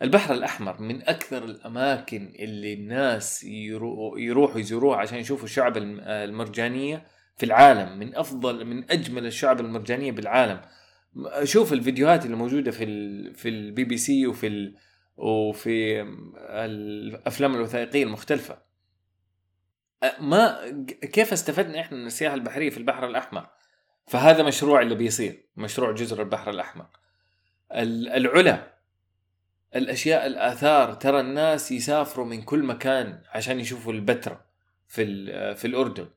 البحر 0.02 0.34
الأحمر 0.34 0.82
من 0.82 1.02
أكثر 1.10 1.44
الأماكن 1.44 2.34
اللي 2.40 2.74
الناس 2.74 3.44
يرو- 3.44 4.18
يروحوا 4.18 4.60
يزوروها 4.60 4.98
عشان 4.98 5.18
يشوفوا 5.18 5.46
الشعب 5.46 5.78
الم- 5.78 6.00
المرجانية 6.00 7.06
في 7.38 7.46
العالم. 7.46 8.00
من 8.00 8.16
افضل 8.16 8.66
من 8.66 8.92
أجمل 8.92 9.26
الشعب 9.26 9.60
المرجانية 9.60 10.12
بالعالم. 10.12 10.62
شوف 11.44 11.74
الفيديوهات 11.74 12.26
اللي 12.26 12.36
موجودة 12.36 12.72
في 12.72 12.84
ال 12.84 13.36
في 13.36 13.50
البي 13.50 13.84
بي 13.84 13.98
سي 13.98 14.28
وفي 14.28 14.48
ال 14.48 14.76
وفي 15.18 16.02
الأفلام 16.50 17.56
الوثائقية 17.56 18.04
المختلفة. 18.04 18.58
ما 20.20 20.60
كيف 21.14 21.34
استفدنا 21.34 21.80
إحنا 21.80 21.98
من 21.98 22.06
السياحة 22.06 22.36
البحرية 22.36 22.70
في 22.70 22.78
البحر 22.78 23.08
الأحمر؟ 23.08 23.48
فهذا 24.08 24.44
مشروع 24.44 24.82
اللي 24.82 24.96
بيصير 24.96 25.44
مشروع 25.56 25.92
جزر 25.92 26.22
البحر 26.22 26.50
الأحمر. 26.50 26.86
ال- 27.72 28.10
العلا 28.10 28.74
الأشياء 29.76 30.26
الآثار 30.28 30.94
ترى 30.94 31.20
الناس 31.20 31.72
يسافروا 31.72 32.26
من 32.26 32.42
كل 32.42 32.64
مكان 32.64 33.22
عشان 33.30 33.60
يشوفوا 33.60 33.94
البتراء 33.94 34.46
في 34.88 35.06
في 35.56 35.66
الأردن. 35.68 36.08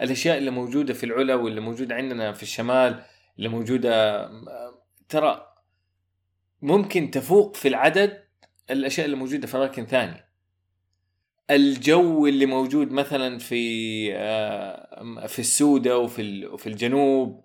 الأشياء 0.00 0.38
اللي 0.38 0.50
موجودة 0.50 0.94
في 0.94 1.04
العلا 1.06 1.34
واللي 1.34 1.60
موجودة 1.60 1.94
عندنا 1.94 2.32
في 2.32 2.42
الشمال 2.42 3.02
اللي 3.40 3.48
موجودة 3.48 4.30
ترى 5.08 5.46
ممكن 6.62 7.10
تفوق 7.10 7.56
في 7.56 7.68
العدد 7.68 8.24
الأشياء 8.70 9.06
اللي 9.06 9.16
موجودة 9.16 9.46
في 9.46 9.56
أماكن 9.56 9.86
ثانية. 9.86 10.30
الجو 11.50 12.26
اللي 12.26 12.46
موجود 12.46 12.90
مثلا 12.92 13.38
في 13.38 14.14
آه، 14.14 15.26
في 15.26 15.38
السودة 15.38 15.98
وفي 15.98 16.46
وفي 16.46 16.66
الجنوب 16.66 17.44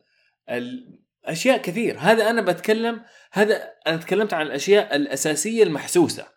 الاشياء 0.50 1.58
كثير. 1.58 1.98
هذا 2.00 2.30
أنا 2.30 2.42
بتكلم 2.42 3.02
هذا 3.32 3.72
أنا 3.88 3.98
تكلمت 3.98 4.34
عن 4.34 4.46
الأشياء 4.46 4.96
الأساسية 4.96 5.64
المحسوسة. 5.64 6.28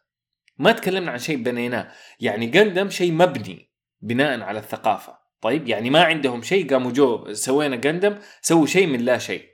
ما 0.59 0.73
تكلمنا 0.73 1.11
عن 1.11 1.19
شيء 1.19 1.37
بنيناه. 1.37 1.93
يعني 2.21 2.47
قندم 2.47 2.91
شيء 2.91 3.13
مبني 3.13 3.71
بناء 4.01 4.41
على 4.41 4.59
الثقافة. 4.59 5.28
طيب 5.41 5.69
يعني 5.69 5.91
ما 5.91 6.03
عندهم 6.03 6.43
شيء 6.43 6.71
قاموا 6.71 6.93
جو 6.93 7.33
سوينا 7.33 7.77
قندم 7.77 8.19
سووا 8.43 8.67
شيء 8.67 8.87
من 8.87 9.01
لا 9.01 9.19
شيء. 9.19 9.49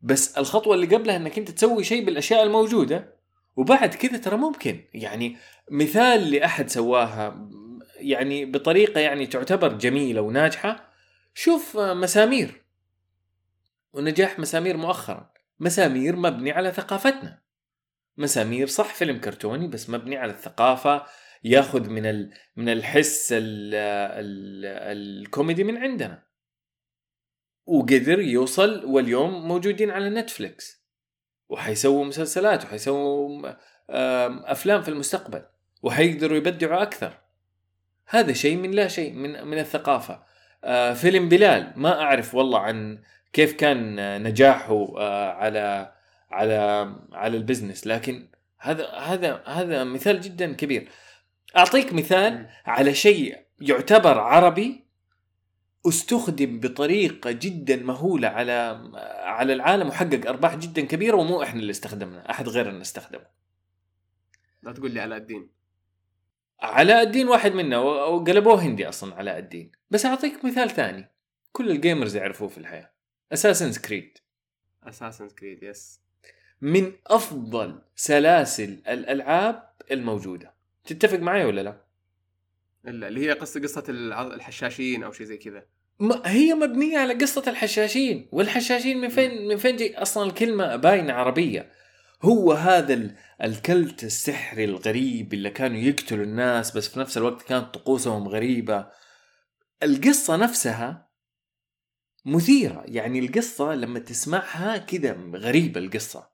بس 0.00 0.38
الخطوة 0.38 0.74
اللي 0.74 0.96
قبلها 0.96 1.16
إنك 1.16 1.38
أنت 1.38 1.50
تسوي 1.50 1.84
شيء 1.84 2.04
بالأشياء 2.04 2.42
الموجودة 2.42 3.16
وبعد 3.56 3.94
كذا 3.94 4.18
ترى 4.18 4.36
ممكن. 4.36 4.84
يعني 4.94 5.36
مثال 5.70 6.30
لاحد 6.30 6.70
سواها 6.70 7.48
يعني 7.96 8.44
بطريقة 8.44 9.00
يعني 9.00 9.26
تعتبر 9.26 9.72
جميلة 9.72 10.20
وناجحة 10.20 10.92
شوف 11.34 11.76
مسامير. 11.76 12.62
ونجاح 13.92 14.38
مسامير 14.38 14.76
مؤخرا. 14.76 15.30
مسامير 15.60 16.16
مبني 16.16 16.52
على 16.52 16.72
ثقافتنا. 16.72 17.42
مسامير 18.16 18.66
صح 18.66 18.94
فيلم 18.94 19.18
كرتوني 19.18 19.68
بس 19.68 19.90
مبني 19.90 20.16
على 20.16 20.32
الثقافة 20.32 21.06
ياخذ 21.44 21.88
من 21.90 22.06
ال... 22.06 22.32
من 22.56 22.68
الحس 22.68 23.32
ال... 23.32 23.74
ال... 23.74 24.64
الكوميدي 24.98 25.64
من 25.64 25.76
عندنا. 25.76 26.22
وقدر 27.66 28.20
يوصل 28.20 28.84
واليوم 28.84 29.48
موجودين 29.48 29.90
على 29.90 30.10
نتفليكس. 30.10 30.82
وحيسووا 31.48 32.04
مسلسلات 32.04 32.64
وحيسووا 32.64 33.52
أفلام 34.52 34.82
في 34.82 34.88
المستقبل. 34.88 35.42
وحيقدروا 35.82 36.36
يبدعوا 36.36 36.82
أكثر. 36.82 37.18
هذا 38.08 38.32
شيء 38.32 38.56
من 38.56 38.70
لا 38.70 38.88
شيء 38.88 39.12
من 39.12 39.46
من 39.46 39.58
الثقافة. 39.58 40.22
آه، 40.64 40.92
فيلم 40.92 41.28
بلال 41.28 41.72
ما 41.76 42.00
أعرف 42.00 42.34
والله 42.34 42.58
عن 42.58 43.02
كيف 43.32 43.52
كان 43.52 44.22
نجاحه 44.22 44.94
آه، 44.98 45.32
على 45.32 45.92
على 46.30 46.56
على 47.12 47.36
البزنس. 47.36 47.86
لكن 47.86 48.28
هذا 48.58 48.90
هذا 48.90 49.42
هذا 49.46 49.84
مثال 49.84 50.20
جدا 50.20 50.52
كبير. 50.52 50.88
أعطيك 51.56 51.92
مثال 51.92 52.48
على 52.64 52.94
شيء 52.94 53.46
يعتبر 53.60 54.18
عربي 54.18 54.84
استخدم 55.88 56.60
بطريقة 56.60 57.30
جدا 57.30 57.76
مهولة 57.76 58.28
على 58.28 58.90
على 59.22 59.52
العالم 59.52 59.88
وحقق 59.88 60.28
أرباح 60.28 60.56
جدا 60.56 60.82
كبيرة 60.82 61.16
ومو 61.16 61.42
إحنا 61.42 61.60
اللي 61.60 61.70
استخدمنا 61.70 62.30
أحد 62.30 62.48
غيرنا 62.48 62.80
استخدمه. 62.80 63.26
لا 64.62 64.72
تقول 64.72 64.90
لي 64.90 65.00
علاء 65.00 65.18
الدين. 65.18 65.50
علاء 66.60 67.02
الدين 67.02 67.28
واحد 67.28 67.52
منا 67.52 67.78
وقلبوه 67.78 68.62
هندي 68.62 68.88
أصلا 68.88 69.14
علاء 69.14 69.38
الدين. 69.38 69.72
بس 69.90 70.06
أعطيك 70.06 70.44
مثال 70.44 70.70
ثاني 70.70 71.10
كل 71.52 71.70
ال 71.70 71.77
gamers 71.77 72.16
يعرفوه 72.16 72.48
في 72.48 72.58
الحياة. 72.58 72.92
Assassin's 73.32 73.78
Creed 73.78 74.18
Assassin's 74.82 75.28
Creed 75.28 75.62
yes 75.62 76.00
من 76.60 76.92
أفضل 77.06 77.82
سلاسل 77.96 78.82
الألعاب 78.88 79.72
الموجودة. 79.90 80.51
تتفق 80.84 81.18
معي 81.18 81.44
ولا 81.44 81.60
لا؟ 81.60 81.84
اللي 82.86 83.26
هي 83.26 83.32
قصه 83.32 83.60
قصة 83.60 83.84
الحشاشين 83.88 85.02
أو 85.02 85.12
شيء 85.12 85.26
زي 85.26 85.36
كذا. 85.36 85.66
ما 86.00 86.22
هي 86.24 86.54
مبنية 86.54 86.98
على 86.98 87.14
قصة 87.14 87.42
الحشاشين 87.46 88.28
والحشاشين 88.32 89.00
من 89.00 89.08
فين 89.08 89.48
من 89.48 89.56
فين 89.56 89.76
جاي؟ 89.76 89.94
أصلا 89.96 90.28
الكلمة 90.28 90.76
باينة 90.76 91.12
عربية. 91.12 91.72
هو 92.22 92.52
هذا 92.52 92.94
ال- 92.94 93.16
الكلت 93.42 94.04
السحري 94.04 94.64
الغريب 94.64 95.34
اللي 95.34 95.50
كانوا 95.50 95.78
يقتلوا 95.78 96.24
الناس 96.24 96.76
بس 96.76 96.88
في 96.88 97.00
نفس 97.00 97.18
الوقت 97.18 97.42
كانت 97.42 97.74
طقوسهم 97.74 98.28
غريبة. 98.28 98.88
القصة 99.82 100.36
نفسها 100.36 101.08
مثيرة. 102.24 102.84
يعني 102.86 103.18
القصة 103.18 103.74
لما 103.74 103.98
تسمعها 103.98 104.76
كذا 104.76 105.12
غريبة 105.34 105.80
القصة. 105.80 106.31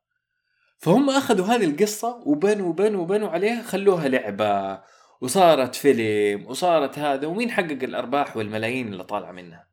فهم 0.78 1.10
أخذوا 1.10 1.46
هذه 1.46 1.64
القصة 1.64 2.22
وبنوا 2.26 2.68
وبنوا 2.68 3.02
وبنوا 3.02 3.28
عليها 3.28 3.62
خلوها 3.62 4.08
لعبة. 4.08 4.82
وصارت 5.20 5.74
فيلم 5.74 6.46
وصارت 6.46 6.98
هذا 6.98 7.26
ومين 7.26 7.50
حقق 7.50 7.82
الأرباح 7.82 8.36
والملايين 8.36 8.92
اللي 8.92 9.04
طالعة 9.04 9.32
منها؟ 9.32 9.68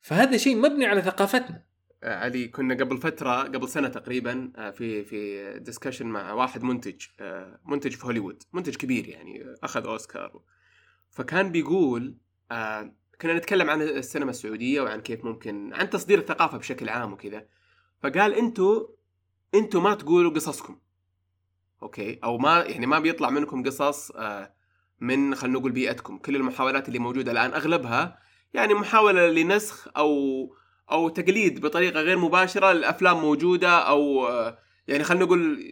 فهذا 0.00 0.36
شيء 0.36 0.56
مبني 0.56 0.86
على 0.86 1.02
ثقافتنا. 1.02 1.62
آه، 2.02 2.14
علي 2.14 2.48
كنا 2.48 2.74
قبل 2.74 2.98
فترة 2.98 3.42
قبل 3.42 3.68
سنة 3.68 3.88
تقريبا 3.88 4.52
آه، 4.56 4.70
في 4.70 5.04
في 5.04 5.52
discussion 5.58 6.06
مع 6.06 6.32
واحد 6.32 6.62
منتج 6.62 7.06
آه، 7.20 7.60
منتج 7.66 7.92
في 7.92 8.06
هوليوود 8.06 8.42
منتج 8.52 8.76
كبير 8.76 9.08
يعني 9.08 9.54
أخذ 9.62 9.86
أوسكار. 9.86 10.42
فكان 11.10 11.52
بيقول 11.52 12.18
كنا 13.20 13.34
نتكلم 13.36 13.70
عن 13.70 13.82
السينما 13.82 14.30
السعودية 14.30 14.80
وعن 14.80 15.00
كيف 15.00 15.24
ممكن 15.24 15.74
عن 15.74 15.90
تصدير 15.90 16.18
الثقافة 16.18 16.58
بشكل 16.58 16.88
عام 16.88 17.12
وكذا. 17.12 17.46
فقال 18.02 18.34
أنتوا 18.34 18.97
أنتوا 19.54 19.80
ما 19.80 19.94
تقولوا 19.94 20.32
قصصكم. 20.32 20.78
okay؟ 21.82 22.18
أو 22.24 22.38
ما 22.38 22.58
يعني 22.58 22.86
ما 22.86 22.98
بيطلع 22.98 23.30
منكم 23.30 23.62
قصص 23.62 24.12
من 25.00 25.34
خلينا 25.34 25.58
نقول 25.58 25.72
بيئتكم. 25.72 26.18
كل 26.18 26.36
المحاولات 26.36 26.88
اللي 26.88 26.98
موجودة 26.98 27.32
الآن 27.32 27.54
أغلبها 27.54 28.18
يعني 28.54 28.74
محاولة 28.74 29.28
لنسخ 29.28 29.88
أو 29.96 30.10
أو 30.90 31.08
تقليد 31.08 31.60
بطريقة 31.60 32.00
غير 32.00 32.18
مباشرة 32.18 32.72
لأفلام 32.72 33.20
موجودة 33.20 33.78
أو 33.78 34.28
يعني 34.88 35.04
خلينا 35.04 35.24
نقول 35.24 35.64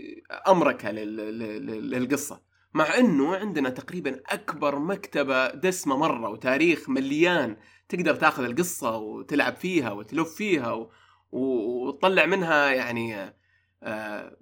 امركه 0.48 0.90
للقصة. 0.90 2.40
مع 2.74 2.98
إنه 2.98 3.36
عندنا 3.36 3.70
تقريبا 3.70 4.20
أكبر 4.28 4.78
مكتبة 4.78 5.48
دسمة 5.50 5.96
مرة 5.96 6.28
وتاريخ 6.28 6.88
مليان 6.88 7.56
تقدر 7.88 8.14
تاخذ 8.14 8.44
القصة 8.44 8.96
وتلعب 8.96 9.56
فيها 9.56 9.90
وتلف 9.92 10.34
فيها 10.34 10.88
وتطلع 11.32 12.26
منها 12.26 12.70
يعني 12.70 13.16
آه، 13.16 13.34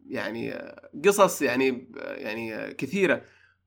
يعني 0.06 0.54
قصص 1.04 1.42
يعني 1.42 1.92
يعني 1.96 2.74
كثيرة. 2.74 3.22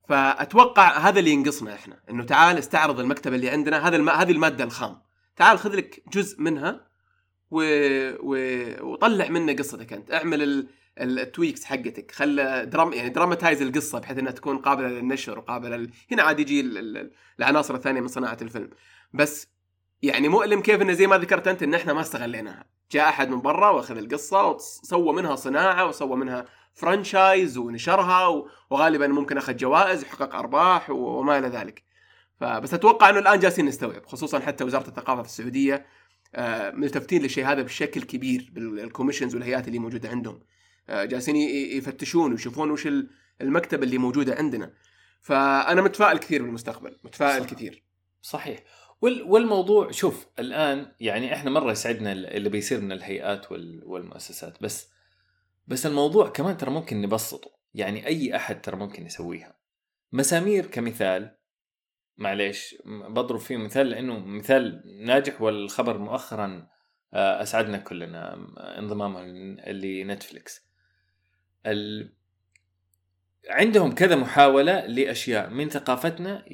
فأتوقع 0.08 0.98
هذا 0.98 1.18
اللي 1.18 1.30
ينقصنا 1.30 1.74
إحنا 1.74 2.00
إنه 2.10 2.24
تعال 2.24 2.58
استعرض 2.58 3.00
المكتبة 3.00 3.36
اللي 3.36 3.50
عندنا 3.50 3.88
هذا 3.88 3.96
الم... 3.96 4.08
هذه 4.08 4.32
المادة 4.32 4.64
الخام. 4.64 4.98
تعال 5.36 5.58
خذ 5.58 5.76
لك 5.76 6.02
جزء 6.12 6.40
منها 6.40 6.88
و... 7.50 7.62
و... 8.20 8.36
وطلع 8.92 9.28
منه 9.28 9.52
قصتك 9.52 9.92
أنت. 9.92 10.12
اعمل 10.12 10.42
ال... 10.42 10.68
ال 10.98 11.07
tweaks 11.07 11.64
حقتك. 11.64 12.10
خلى 12.10 12.66
dram 12.66 12.92
يعني 12.92 13.08
dramatize 13.08 13.62
القصة 13.62 13.98
بحيث 13.98 14.18
إنها 14.18 14.32
تكون 14.32 14.58
قابلة 14.58 14.88
للنشر 14.88 15.38
وقابلة 15.38 15.76
ل... 15.76 15.90
هنا 16.12 16.22
عاد 16.22 16.40
يجي 16.40 16.60
ال... 16.60 17.10
العناصر 17.38 17.74
الثانية 17.74 18.00
من 18.00 18.08
صناعة 18.08 18.38
الفيلم. 18.42 18.70
بس 19.14 19.48
يعني 20.02 20.28
مؤلم 20.28 20.60
كيف 20.60 20.82
إنه 20.82 20.92
زي 20.92 21.06
ما 21.06 21.18
ذكرت 21.18 21.48
أنت 21.48 21.62
إن 21.62 21.74
إحنا 21.74 21.92
ما 21.92 22.00
استغليناها. 22.00 22.77
جاء 22.90 23.08
أحد 23.08 23.28
من 23.28 23.40
برا 23.40 23.70
وأخذ 23.70 23.96
القصة 23.96 24.46
وسوى 24.46 25.12
منها 25.12 25.36
صناعة 25.36 25.86
وسوى 25.86 26.16
منها 26.16 26.44
franchise 26.72 27.58
ونشرها 27.58 28.44
وغالبا 28.70 29.06
ممكن 29.06 29.38
أخذ 29.38 29.56
جوائز 29.56 30.04
وحقق 30.04 30.34
أرباح 30.34 30.90
وما 30.90 31.38
إلى 31.38 31.48
ذلك. 31.48 31.82
فبس 32.40 32.74
أتوقع 32.74 33.10
إنه 33.10 33.18
الآن 33.18 33.38
جالسين 33.38 33.66
نستوعب 33.66 34.06
خصوصا 34.06 34.40
حتى 34.40 34.64
وزارة 34.64 34.88
الثقافة 34.88 35.22
في 35.22 35.28
السعودية 35.28 35.86
آه، 36.34 36.70
ملتفتين 36.70 37.22
للشيء 37.22 37.46
هذا 37.46 37.62
بشكل 37.62 38.02
كبير 38.02 38.50
بال 38.52 38.65
commissions 38.65 39.34
والهيئات 39.34 39.68
اللي 39.68 39.78
موجودة 39.78 40.08
عندهم. 40.08 40.40
آه، 40.88 41.04
جالسين 41.04 41.36
يفتشون 41.76 42.32
ويشوفون 42.32 42.70
وش 42.70 42.88
المكتبه 43.40 43.82
اللي 43.82 43.98
موجودة 43.98 44.34
عندنا. 44.34 44.72
فأنا 45.20 45.82
متفائل 45.82 46.18
كثير 46.18 46.42
بالمستقبل 46.42 46.96
متفائل 47.04 47.44
صح. 47.44 47.50
كثير. 47.50 47.84
صحيح. 48.22 48.58
والموضوع 49.02 49.90
شوف 49.90 50.26
الآن 50.38 50.92
يعني 51.00 51.34
إحنا 51.34 51.50
مرة 51.50 51.72
يسعدنا 51.72 52.12
اللي 52.12 52.48
بيصير 52.48 52.80
من 52.80 52.92
الهيئات 52.92 53.52
والمؤسسات 53.52 54.62
بس 54.62 54.90
بس 55.66 55.86
الموضوع 55.86 56.28
كمان 56.28 56.56
ترى 56.56 56.70
ممكن 56.70 57.00
نبسطه. 57.02 57.50
يعني 57.74 58.06
أي 58.06 58.36
أحد 58.36 58.62
ترى 58.62 58.76
ممكن 58.76 59.06
يسويها. 59.06 59.58
مسامير 60.12 60.66
كمثال 60.66 61.36
معليش 62.16 62.74
بضرب 62.86 63.40
فيه 63.40 63.56
مثال 63.56 63.90
لأنه 63.90 64.18
مثال 64.18 64.82
ناجح 65.04 65.42
والخبر 65.42 65.98
مؤخرا 65.98 66.68
آه، 67.14 67.42
أسعدنا 67.42 67.78
كلنا 67.78 68.34
انضمامه 68.78 69.22
لنتفليكس. 69.72 70.68
ال... 71.66 72.12
عندهم 73.50 73.94
كذا 73.94 74.16
محاولة 74.16 74.86
لأشياء 74.86 75.50
من 75.50 75.68
ثقافتنا 75.68 76.44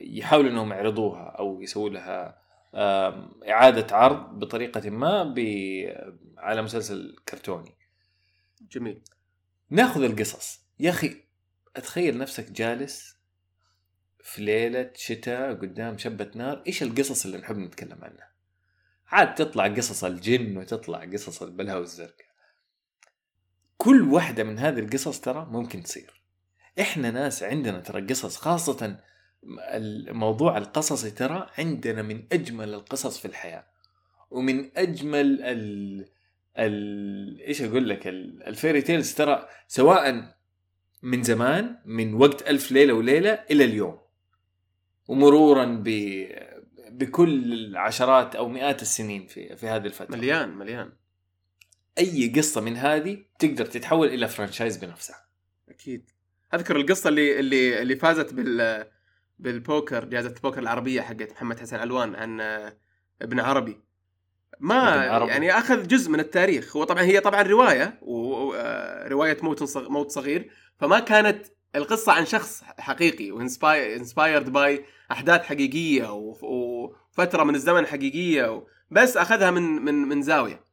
يحاولوا 0.00 0.50
أنهم 0.50 0.72
يعرضوها 0.72 1.22
أو 1.22 1.62
يسووا 1.62 1.90
لها 1.90 2.44
إعادة 3.50 3.96
عرض 3.96 4.38
بطريقة 4.38 4.90
ما 4.90 5.34
على 6.38 6.62
مسلسل 6.62 7.16
كرتوني. 7.28 7.74
جميل. 8.60 9.02
ناخذ 9.70 10.02
القصص. 10.02 10.60
يا 10.80 10.90
أخي 10.90 11.16
أتخيل 11.76 12.18
نفسك 12.18 12.50
جالس 12.50 13.16
في 14.22 14.42
ليلة 14.42 14.90
شتاء 14.94 15.54
قدام 15.54 15.98
شبة 15.98 16.30
نار 16.34 16.62
إيش 16.66 16.82
القصص 16.82 17.24
اللي 17.24 17.38
نحب 17.38 17.56
نتكلم 17.58 18.04
عنها؟ 18.04 18.34
عاد 19.06 19.34
تطلع 19.34 19.66
قصص 19.68 20.04
الجن 20.04 20.56
وتطلع 20.56 21.04
قصص 21.04 21.42
البلهة 21.42 21.78
والزرقاء 21.78 22.23
كل 23.84 24.02
واحدة 24.02 24.44
من 24.44 24.58
هذه 24.58 24.78
القصص 24.78 25.20
ترى 25.20 25.48
ممكن 25.50 25.82
تصير. 25.82 26.22
إحنا 26.80 27.10
ناس 27.10 27.42
عندنا 27.42 27.80
ترى 27.80 28.06
قصص 28.06 28.36
خاصة 28.36 28.98
الموضوع 29.68 30.58
القصصي 30.58 31.10
ترى 31.10 31.50
عندنا 31.58 32.02
من 32.02 32.24
أجمل 32.32 32.74
القصص 32.74 33.18
في 33.18 33.24
الحياة. 33.24 33.66
ومن 34.30 34.70
أجمل 34.76 35.42
ال 35.42 36.06
ال 36.58 37.40
إيش 37.40 37.62
أقول 37.62 37.88
لك؟ 37.88 38.06
ال 38.06 38.19
fairy 38.19 38.82
tales 38.82 39.14
ترى 39.14 39.48
سواء 39.68 40.34
من 41.02 41.22
زمان 41.22 41.78
من 41.84 42.14
وقت 42.14 42.48
ألف 42.48 42.72
ليلة 42.72 42.92
وليلة 42.92 43.32
إلى 43.50 43.64
اليوم. 43.64 43.98
ومرورا 45.08 45.64
ب 45.64 45.88
بكل 46.90 47.76
عشرات 47.76 48.36
أو 48.36 48.48
مئات 48.48 48.82
السنين 48.82 49.26
في 49.26 49.56
في 49.56 49.66
هذه 49.66 49.86
الفترة. 49.86 50.16
مليان 50.16 50.48
مليان. 50.48 50.92
أي 51.98 52.32
قصة 52.36 52.60
من 52.60 52.76
هذه 52.76 53.18
تقدر 53.38 53.66
تتحول 53.66 54.08
إلى 54.08 54.28
franchise 54.28 54.76
بنفسها. 54.76 55.26
أكيد. 55.68 56.10
أذكر 56.54 56.76
القصة 56.76 57.08
اللي 57.08 57.40
اللي 57.40 57.82
اللي 57.82 57.96
فازت 57.96 58.34
بال 58.34 58.86
بالبوكر 59.38 60.04
جائزة 60.04 60.28
البوكر 60.28 60.58
العربية 60.58 61.00
حقت 61.00 61.32
محمد 61.32 61.60
حسن 61.60 61.76
علوان 61.76 62.14
عن 62.14 62.40
ابن 63.22 63.40
عربي. 63.40 63.80
ما 64.60 64.74
عربي. 65.10 65.30
يعني 65.30 65.58
أخذ 65.58 65.86
جزء 65.86 66.10
من 66.10 66.20
التاريخ. 66.20 66.76
هو 66.76 66.84
طبعا 66.84 67.02
هي 67.02 67.20
طبعا 67.20 67.42
رواية 67.42 67.98
وروايه 68.02 69.36
موت 69.42 69.76
موت 69.76 70.10
صغير. 70.10 70.50
فما 70.78 71.00
كانت 71.00 71.46
القصة 71.74 72.12
عن 72.12 72.26
شخص 72.26 72.62
حقيقي 72.78 73.30
و 73.30 73.44
inspired 73.44 74.52
by 74.52 74.84
أحداث 75.12 75.42
حقيقية 75.42 76.12
وفترة 76.12 77.44
من 77.44 77.54
الزمن 77.54 77.86
حقيقية 77.86 78.64
بس 78.90 79.16
أخذها 79.16 79.50
من 79.50 79.62
من 79.62 79.94
من 79.94 80.22
زاوية. 80.22 80.63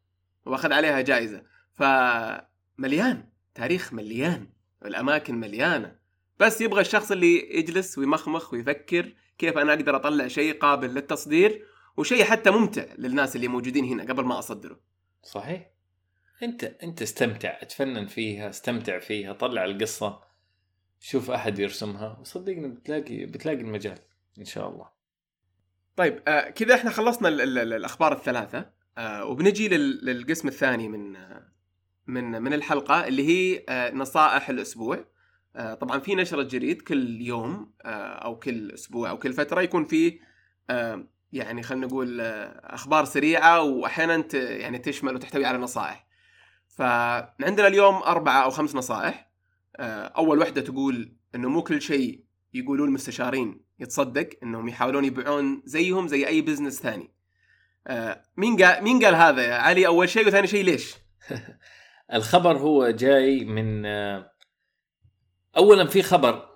واخذ 0.46 0.74
عليها 0.74 1.02
جائزة. 1.02 1.44
فمليان 1.76 3.30
تاريخ 3.56 3.94
مليان 3.94 4.48
الأماكن 4.86 5.36
مليانة. 5.36 5.96
بس 6.40 6.62
يبغى 6.62 6.82
الشخص 6.82 7.12
اللي 7.12 7.58
يجلس 7.58 7.98
ويمخمخ 7.98 8.54
ويفكر 8.54 9.14
كيف 9.38 9.58
أنا 9.58 9.74
أقدر 9.74 9.96
أطلع 9.96 10.28
شيء 10.28 10.58
قابل 10.58 10.94
للتصدير 10.94 11.66
وشيء 11.98 12.24
حتى 12.24 12.52
ممتع 12.52 12.86
للناس 12.98 13.36
اللي 13.36 13.48
موجودين 13.48 13.86
هنا 13.86 14.04
قبل 14.04 14.24
ما 14.24 14.40
أصدره. 14.40 14.80
صحيح. 15.24 15.72
أنت 16.44 16.64
أنت 16.64 17.02
استمتع 17.02 17.58
اتفنن 17.62 18.06
فيها 18.08 18.50
استمتع 18.50 19.00
فيها 19.00 19.34
طلع 19.34 19.66
القصة. 19.66 20.22
شوف 21.00 21.32
أحد 21.32 21.60
يرسمها 21.60 22.18
وصدقني 22.22 22.68
بتلاقي 22.68 23.26
بتلاقي 23.26 23.62
المجال 23.62 24.00
إن 24.40 24.46
شاء 24.46 24.70
الله. 24.70 24.90
طيب 25.96 26.22
آه 26.28 26.50
كذا 26.50 26.76
إحنا 26.76 26.92
خلصنا 26.92 27.28
ال 27.28 27.42
ال 27.42 27.74
الأخبار 27.74 28.14
الثلاثة. 28.14 28.81
آه 28.98 29.26
وبنجي 29.26 29.68
للقسم 29.68 30.48
الثاني 30.48 30.90
من 30.90 31.18
من 32.08 32.42
من 32.42 32.54
الحلقة 32.54 33.08
اللي 33.08 33.28
هي 33.28 33.64
آه 33.70 33.92
نصائح 33.92 34.50
الأسبوع. 34.50 35.06
آه 35.56 35.74
طبعا 35.74 36.00
في 36.00 36.16
نشرة 36.16 36.44
جريد 36.44 36.82
كل 36.82 37.22
يوم 37.22 37.74
آه 37.82 37.88
أو 38.14 38.40
كل 38.40 38.72
أسبوع 38.72 39.10
أو 39.10 39.20
كل 39.20 39.34
فترة 39.34 39.62
يكون 39.62 39.86
في 39.86 40.20
آه 40.70 41.08
يعني 41.34 41.64
خلينا 41.64 41.88
نقول 41.88 42.22
آه 42.22 42.74
أخبار 42.76 43.06
سريعة 43.06 43.62
واحيانا 43.62 44.26
يعني 44.34 44.78
تشمل 44.78 45.16
وتحتوي 45.16 45.46
على 45.46 45.58
نصائح. 45.58 46.08
فعندنا 46.68 47.68
اليوم 47.68 47.96
أربعة 47.96 48.44
أو 48.44 48.50
خمس 48.50 48.76
نصائح. 48.76 49.32
آه 49.76 50.06
أول 50.06 50.40
وحدة 50.40 50.62
تقول 50.62 51.16
إنه 51.36 51.50
مو 51.50 51.64
كل 51.64 51.82
شيء 51.82 52.24
يقولون 52.54 52.88
المستشارين 52.88 53.62
يتصدق 53.80 54.30
إنهم 54.44 54.68
يحاولون 54.68 55.06
يبيعون 55.06 55.62
زيهم 55.66 56.08
زي 56.08 56.28
أي 56.28 56.42
business 56.42 56.82
ثاني. 56.82 57.21
مين 58.38 58.64
قال 58.64 58.84
مين 58.84 59.06
قال 59.06 59.16
هذا 59.16 59.42
يا 59.42 59.54
علي؟ 59.54 59.88
أول 59.88 60.10
شيء 60.10 60.28
وثاني 60.28 60.48
شيء 60.48 60.64
ليش؟ 60.64 60.96
الخبر 62.14 62.58
هو 62.58 62.90
جاي 62.90 63.46
من 63.46 63.86
آه 63.86 64.32
اولا 65.58 65.86
في 65.86 66.02
خبر 66.02 66.50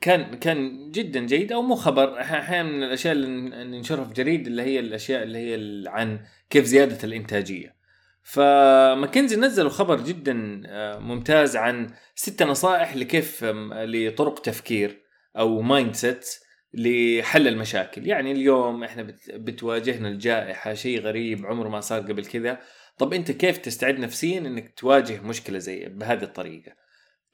كان 0.00 0.34
كان 0.34 0.90
جدا 0.90 1.26
جيد 1.26 1.52
أو 1.52 1.62
مو 1.62 1.74
خبر. 1.74 2.20
أحيانا 2.20 2.68
من 2.68 2.82
الأشياء 2.82 3.12
اللي 3.12 3.64
ننشرها 3.64 4.04
في 4.04 4.14
جريد 4.14 4.46
اللي 4.46 4.62
هي 4.62 4.80
الأشياء 4.80 5.22
اللي 5.22 5.38
هي 5.38 5.84
عن 5.88 6.20
كيف 6.50 6.64
زيادة 6.64 6.98
الإنتاجية. 7.04 7.76
فماكينزي 8.22 9.36
نزلوا 9.36 9.70
خبر 9.70 10.00
جدا 10.00 10.62
آه، 10.66 10.98
ممتاز 10.98 11.56
عن 11.56 11.90
ست 12.14 12.42
نصائح 12.42 12.96
لكيف 12.96 13.44
لطرق 13.72 14.38
تفكير 14.38 15.02
أو 15.38 15.62
mindset 15.62 16.45
لحل 16.76 17.48
المشاكل. 17.48 18.06
يعني 18.06 18.32
اليوم 18.32 18.84
إحنا 18.84 19.06
بتواجهنا 19.28 20.08
الجائحة 20.08 20.74
شيء 20.74 21.00
غريب 21.00 21.46
عمره 21.46 21.68
ما 21.68 21.80
صار 21.80 22.00
قبل 22.00 22.26
كذا. 22.26 22.58
طب 22.98 23.12
أنت 23.12 23.30
كيف 23.30 23.58
تستعد 23.58 23.98
نفسيا 23.98 24.38
إنك 24.38 24.74
تواجه 24.76 25.20
مشكلة 25.20 25.58
زي 25.58 25.88
بهذه 25.88 26.22
الطريقة؟ 26.22 26.72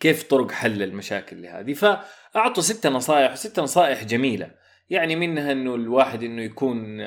كيف 0.01 0.23
طرق 0.23 0.51
حل 0.51 0.83
المشاكل 0.83 1.43
لهذه؟ 1.43 1.73
فأعطوا 1.73 2.63
ستة 2.63 2.91
نصائح 2.91 3.35
ستة 3.35 3.63
نصائح 3.63 4.05
جميلة. 4.05 4.51
يعني 4.91 5.17
منها 5.17 5.53
إنه 5.53 5.75
الواحد 5.75 6.23
إنه 6.23 6.43
يكون 6.43 7.03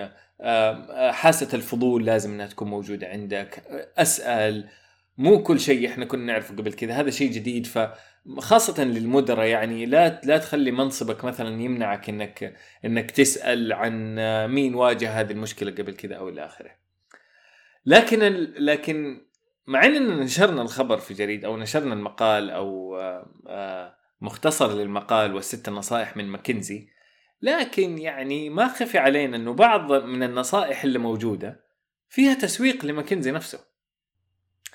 حاسة 1.12 1.56
الفضول 1.56 2.06
لازم 2.06 2.32
إنها 2.32 2.48
تكون 2.48 2.68
موجودة 2.68 3.08
عندك. 3.08 3.64
أسأل. 3.98 4.70
مو 5.18 5.44
كل 5.44 5.60
شيء 5.60 5.88
إحنا 5.88 6.06
كنا 6.06 6.26
نعرفه 6.26 6.56
قبل 6.56 6.74
كذا. 6.74 6.94
هذا 6.94 7.10
شيء 7.10 7.32
جديد 7.32 7.66
ف 7.66 7.80
خاصة 8.40 8.84
للمدراء 8.84 9.46
يعني 9.46 9.86
لا 9.86 10.22
لا 10.24 10.38
تخلي 10.38 10.72
منصبك 10.72 11.26
مثلا 11.26 11.62
يمنعك 11.62 12.10
إنك 12.10 12.56
إنك 12.86 13.12
تسأل 13.12 13.74
عن 13.74 14.16
مين 14.48 14.76
واجه 14.76 15.20
هذه 15.20 15.32
المشكلة 15.32 15.72
قبل 15.72 15.94
كذا 15.94 16.16
أو 16.16 16.30
إلى 16.30 16.46
آخره. 16.46 16.72
لكن 17.86 18.20
لكن 18.60 19.26
مع 19.68 19.86
إننا 19.86 20.24
نشرنا 20.24 20.62
الخبر 20.62 20.98
في 20.98 21.14
جريد 21.14 21.46
أو 21.46 21.58
نشرنا 21.58 21.94
المقال 21.94 22.50
أو 22.50 22.98
مختصر 24.22 24.74
للمقال 24.74 25.36
والست 25.36 25.70
نصائح 25.70 26.18
من 26.18 26.26
ماكنزي 26.26 26.88
لكن 27.42 27.98
يعني 27.98 28.50
ما 28.50 28.68
خفي 28.68 28.98
علينا 28.98 29.38
إنه 29.38 29.54
بعض 29.54 29.92
من 29.92 30.24
النصائح 30.24 30.84
اللي 30.84 31.00
موجودة 31.00 31.66
فيها 32.10 32.34
تسويق 32.34 32.86
لماكنزي 32.86 33.32
نفسه. 33.32 33.60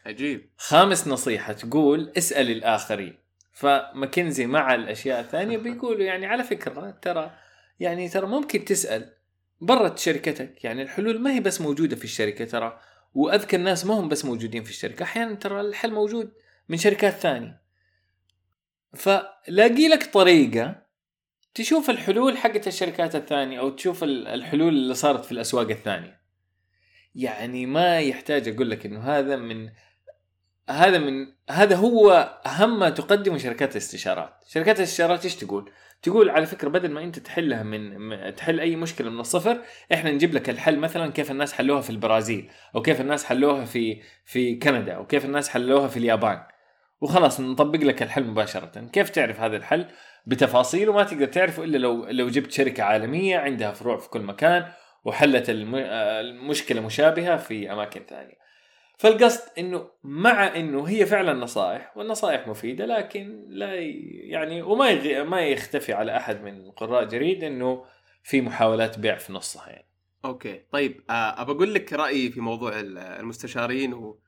عجيب 0.06 0.50
خامس 0.56 1.08
نصيحة 1.08 1.52
تقول 1.52 2.12
اسأل 2.18 2.50
الآخرين 2.50 3.18
فماكنزي 3.60 4.46
مع 4.46 4.74
الأشياء 4.74 5.20
الثانية 5.20 5.58
بيقولوا 5.58 6.04
يعني 6.04 6.26
على 6.26 6.44
فكرة 6.44 6.90
ترى 6.90 7.36
يعني 7.80 8.08
ترى 8.08 8.26
ممكن 8.26 8.64
تسأل 8.64 9.14
برا 9.60 9.96
شركتك 9.96 10.64
يعني 10.64 10.82
الحلول 10.82 11.20
ما 11.20 11.34
هي 11.34 11.40
بس 11.40 11.60
موجودة 11.60 11.96
في 11.96 12.04
الشركة 12.04 12.44
ترى 12.44 12.80
وأذكى 13.14 13.56
الناس 13.56 13.86
ما 13.86 13.94
هم 13.94 14.08
بس 14.08 14.24
موجودين 14.24 14.64
في 14.64 14.70
الشركة 14.70 15.02
أحيانا 15.02 15.34
ترى 15.34 15.60
الحل 15.60 15.92
موجود 15.92 16.32
من 16.68 16.76
شركات 16.76 17.12
ثانية. 17.12 17.62
فلاقي 18.94 19.88
لك 19.88 20.04
طريقة 20.12 20.82
تشوف 21.54 21.90
الحلول 21.90 22.38
حقت 22.38 22.66
الشركات 22.66 23.14
الثانية 23.14 23.60
أو 23.60 23.70
تشوف 23.70 24.04
الحلول 24.04 24.68
اللي 24.68 24.94
صارت 24.94 25.24
في 25.24 25.32
الأسواق 25.32 25.70
الثانية. 25.70 26.20
يعني 27.14 27.66
ما 27.66 28.00
يحتاج 28.00 28.48
أقول 28.48 28.70
لك 28.70 28.86
إنه 28.86 29.00
هذا 29.00 29.36
من 29.36 29.70
هذا 30.70 30.98
من 30.98 31.26
هذا 31.50 31.76
هو 31.76 32.34
أهم 32.46 32.78
ما 32.78 32.90
تقدمه 32.90 33.38
شركات 33.38 33.72
الاستشارات، 33.72 34.32
شركات 34.48 34.78
الاستشارات 34.78 35.24
إيش 35.24 35.36
تقول؟ 35.36 35.70
تقول 36.02 36.30
على 36.30 36.46
فكرة 36.46 36.68
بدل 36.68 36.90
ما 36.90 37.02
أنت 37.04 37.18
تحلها 37.18 37.62
من 37.62 38.34
تحل 38.36 38.60
أي 38.60 38.76
مشكلة 38.76 39.10
من 39.10 39.20
الصفر، 39.20 39.58
إحنا 39.94 40.10
نجيب 40.10 40.34
لك 40.34 40.50
الحل 40.50 40.78
مثلا 40.78 41.12
كيف 41.12 41.30
الناس 41.30 41.52
حلوها 41.52 41.80
في 41.80 41.90
البرازيل، 41.90 42.50
أو 42.74 42.82
كيف 42.82 43.00
الناس 43.00 43.24
حلوها 43.24 43.64
في 43.64 44.02
في 44.24 44.54
كندا، 44.54 44.92
أو 44.92 45.06
كيف 45.06 45.24
الناس 45.24 45.48
حلوها 45.48 45.88
في 45.88 45.96
اليابان. 45.96 46.42
وخلاص 47.00 47.40
نطبق 47.40 47.78
لك 47.78 48.02
الحل 48.02 48.24
مباشرة، 48.24 48.88
كيف 48.92 49.10
تعرف 49.10 49.40
هذا 49.40 49.56
الحل؟ 49.56 49.86
بتفاصيل 50.26 50.88
وما 50.88 51.02
تقدر 51.02 51.26
تعرفه 51.26 51.64
إلا 51.64 51.78
لو 51.78 52.06
لو 52.06 52.28
جبت 52.28 52.52
شركة 52.52 52.82
عالمية 52.82 53.38
عندها 53.38 53.72
فروع 53.72 53.98
في 53.98 54.08
كل 54.08 54.20
مكان 54.20 54.66
وحلت 55.04 55.44
المشكلة 55.48 56.80
مشابهة 56.80 57.36
في 57.36 57.72
أماكن 57.72 58.00
ثانية. 58.08 58.39
فالقصد 59.00 59.40
إنه 59.58 59.90
مع 60.04 60.56
إنه 60.56 60.88
هي 60.88 61.06
فعلا 61.06 61.32
نصائح 61.32 61.96
والنصائح 61.96 62.48
مفيدة 62.48 62.86
لكن 62.86 63.44
لا 63.48 63.74
يعني 63.74 64.62
وما 64.62 64.90
يخ 64.90 65.24
ما 65.24 65.40
يختفي 65.40 65.92
على 65.92 66.16
أحد 66.16 66.42
من 66.42 66.70
قراء 66.70 67.04
جريد 67.04 67.44
إنه 67.44 67.84
في 68.22 68.40
محاولات 68.40 68.98
بيع 68.98 69.16
في 69.16 69.32
نصها 69.32 69.68
يعني. 69.68 69.86
okay 70.24 70.62
طيب 70.72 71.00
آه، 71.10 71.42
أبى 71.42 71.52
أقول 71.52 71.74
لك 71.74 71.92
رأيي 71.92 72.30
في 72.30 72.40
موضوع 72.40 72.72
المستشارين 72.80 73.94
و... 73.94 74.20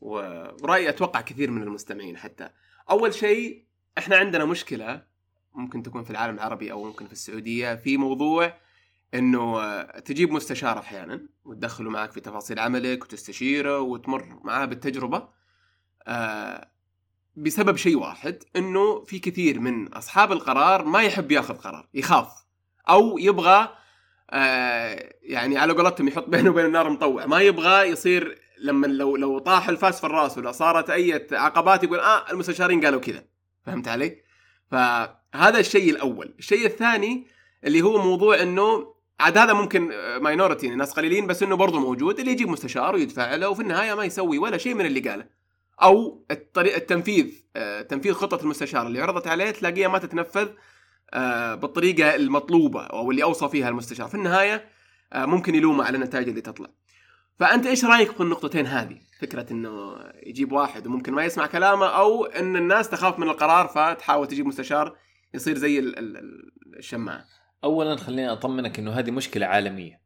ورأيي 0.00 0.88
أتوقع 0.88 1.20
كثير 1.20 1.50
من 1.50 1.62
المستمعين 1.62 2.16
حتى. 2.16 2.48
أول 2.90 3.14
شيء 3.14 3.64
إحنا 3.98 4.16
عندنا 4.16 4.44
مشكلة 4.44 5.02
ممكن 5.54 5.82
تكون 5.82 6.04
في 6.04 6.10
العالم 6.10 6.34
العربي 6.34 6.72
أو 6.72 6.84
ممكن 6.84 7.06
في 7.06 7.12
السعودية 7.12 7.74
في 7.74 7.96
موضوع 7.96 8.52
إنه 9.14 9.82
تجيب 9.82 10.32
مستشار 10.32 10.78
أحيانا 10.78 11.20
وتدخله 11.44 11.90
معك 11.90 12.12
في 12.12 12.20
تفاصيل 12.20 12.58
عملك 12.58 13.04
وتستشيره 13.04 13.80
وتمر 13.80 14.40
معاه 14.44 14.64
بالتجربة 14.64 15.28
آه، 16.06 16.70
بسبب 17.36 17.76
شيء 17.76 17.98
واحد 17.98 18.42
إنه 18.56 19.04
في 19.04 19.18
كثير 19.18 19.60
من 19.60 19.88
أصحاب 19.88 20.32
القرار 20.32 20.84
ما 20.84 21.02
يحب 21.02 21.32
يأخذ 21.32 21.54
قرار 21.54 21.88
يخاف 21.94 22.28
أو 22.88 23.18
يبغى 23.18 23.68
آه، 24.30 25.12
يعني 25.22 25.58
على 25.58 25.72
قولتهم 25.72 26.08
يحط 26.08 26.28
بينه 26.28 26.50
وبين 26.50 26.64
النار 26.64 26.90
مطوع 26.90 27.26
ما 27.26 27.40
يبغى 27.40 27.88
يصير 27.88 28.38
لما 28.60 28.86
لو 28.86 29.16
لو 29.16 29.38
طاح 29.38 29.68
الفاس 29.68 30.00
في 30.00 30.06
الرأس 30.06 30.38
ولا 30.38 30.52
صارت 30.52 30.90
أي 30.90 31.26
عقبات 31.32 31.84
يقول 31.84 31.98
آه 31.98 32.30
المستشارين 32.30 32.84
قالوا 32.84 33.00
كذا 33.00 33.24
فهمت 33.66 33.88
علي؟ 33.88 34.22
فهذا 34.70 35.58
الشيء 35.58 35.90
الأول، 35.90 36.34
الشيء 36.38 36.66
الثاني 36.66 37.26
اللي 37.64 37.82
هو 37.82 38.02
موضوع 38.02 38.42
إنه 38.42 38.94
عاد 39.20 39.38
هذا 39.38 39.52
ممكن 39.52 39.90
ماينورتي 40.20 40.66
يعني 40.66 40.78
ناس 40.78 40.92
قليلين 40.92 41.26
بس 41.26 41.42
إنه 41.42 41.56
برضه 41.56 41.80
موجود 41.80 42.18
اللي 42.18 42.32
يجيب 42.32 42.48
مستشار 42.48 42.94
ويدفع 42.94 43.34
له 43.34 43.48
وفي 43.48 43.62
النهاية 43.62 43.94
ما 43.94 44.04
يسوي 44.04 44.38
ولا 44.38 44.58
شيء 44.58 44.74
من 44.74 44.86
اللي 44.86 45.00
قاله. 45.00 45.26
أو 45.82 46.26
الطريق 46.30 46.74
التنفيذ 46.74 47.32
آه، 47.56 47.82
تنفيذ 47.82 48.12
خطة 48.12 48.42
المستشار 48.42 48.86
اللي 48.86 49.00
عرضت 49.02 49.26
عليه 49.26 49.50
تلاقيها 49.50 49.88
ما 49.88 49.98
تتنفذ 49.98 50.48
آه، 51.14 51.54
بالطريقة 51.54 52.14
المطلوبة 52.14 52.82
أو 52.82 53.10
اللي 53.10 53.22
أوصى 53.22 53.48
فيها 53.48 53.68
المستشار. 53.68 54.08
في 54.08 54.14
النهاية 54.14 54.68
آه، 55.12 55.24
ممكن 55.24 55.54
يلومه 55.54 55.84
على 55.84 55.96
النتائج 55.96 56.28
اللي 56.28 56.40
تطلع. 56.40 56.68
فأنت 57.38 57.66
إيش 57.66 57.84
رأيك 57.84 58.10
في 58.10 58.20
النقطتين 58.20 58.66
هذه؟ 58.66 58.98
فكرة 59.20 59.52
إنه 59.52 59.96
يجيب 60.26 60.52
واحد 60.52 60.86
وممكن 60.86 61.12
ما 61.12 61.24
يسمع 61.24 61.46
كلامه 61.46 61.86
أو 61.86 62.24
إن 62.24 62.56
الناس 62.56 62.88
تخاف 62.88 63.18
من 63.18 63.28
القرار 63.28 63.68
فتحاول 63.68 64.26
تجيب 64.26 64.46
مستشار 64.46 64.96
يصير 65.34 65.58
زي 65.58 65.78
الشماعة. 66.78 67.24
اولا 67.64 67.96
خليني 67.96 68.32
أطمنك 68.32 68.78
إنه 68.78 68.92
هذه 68.92 69.10
مشكلة 69.10 69.46
عالمية. 69.46 70.00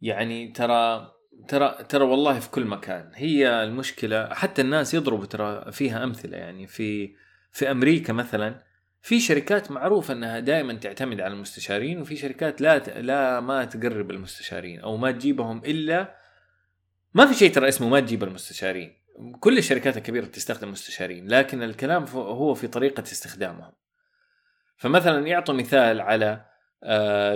يعني 0.00 0.48
ترى 0.48 1.12
ترى 1.48 1.84
ترى 1.88 2.04
والله 2.04 2.40
في 2.40 2.50
كل 2.50 2.64
مكان. 2.64 3.12
هي 3.14 3.62
المشكلة 3.64 4.34
حتى 4.34 4.62
الناس 4.62 4.94
يضربوا 4.94 5.26
ترى 5.26 5.72
فيها 5.72 6.04
أمثلة. 6.04 6.36
يعني 6.36 6.66
في 6.66 7.14
في 7.52 7.70
أمريكا 7.70 8.12
مثلا 8.12 8.62
في 9.02 9.20
شركات 9.20 9.70
معروفة 9.70 10.14
إنها 10.14 10.40
دائما 10.40 10.74
تعتمد 10.74 11.20
على 11.20 11.34
المستشارين 11.34 12.00
وفي 12.00 12.16
شركات 12.16 12.60
لا 12.60 12.78
لا 12.78 13.40
ما 13.40 13.64
تقرب 13.64 14.10
المستشارين 14.10 14.80
أو 14.80 14.96
ما 14.96 15.10
تجيبهم 15.10 15.62
إلا 15.64 16.16
ما 17.14 17.26
في 17.26 17.34
شيء 17.34 17.52
ترى 17.52 17.68
اسمه 17.68 17.88
ما 17.88 18.00
تجيب 18.00 18.24
المستشارين. 18.24 19.00
كل 19.40 19.58
الشركات 19.58 19.96
الكبيرة 19.96 20.26
تستخدم 20.26 20.70
مستشارين 20.70 21.28
لكن 21.28 21.62
الكلام 21.62 22.04
هو 22.14 22.54
في 22.54 22.68
طريقة 22.68 23.02
استخدامهم. 23.02 23.72
فمثلا 24.76 25.26
يعطوا 25.26 25.54
مثال 25.54 26.00
على 26.00 26.49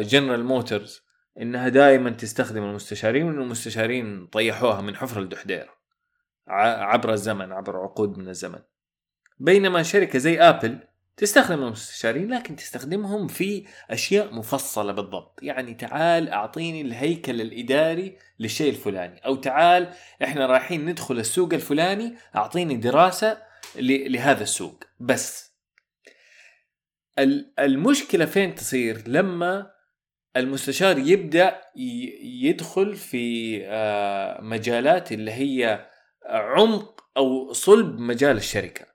جنرال 0.01 0.41
آه، 0.41 0.45
موتورز 0.45 1.05
إنها 1.41 1.69
دائما 1.69 2.11
تستخدم 2.11 2.63
المستشارين 2.63 3.27
وان 3.27 3.43
المستشارين 3.43 4.27
طيحوها 4.27 4.81
من 4.81 4.97
حفر 4.97 5.21
الدحدير 5.21 5.71
عبر 6.49 7.13
الزمن 7.13 7.53
عبر 7.53 7.77
عقود 7.77 8.19
من 8.19 8.29
الزمن. 8.29 8.59
بينما 9.39 9.83
شركة 9.83 10.19
زي 10.19 10.41
ابل 10.41 10.79
تستخدم 11.17 11.63
المستشارين 11.63 12.35
لكن 12.35 12.57
تستخدمهم 12.57 13.29
في 13.29 13.67
أشياء 13.91 14.35
مفصلة 14.35 14.93
بالضبط. 14.93 15.41
يعني 15.43 15.75
تعال 15.75 16.29
أعطيني 16.29 16.81
الهيكل 16.81 17.41
الإداري 17.41 18.19
للشيء 18.39 18.71
الفلاني 18.71 19.19
أو 19.27 19.37
تعال 19.37 19.93
إحنا 20.23 20.47
رايحين 20.47 20.87
ندخل 20.87 21.19
السوق 21.19 21.55
الفلاني 21.55 22.15
أعطيني 22.37 22.77
دراسة 22.77 23.39
لهذا 23.77 24.43
السوق. 24.43 24.85
بس 25.01 25.54
المشكلة 27.59 28.25
فين 28.25 28.55
تصير؟ 28.55 29.03
لما 29.07 29.71
المستشار 30.37 30.99
يبدأ 30.99 31.61
يدخل 32.23 32.97
في 32.97 33.61
آه، 33.67 34.41
مجالات 34.41 35.13
اللي 35.13 35.31
هي 35.31 35.87
عمق 36.27 37.05
أو 37.17 37.53
صلب 37.53 37.99
مجال 37.99 38.37
الشركة. 38.37 38.87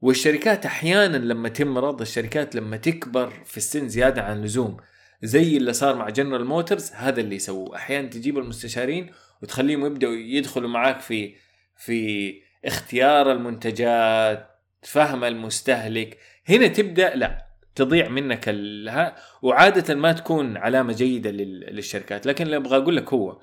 والشركات 0.00 0.66
أحيانا 0.66 1.16
لما 1.16 1.48
تمرض 1.48 2.00
الشركات 2.00 2.54
لما 2.54 2.76
تكبر 2.76 3.30
في 3.44 3.56
السن 3.56 3.88
زيادة 3.88 4.22
عن 4.22 4.38
اللزوم 4.38 4.76
زي 5.22 5.56
اللي 5.56 5.72
صار 5.72 5.96
مع 5.96 6.08
جنرال 6.08 6.44
موتورز 6.44 6.92
هذا 6.92 7.20
اللي 7.20 7.36
يسووه. 7.36 7.76
أحيانا 7.76 8.08
تجيب 8.08 8.38
المستشارين 8.38 9.10
وتخليهم 9.42 9.86
يبدأوا 9.86 10.14
يدخلوا 10.14 10.68
معاك 10.68 11.00
في 11.00 11.34
في 11.76 12.34
اختيار 12.64 13.32
المنتجات 13.32 14.48
فهم 14.82 15.24
المستهلك. 15.24 16.18
هنا 16.48 16.66
تبدأ 16.66 17.14
لا 17.14 17.47
تضيع 17.78 18.08
منك 18.08 18.44
ال... 18.48 19.12
وعادة 19.42 19.94
ما 19.94 20.12
تكون 20.12 20.56
علامة 20.56 20.92
جيدة 20.92 21.30
لل... 21.30 21.60
للشركات. 21.60 22.26
لكن 22.26 22.44
اللي 22.46 22.56
أبغى 22.56 22.76
أقول 22.76 22.96
لك 22.96 23.12
هو 23.12 23.40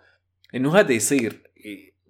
إنه 0.55 0.79
هذا 0.79 0.91
يصير 0.91 1.51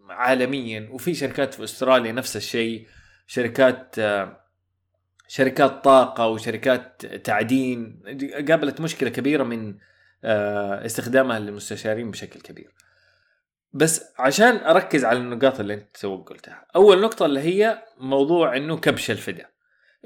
عالميا 0.09 0.89
وفي 0.91 1.13
شركات 1.13 1.53
في 1.53 1.63
أستراليا 1.63 2.11
نفس 2.11 2.37
الشيء 2.37 2.87
شركات 3.27 3.95
شركات 5.27 5.83
طاقة 5.83 6.27
وشركات 6.27 7.05
تعدين. 7.05 8.01
قابلت 8.49 8.81
مشكلة 8.81 9.09
كبيرة 9.09 9.43
من 9.43 9.77
آه، 10.23 10.85
استخدامها 10.85 11.39
للمستشارين 11.39 12.11
بشكل 12.11 12.41
كبير. 12.41 12.73
بس 13.73 14.13
عشان 14.19 14.55
أركز 14.55 15.05
على 15.05 15.19
النقاط 15.19 15.59
اللي 15.59 15.73
أنت 15.73 16.05
قلتها. 16.05 16.65
أول 16.75 17.01
نقطة 17.01 17.25
اللي 17.25 17.39
هي 17.39 17.83
موضوع 17.97 18.57
إنه 18.57 18.77
كبش 18.77 19.11
الفدا 19.11 19.54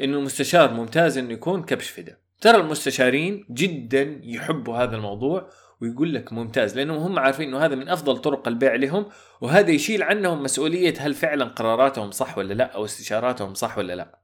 إنه 0.02 0.18
المستشار 0.18 0.74
ممتاز 0.74 1.18
إنه 1.18 1.34
يكون 1.34 1.64
كبش 1.64 1.90
فدا 1.90 2.18
ترى 2.42 2.58
المستشارين 2.58 3.46
جدا 3.52 4.20
يحبوا 4.24 4.78
هذا 4.78 4.96
الموضوع 4.96 5.50
ويقول 5.82 6.14
لك 6.14 6.34
ممتاز 6.34 6.78
لأنهم 6.78 6.98
هم 6.98 7.20
عارفين 7.20 7.48
إنه 7.48 7.66
هذا 7.66 7.76
من 7.76 7.90
أفضل 7.90 8.18
طرق 8.18 8.48
البيع 8.48 8.76
لهم 8.76 9.06
وهذا 9.42 9.72
يشيل 9.72 10.04
عنهم 10.04 10.44
مسؤولية 10.44 10.94
هل 11.00 11.14
فعلا 11.14 11.46
قراراتهم 11.46 12.12
صح 12.12 12.38
ولا 12.38 12.54
لا 12.54 12.66
أو 12.66 12.86
استشاراتهم 12.86 13.54
صح 13.54 13.78
ولا 13.78 13.96
لا. 13.96 14.20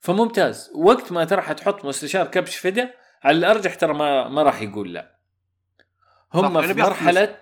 فممتاز. 0.00 0.70
وقت 0.74 1.12
ما 1.12 1.24
ترى 1.24 1.42
حتحط 1.42 1.84
مستشار 1.84 2.26
كبش 2.26 2.56
فدا 2.56 2.90
على 3.22 3.38
الأرجح 3.38 3.74
ترى 3.74 3.94
ما 3.94 4.28
ما 4.28 4.42
راح 4.42 4.62
يقول 4.62 4.92
لا. 4.92 5.16
هم 6.34 6.62
في 6.62 6.74
مرحلة 6.74 7.36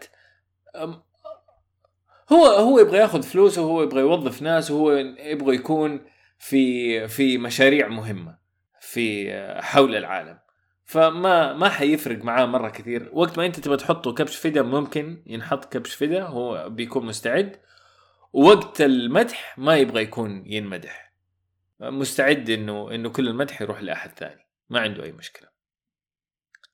هو 2.33 2.47
هو 2.47 2.79
يبغى 2.79 2.99
ياخذ 2.99 3.22
فلوس 3.22 3.59
وهو 3.59 3.83
يبغى 3.83 4.01
يوظف 4.01 4.43
ناس 4.43 4.70
وهو 4.70 4.93
يبغى 5.18 5.55
يكون 5.55 6.01
في 6.45 7.09
في 7.09 7.39
مشاريع 7.39 7.89
مهمة 7.89 8.39
في 8.81 9.33
حول 9.63 9.97
العالم. 9.97 10.39
فما 10.85 11.53
ما 11.53 11.69
حيفرق 11.69 12.25
معاه 12.25 12.47
مرة 12.47 12.69
كثير. 12.69 13.11
وقت 13.13 13.39
ما 13.39 13.47
انت 13.47 13.61
تبغى 13.61 13.77
تحطه 13.77 14.15
كبش 14.15 14.37
فدا 14.37 14.63
ممكن 14.63 15.23
ينحط 15.27 15.73
كبش 15.73 15.95
فدا 15.95 16.23
هو 16.23 16.71
بيكون 16.71 17.07
مستعد. 17.07 17.61
وقت 18.33 18.81
المدح 18.81 19.59
ما 19.59 19.77
يبغى 19.77 20.03
يكون 20.03 20.43
ينمدح. 20.47 21.13
مستعد 21.81 22.51
انه 22.51 22.95
انه 22.95 23.09
كل 23.09 23.29
المدح 23.29 23.63
يروح 23.63 23.83
لأحد 23.83 24.19
ثاني. 24.19 24.47
ما 24.71 24.81
عنده 24.81 25.05
أي 25.05 25.13
مشكلة. 25.13 25.49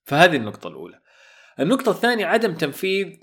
فهذه 0.03 0.35
النقطة 0.35 0.67
الأولى. 0.67 1.01
النقطة 1.59 1.91
الثانية 1.91 2.25
عدم 2.25 2.53
تنفيذ 2.55 3.19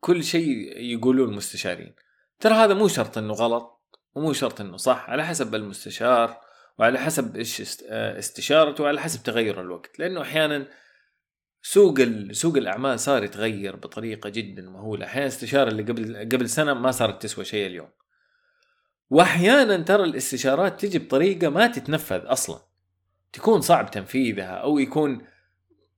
كل 0.00 0.24
شيء 0.24 0.78
يقولوه 0.78 1.28
المستشارين 1.28 1.94
ترى 2.40 2.54
هذا 2.54 2.74
مو 2.74 2.88
شرط 2.88 3.18
إنه 3.18 3.32
غلط. 3.32 3.75
ومو 4.16 4.32
شرط 4.32 4.60
إنه 4.60 4.76
صح 4.76 5.10
على 5.10 5.26
حسب 5.26 5.54
المستشار 5.54 6.40
وعلى 6.78 6.98
حسب 6.98 7.36
إيش 7.36 7.62
استشارته 7.90 8.84
وعلى 8.84 9.00
حسب 9.00 9.22
تغير 9.22 9.60
الوقت. 9.60 9.98
لأنه 9.98 10.22
أحيانا 10.22 10.66
سوق 11.62 12.00
سوق 12.32 12.56
الأعمال 12.56 13.00
صار 13.00 13.24
يتغير 13.24 13.76
بطريقة 13.76 14.28
جدا 14.28 14.62
مهولة. 14.62 15.06
أحيانا 15.06 15.26
الاستشاره 15.26 15.68
اللي 15.68 15.82
قبل 15.82 16.16
قبل 16.16 16.48
سنة 16.48 16.74
ما 16.74 16.90
صارت 16.90 17.22
تسوى 17.22 17.44
شيء 17.44 17.66
اليوم. 17.66 17.88
واحيانا 19.10 19.76
ترى 19.76 20.04
الاستشارات 20.04 20.80
تجي 20.80 20.98
بطريقة 20.98 21.48
ما 21.48 21.66
تتنفذ 21.66 22.20
أصلا. 22.24 22.60
تكون 23.32 23.60
صعب 23.60 23.90
تنفيذها 23.90 24.52
أو 24.52 24.78
يكون 24.78 25.26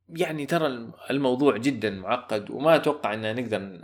يعني 0.09 0.47
ترى 0.47 0.93
الموضوع 1.11 1.57
جدا 1.57 1.91
معقد 1.91 2.51
وما 2.51 2.77
أتوقع 2.77 3.15
ان 3.15 3.37
نقدر 3.37 3.81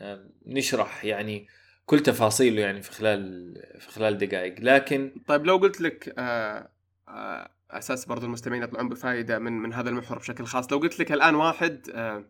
نشرح 0.47 1.05
يعني 1.05 1.47
كل 1.87 2.01
تفاصيله 2.01 2.61
يعني 2.61 2.83
في 2.83 2.93
خلال 2.93 3.55
في 3.81 3.89
خلال 3.89 4.19
دقائق. 4.19 4.55
لكن 4.61 5.15
طيب 5.27 5.47
لو 5.47 5.57
قلت 5.57 5.81
لك 5.81 6.15
آه 6.19 6.71
آه 7.09 7.51
أساس 7.71 8.05
برضو 8.05 8.27
المستمعين 8.27 8.63
يطلعون 8.63 8.89
بفائده 8.89 9.39
من 9.39 9.53
من 9.53 9.73
هذا 9.73 9.91
المحور 9.91 10.19
بشكل 10.19 10.45
خاص 10.45 10.73
لو 10.73 10.79
قلت 10.79 11.01
لك 11.01 11.13
الآن 11.13 11.35
واحد 11.35 11.91
آه 11.95 12.25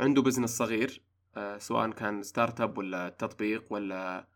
عنده 0.00 0.22
بزنس 0.22 0.50
صغير 0.50 1.02
آه 1.36 1.58
سواء 1.58 1.90
كان 1.90 2.22
startup 2.22 2.78
ولا 2.78 3.08
تطبيق 3.08 3.64
ولا 3.70 4.28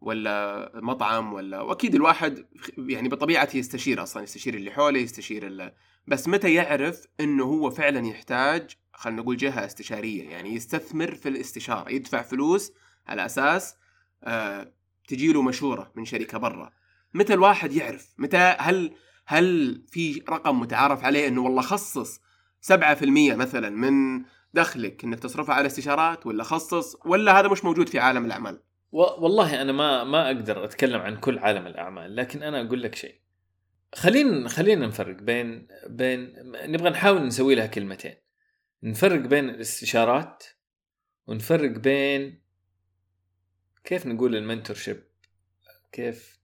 ولا 0.00 0.70
مطعم 0.74 1.32
ولا 1.32 1.60
وأكيد 1.60 1.94
الواحد 1.94 2.46
يعني 2.78 3.08
بطبيعته 3.08 3.56
يستشير 3.56 4.02
أصلا 4.02 4.22
يستشير 4.22 4.54
اللي 4.54 4.70
حوله 4.70 4.98
يستشير 4.98 5.46
اللي 5.46 5.74
بس 6.06 6.28
متى 6.28 6.54
يعرف 6.54 7.06
إنه 7.20 7.44
هو 7.44 7.70
فعلا 7.70 8.06
يحتاج 8.06 8.70
خلينا 8.92 9.22
نقول 9.22 9.36
جهة 9.36 9.66
استشارية 9.66 10.30
يعني 10.30 10.54
يستثمر 10.54 11.14
في 11.14 11.28
الاستشارة 11.28 11.90
يدفع 11.90 12.22
فلوس 12.22 12.72
على 13.06 13.26
أساس 13.26 13.76
آه 14.24 14.72
تجي 15.08 15.32
له 15.32 15.42
مشورة 15.42 15.92
من 15.94 16.04
شركة 16.04 16.38
برا. 16.38 16.72
متى 17.14 17.34
الواحد 17.34 17.72
يعرف؟ 17.72 18.14
متى 18.18 18.56
هل 18.58 18.94
هل 19.26 19.82
في 19.90 20.22
رقم 20.28 20.60
متعارف 20.60 21.04
عليه 21.04 21.28
إنه 21.28 21.40
والله 21.42 21.62
خصص 21.62 22.20
7% 22.72 22.72
مثلا 23.34 23.70
من 23.70 24.24
دخلك 24.54 25.04
إنك 25.04 25.18
تصرفها 25.18 25.54
على 25.54 25.66
استشارات 25.66 26.26
ولا 26.26 26.44
خصص 26.44 26.96
ولا 27.04 27.40
هذا 27.40 27.48
مش 27.48 27.64
موجود 27.64 27.88
في 27.88 27.98
عالم 27.98 28.24
الأعمال؟ 28.24 28.62
والله 28.92 29.62
أنا 29.62 29.72
ما 29.72 30.04
ما 30.04 30.26
أقدر 30.26 30.64
أتكلم 30.64 31.00
عن 31.00 31.16
كل 31.16 31.38
عالم 31.38 31.66
الأعمال 31.66 32.16
لكن 32.16 32.42
أنا 32.42 32.66
أقول 32.66 32.82
لك 32.82 32.94
شيء. 32.94 33.20
خلينا 33.94 34.48
خلينا 34.48 34.86
نفرق 34.86 35.16
بين 35.16 35.68
بين 35.88 36.32
نبغى 36.46 36.90
نحاول 36.90 37.26
نسوي 37.26 37.54
لها 37.54 37.66
كلمتين. 37.66 38.14
نفرق 38.82 39.20
بين 39.20 39.50
الاستشارات 39.50 40.44
ونفرق 41.26 41.70
بين 41.70 42.45
كيف 43.86 44.06
نقول 44.06 44.36
المنتور 44.36 44.76
شيب 44.76 45.02
كيف 45.92 46.38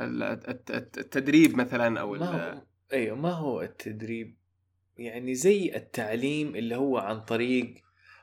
التدريب 0.00 1.56
مثلا 1.56 2.00
أو 2.00 2.12
ما 2.12 2.26
هو 2.26 2.62
أيوه 2.92 3.16
ما 3.16 3.30
هو 3.30 3.62
التدريب؟ 3.62 4.36
يعني 4.98 5.34
زي 5.34 5.76
التعليم 5.76 6.56
اللي 6.56 6.76
هو 6.76 6.98
عن 6.98 7.20
طريق 7.20 7.74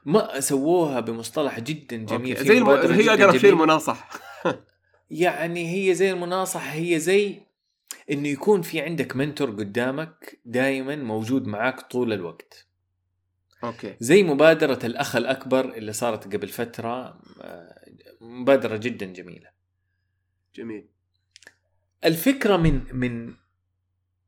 ما 0.06 0.40
سووها 0.40 1.00
بمصطلح 1.00 1.60
جدا 1.60 1.98
جميل 1.98 2.44
زي 2.44 2.58
الم... 2.58 2.70
هي 2.70 3.10
أقرب 3.10 3.38
شيء 3.38 3.50
المناصح 3.50 4.10
يعني 5.10 5.90
هي 5.90 5.94
زي 5.94 6.12
المناصح 6.12 6.74
هي 6.74 7.00
زي 7.00 7.40
إنه 8.12 8.28
يكون 8.28 8.62
في 8.62 8.82
عندك 8.82 9.16
منتور 9.16 9.50
قدامك 9.50 10.40
دائما 10.46 10.96
موجود 10.96 11.48
معاك 11.48 11.82
طول 11.82 12.14
الوقت. 12.14 12.68
أوكي. 13.64 13.96
زي 14.00 14.24
مبادرة 14.24 14.80
الأخ 14.84 15.16
الأكبر 15.16 15.74
اللي 15.74 15.94
صارت 15.94 16.36
قبل 16.36 16.48
فترة 16.48 17.22
مبادرة 18.22 18.78
جدا 18.78 19.06
جميلة. 19.06 19.50
جميل. 20.56 20.88
الفكرة 22.06 22.58
من 22.58 22.96
من 22.96 23.34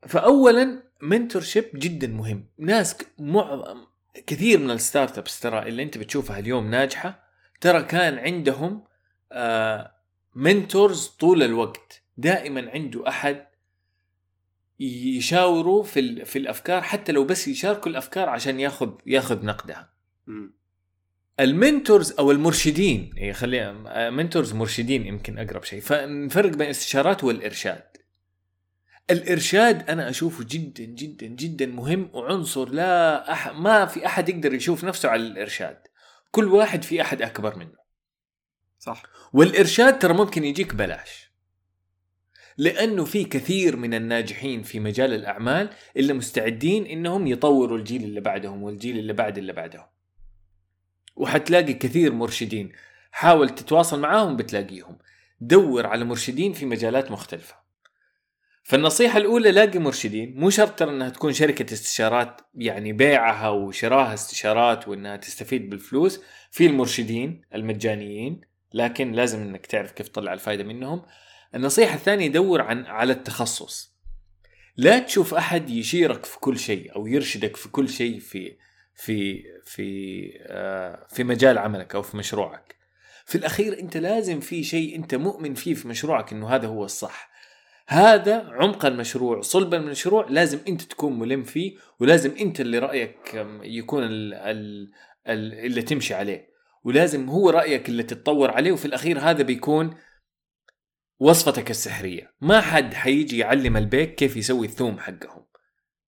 فاولا 0.08 0.84
mentorship 1.02 1.70
جدا 1.76 2.08
مهم. 2.08 2.46
ناس 2.58 2.96
مع... 3.20 3.76
كثير 4.28 4.60
من 4.60 4.72
ال 4.72 5.18
startups 5.18 5.40
ترى 5.40 5.68
اللي 5.68 5.84
أنت 5.84 5.98
بتشوفها 5.98 6.40
اليوم 6.40 6.72
ناجحة 6.72 7.24
ترى 7.62 7.84
كان 7.84 8.18
عندهم 8.18 8.84
آه 9.32 9.96
mentors 10.36 11.08
طول 11.08 11.44
الوقت. 11.44 12.04
دائما 12.18 12.72
عنده 12.72 13.08
أحد 13.08 13.48
يشاوروا 14.80 15.84
في 15.84 16.26
في 16.26 16.40
الأفكار 16.40 16.82
حتى 16.82 17.12
لو 17.12 17.24
بس 17.24 17.48
يشاركوا 17.48 17.92
الأفكار 17.92 18.30
عشان 18.30 18.60
ياخذ 18.60 18.92
ياخذ 19.06 19.46
نقدها. 19.46 19.94
المنتورز 21.40 22.12
أو 22.12 22.32
المرشدين 22.32 23.14
يعني 23.16 23.34
خلينا 23.34 24.10
منتورز 24.10 24.54
مرشدين 24.54 25.08
يمكن 25.08 25.40
أقرب 25.40 25.64
شيء 25.64 25.82
فنفرق 25.82 26.50
بين 26.50 26.62
الاستشارات 26.62 27.24
والإرشاد. 27.24 27.84
الإرشاد 29.12 29.90
أنا 29.90 30.10
أشوفه 30.10 30.46
جدا 30.50 30.84
جدا 30.84 31.28
جدا 31.28 31.66
مهم 31.66 32.10
وعنصر 32.14 32.70
لا 32.70 33.32
أح... 33.32 33.54
ما 33.56 33.86
في 33.86 34.06
أحد 34.06 34.30
يقدر 34.30 34.54
يشوف 34.54 34.84
نفسه 34.84 35.10
على 35.10 35.22
الإرشاد. 35.22 35.78
كل 36.32 36.46
واحد 36.46 36.84
في 36.84 37.02
أحد 37.02 37.22
أكبر 37.22 37.56
منه. 37.56 37.82
صح. 38.80 39.04
والإرشاد 39.34 40.00
ترى 40.00 40.14
ممكن 40.14 40.44
يجيك 40.44 40.76
بلاش. 40.76 41.32
لأنه 42.58 43.06
في 43.06 43.24
كثير 43.24 43.76
من 43.76 43.94
الناجحين 43.94 44.64
في 44.64 44.80
مجال 44.80 45.14
الأعمال 45.14 45.70
اللي 45.98 46.14
مستعدين 46.14 46.86
إنهم 46.86 47.28
يطوروا 47.28 47.78
الجيل 47.78 48.04
اللي 48.04 48.22
بعدهم 48.22 48.64
والجيل 48.64 49.00
اللي 49.00 49.14
بعد 49.14 49.38
اللي 49.38 49.54
بعدهم 49.54 49.86
وحتلاقي 51.16 51.74
كثير 51.74 52.14
مرشدين. 52.14 52.72
حاول 53.12 53.50
تتواصل 53.50 54.00
معاهم 54.00 54.38
بتلاقيهم. 54.38 54.98
دور 55.42 55.88
على 55.88 56.06
مرشدين 56.06 56.54
في 56.54 56.66
مجالات 56.66 57.12
مختلفة. 57.12 57.56
فالنصيحة 58.64 59.18
الأولى 59.18 59.52
لاقي 59.52 59.80
مرشدين. 59.80 60.40
مو 60.40 60.50
شرط 60.50 60.80
ترى 60.80 60.92
أنها 60.92 61.10
تكون 61.10 61.34
شركة 61.34 61.74
استشارات 61.74 62.42
يعني 62.56 62.94
بيعها 62.94 63.50
وشراها 63.50 64.14
استشارات 64.14 64.88
وأنها 64.88 65.16
تستفيد 65.16 65.70
بالفلوس. 65.70 66.22
في 66.52 66.66
المرشدين 66.66 67.42
المجانيين 67.56 68.42
لكن 68.74 69.12
لازم 69.12 69.42
أنك 69.42 69.66
تعرف 69.66 69.92
كيف 69.92 70.08
تطلع 70.08 70.34
الفائدة 70.34 70.64
منهم. 70.64 71.02
النصيحة 71.56 71.96
الثانية 71.96 72.28
دور 72.28 72.62
عن 72.62 72.86
على 72.86 73.14
التخصص. 73.14 73.92
لا 74.78 75.00
تشوف 75.00 75.34
أحد 75.34 75.70
يشيرك 75.70 76.26
في 76.26 76.40
كل 76.40 76.60
شيء 76.60 76.96
أو 76.96 77.08
يرشدك 77.08 77.56
في 77.56 77.70
كل 77.70 77.90
شيء 77.90 78.20
في 78.20 78.58
في 78.96 79.44
في 79.66 80.30
آه 80.42 81.08
في 81.10 81.24
مجال 81.24 81.58
عملك 81.58 81.96
أو 81.96 82.02
في 82.02 82.18
مشروعك. 82.18 82.76
في 83.26 83.38
الأخير 83.38 83.80
أنت 83.80 83.98
لازم 83.98 84.40
في 84.40 84.64
شيء 84.64 84.96
أنت 84.96 85.16
مؤمن 85.16 85.54
فيه 85.54 85.74
في 85.74 85.88
مشروعك 85.88 86.34
أنه 86.34 86.50
هذا 86.50 86.68
هو 86.68 86.86
الصح. 86.86 87.32
هذا 87.88 88.50
عمق 88.50 88.86
المشروع 88.86 89.42
صلب 89.42 89.74
المشروع 89.74 90.28
لازم 90.30 90.60
أنت 90.68 90.82
تكون 90.82 91.20
ملم 91.20 91.44
فيه 91.44 91.78
ولازم 92.00 92.32
أنت 92.40 92.62
اللي 92.62 92.80
رأيك 92.80 93.46
يكون 93.64 94.04
ال 94.04 94.34
ال 94.34 94.92
اللي 95.66 95.82
تمشي 95.82 96.14
عليه. 96.14 96.52
ولازم 96.84 97.30
هو 97.30 97.50
رأيك 97.50 97.90
اللي 97.90 98.04
تتطور 98.04 98.52
عليه 98.52 98.72
وفي 98.72 98.86
الأخير 98.86 99.20
هذا 99.20 99.44
بيكون 99.44 99.96
وصفتك 101.20 101.72
السحرية. 101.72 102.34
ما 102.42 102.62
حد 102.62 102.94
حيجي 102.94 103.38
يعلم 103.38 103.78
البيك 103.78 104.16
كيف 104.16 104.38
يسوي 104.38 104.68
الثوم 104.68 105.00
حقهم. 105.00 105.41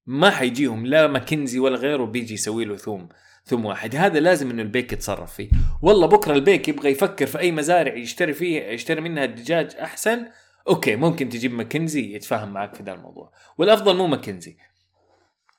ما 0.05 0.29
حيجيهم 0.29 0.85
لا 0.85 1.07
ماكنزي 1.07 1.59
ولا 1.59 1.77
غيره 1.77 2.05
بيجي 2.05 2.33
يسوي 2.33 2.65
له 2.65 2.75
ثوم 2.75 3.09
ثم 3.45 3.65
واحد. 3.65 3.95
هذا 3.95 4.19
لازم 4.19 4.49
إنه 4.49 4.61
البيك 4.61 4.93
يتصرف 4.93 5.33
فيه. 5.33 5.49
والله 5.81 6.07
بكرة 6.07 6.33
البيك 6.33 6.67
يبغى 6.67 6.89
يفكر 6.89 7.25
في 7.25 7.39
أي 7.39 7.51
مزارع 7.51 7.93
يشتري 7.93 8.33
فيه 8.33 8.61
يشتري 8.61 9.01
منها 9.01 9.23
الدجاج 9.23 9.75
أحسن. 9.75 10.25
okay 10.67 10.95
ممكن 10.95 11.29
تجيب 11.29 11.53
ماكنزي 11.53 12.15
يتفاهم 12.15 12.53
معك 12.53 12.75
في 12.75 12.83
ذا 12.83 12.93
الموضوع. 12.93 13.31
والأفضل 13.57 13.95
مو 13.95 14.07
ماكنزي. 14.07 14.57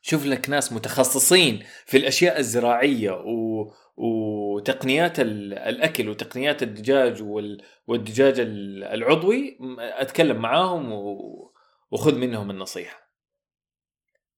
شوف 0.03 0.27
لك 0.27 0.51
ناس 0.51 0.73
متخصصين 0.73 1.63
في 1.87 1.97
الأشياء 1.97 2.39
الزراعية 2.39 3.11
و... 3.11 3.71
وتقنيات 3.97 5.21
الأكل 5.21 6.09
وتقنيات 6.09 6.63
الدجاج 6.63 7.23
وال... 7.23 7.63
والدجاج 7.87 8.35
العضوي. 8.39 9.59
أتكلم 9.79 10.37
معاهم 10.37 10.93
و... 10.93 11.53
وخذ 11.91 12.19
منهم 12.19 12.51
النصيحة. 12.51 13.04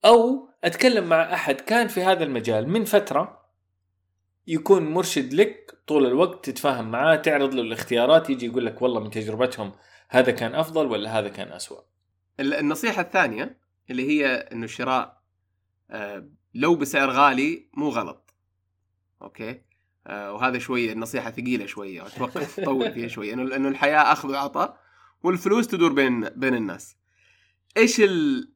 أو 0.05 0.49
أتكلم 0.65 1.09
مع 1.09 1.35
أحد 1.35 1.55
كان 1.55 1.89
في 1.89 2.03
هذا 2.03 2.25
المجال 2.25 2.69
من 2.69 2.85
فترة 2.85 3.47
يكون 4.47 4.83
مرشد 4.83 5.33
لك 5.35 5.79
طول 5.87 6.07
الوقت 6.07 6.51
تتفاهم 6.51 6.91
معاه 6.91 7.17
تعرض 7.17 7.55
له 7.55 7.63
الاختيارات 7.63 8.31
يجي 8.31 8.47
يقول 8.47 8.67
لك 8.67 8.83
والله 8.83 9.01
من 9.01 9.11
تجربتهم 9.11 9.73
هذا 10.09 10.33
كان 10.33 10.55
أفضل 10.55 10.87
ولا 10.87 11.19
هذا 11.19 11.29
كان 11.29 11.53
اسوء 11.53 11.85
النصيحة 12.41 13.03
الثانية 13.03 13.59
اللي 13.91 14.09
هي 14.09 14.27
إنه 14.27 14.65
الشراء 14.65 15.23
آه، 15.91 16.29
لو 16.55 16.75
بسعر 16.75 17.11
غالي 17.11 17.69
مو 17.75 17.89
غلط. 17.89 18.35
أوكي؟ 19.23 19.61
آه، 20.07 20.33
وهذا 20.33 20.59
شوية 20.59 20.93
النصيحة 20.93 21.31
ثقيلة 21.31 21.67
شوية 21.67 22.07
أتوقع 22.07 22.43
تطول 22.57 22.93
فيها 22.93 23.09
شوية 23.09 23.35
انه 23.35 23.57
انه 23.57 23.69
الحياة 23.69 24.13
أخذ 24.13 24.31
وعطاء 24.31 24.81
والفلوس 25.23 25.67
تدور 25.67 25.93
بين 25.93 26.29
بين 26.29 26.55
الناس. 26.55 26.97
إيش 27.77 28.01
ال 28.01 28.53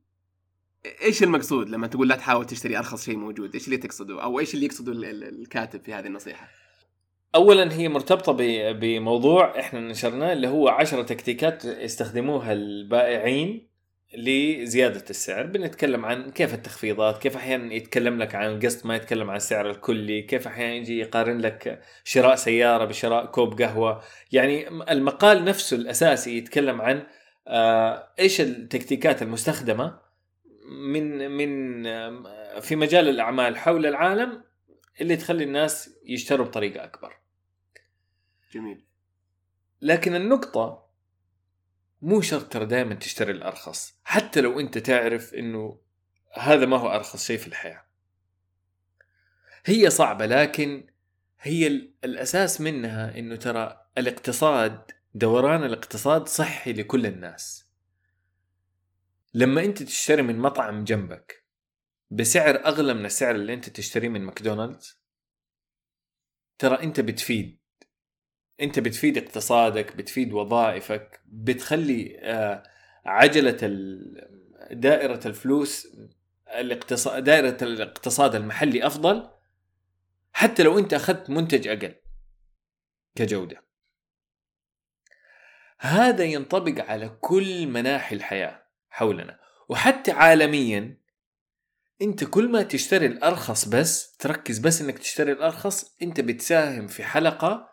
إيش 1.03 1.23
المقصود 1.23 1.69
لما 1.69 1.87
تقول 1.87 2.09
لا 2.09 2.17
تحاول 2.17 2.47
تشتري 2.47 2.79
أرخص 2.79 3.05
شيء 3.05 3.17
موجود؟ 3.17 3.55
إيش 3.55 3.65
اللي 3.65 3.77
تقصده؟ 3.77 4.23
أو 4.23 4.41
إيش 4.41 4.55
اللي 4.55 4.67
يقصده 4.67 4.93
الكاتب 4.93 5.85
في 5.85 5.95
هذه 5.95 6.07
النصيحة؟ 6.07 6.49
اولا 7.35 7.73
هي 7.73 7.89
مرتبطة 7.89 8.33
بموضوع 8.73 9.61
إحنا 9.61 9.81
نشرناه 9.81 10.33
اللي 10.33 10.49
هو 10.49 10.69
عشرة 10.69 11.03
تكتيكات 11.03 11.65
يستخدموها 11.65 12.53
البائعين 12.53 13.71
لزيادة 14.15 15.05
السعر. 15.11 15.47
بنتكلم 15.47 16.05
عن 16.05 16.31
كيف 16.31 16.55
التخفيضات 16.55 17.19
كيف 17.19 17.37
أحيانا 17.37 17.75
يتكلم 17.75 18.19
لك 18.19 18.35
عن 18.35 18.47
القسط 18.47 18.87
ما 18.87 18.97
يتكلم 18.97 19.31
عن 19.31 19.37
السعر 19.37 19.71
الكلي 19.71 20.23
كيف 20.23 20.47
أحيانا 20.47 20.75
يجي 20.75 20.99
يقارن 20.99 21.39
لك 21.39 21.83
شراء 22.05 22.35
سيارة 22.35 22.85
بشراء 22.85 23.27
كوب 23.27 23.63
قهوة. 23.63 24.03
يعني 24.33 24.69
المقال 24.69 25.45
نفسه 25.45 25.77
الأساسي 25.77 26.39
يتكلم 26.39 26.81
عن 26.81 27.03
آه، 27.49 28.09
إيش 28.19 28.41
التكتيكات 28.41 29.23
المستخدمة 29.23 30.10
من 30.71 31.31
من 31.31 31.83
في 32.61 32.77
مجال 32.77 33.09
الأعمال 33.09 33.59
حول 33.59 33.87
العالم 33.87 34.45
اللي 35.01 35.17
تخلي 35.17 35.45
الناس 35.45 35.91
يشتروا 36.05 36.47
بطريقة 36.47 36.85
أكبر. 36.85 37.17
جميل. 38.53 38.85
لكن 39.81 40.15
النقطة 40.15 40.87
مو 42.03 42.21
شرط 42.21 42.53
ترى 42.53 42.67
دائما 42.67 42.95
تشتري 42.95 43.33
الأرخص، 43.33 43.95
حتى 44.05 44.41
لو 44.41 44.61
أنت 44.61 44.79
تعرف 44.79 45.35
إنه 45.35 45.81
هذا 46.35 46.67
ما 46.67 46.77
هو 46.77 46.89
أرخص 46.95 47.27
شيء 47.27 47.39
في 47.39 47.47
الحياة. 47.47 47.85
هي 49.65 49.91
صعبة 49.91 50.27
لكن 50.27 50.87
هي 51.41 51.67
الأساس 52.05 52.61
منها 52.61 53.19
إنه 53.19 53.37
ترى 53.37 53.87
الاقتصاد 53.99 54.91
دوران 55.15 55.65
الاقتصاد 55.65 56.29
صحي 56.29 56.73
لكل 56.73 57.07
الناس. 57.07 57.70
لما 59.35 59.65
انت 59.65 59.83
تشتري 59.83 60.23
من 60.23 60.39
مطعم 60.39 60.85
جنبك 60.85 61.47
بسعر 62.11 62.67
أغلى 62.67 62.95
من 62.95 63.05
السعر 63.05 63.35
اللي 63.35 63.55
انت 63.55 63.69
تشتريه 63.69 64.09
من 64.09 64.21
ماكدونالدز 64.21 65.01
ترى 66.59 66.83
انت 66.83 67.01
بتفيد. 67.01 67.61
انت 68.61 68.79
بتفيد 68.79 69.19
اقتصادك 69.19 69.97
بتفيد 69.97 70.33
وظائفك 70.33 71.21
بتخلي 71.25 72.19
آه، 72.21 72.63
عجلة 73.05 73.59
دائرة 74.71 75.21
الفلوس 75.27 75.97
الاقتصاد 76.49 77.25
دائرة 77.25 77.57
الاقتصاد 77.63 78.35
المحلي 78.35 78.87
أفضل 78.87 79.31
حتى 80.33 80.63
لو 80.63 80.79
انت 80.79 80.95
أخذت 80.95 81.31
منتج 81.31 81.69
أقل 81.69 81.95
كجودة. 83.15 83.65
هذا 85.79 86.25
ينطبق 86.25 86.85
على 86.85 87.09
كل 87.09 87.67
مناحي 87.67 88.17
الحياة. 88.17 88.70
حولنا. 88.91 89.39
وحتى 89.69 90.11
عالميا 90.11 91.01
أنت 92.03 92.25
كل 92.25 92.49
ما 92.49 92.63
تشتري 92.63 93.07
الأرخص 93.07 93.69
بس 93.69 94.17
تركز 94.17 94.59
بس 94.59 94.83
إنك 94.83 94.99
تشتري 94.99 95.33
الأرخص 95.33 95.97
أنت 96.03 96.21
بتساهم 96.21 96.87
في 96.87 97.05
حلقة 97.05 97.71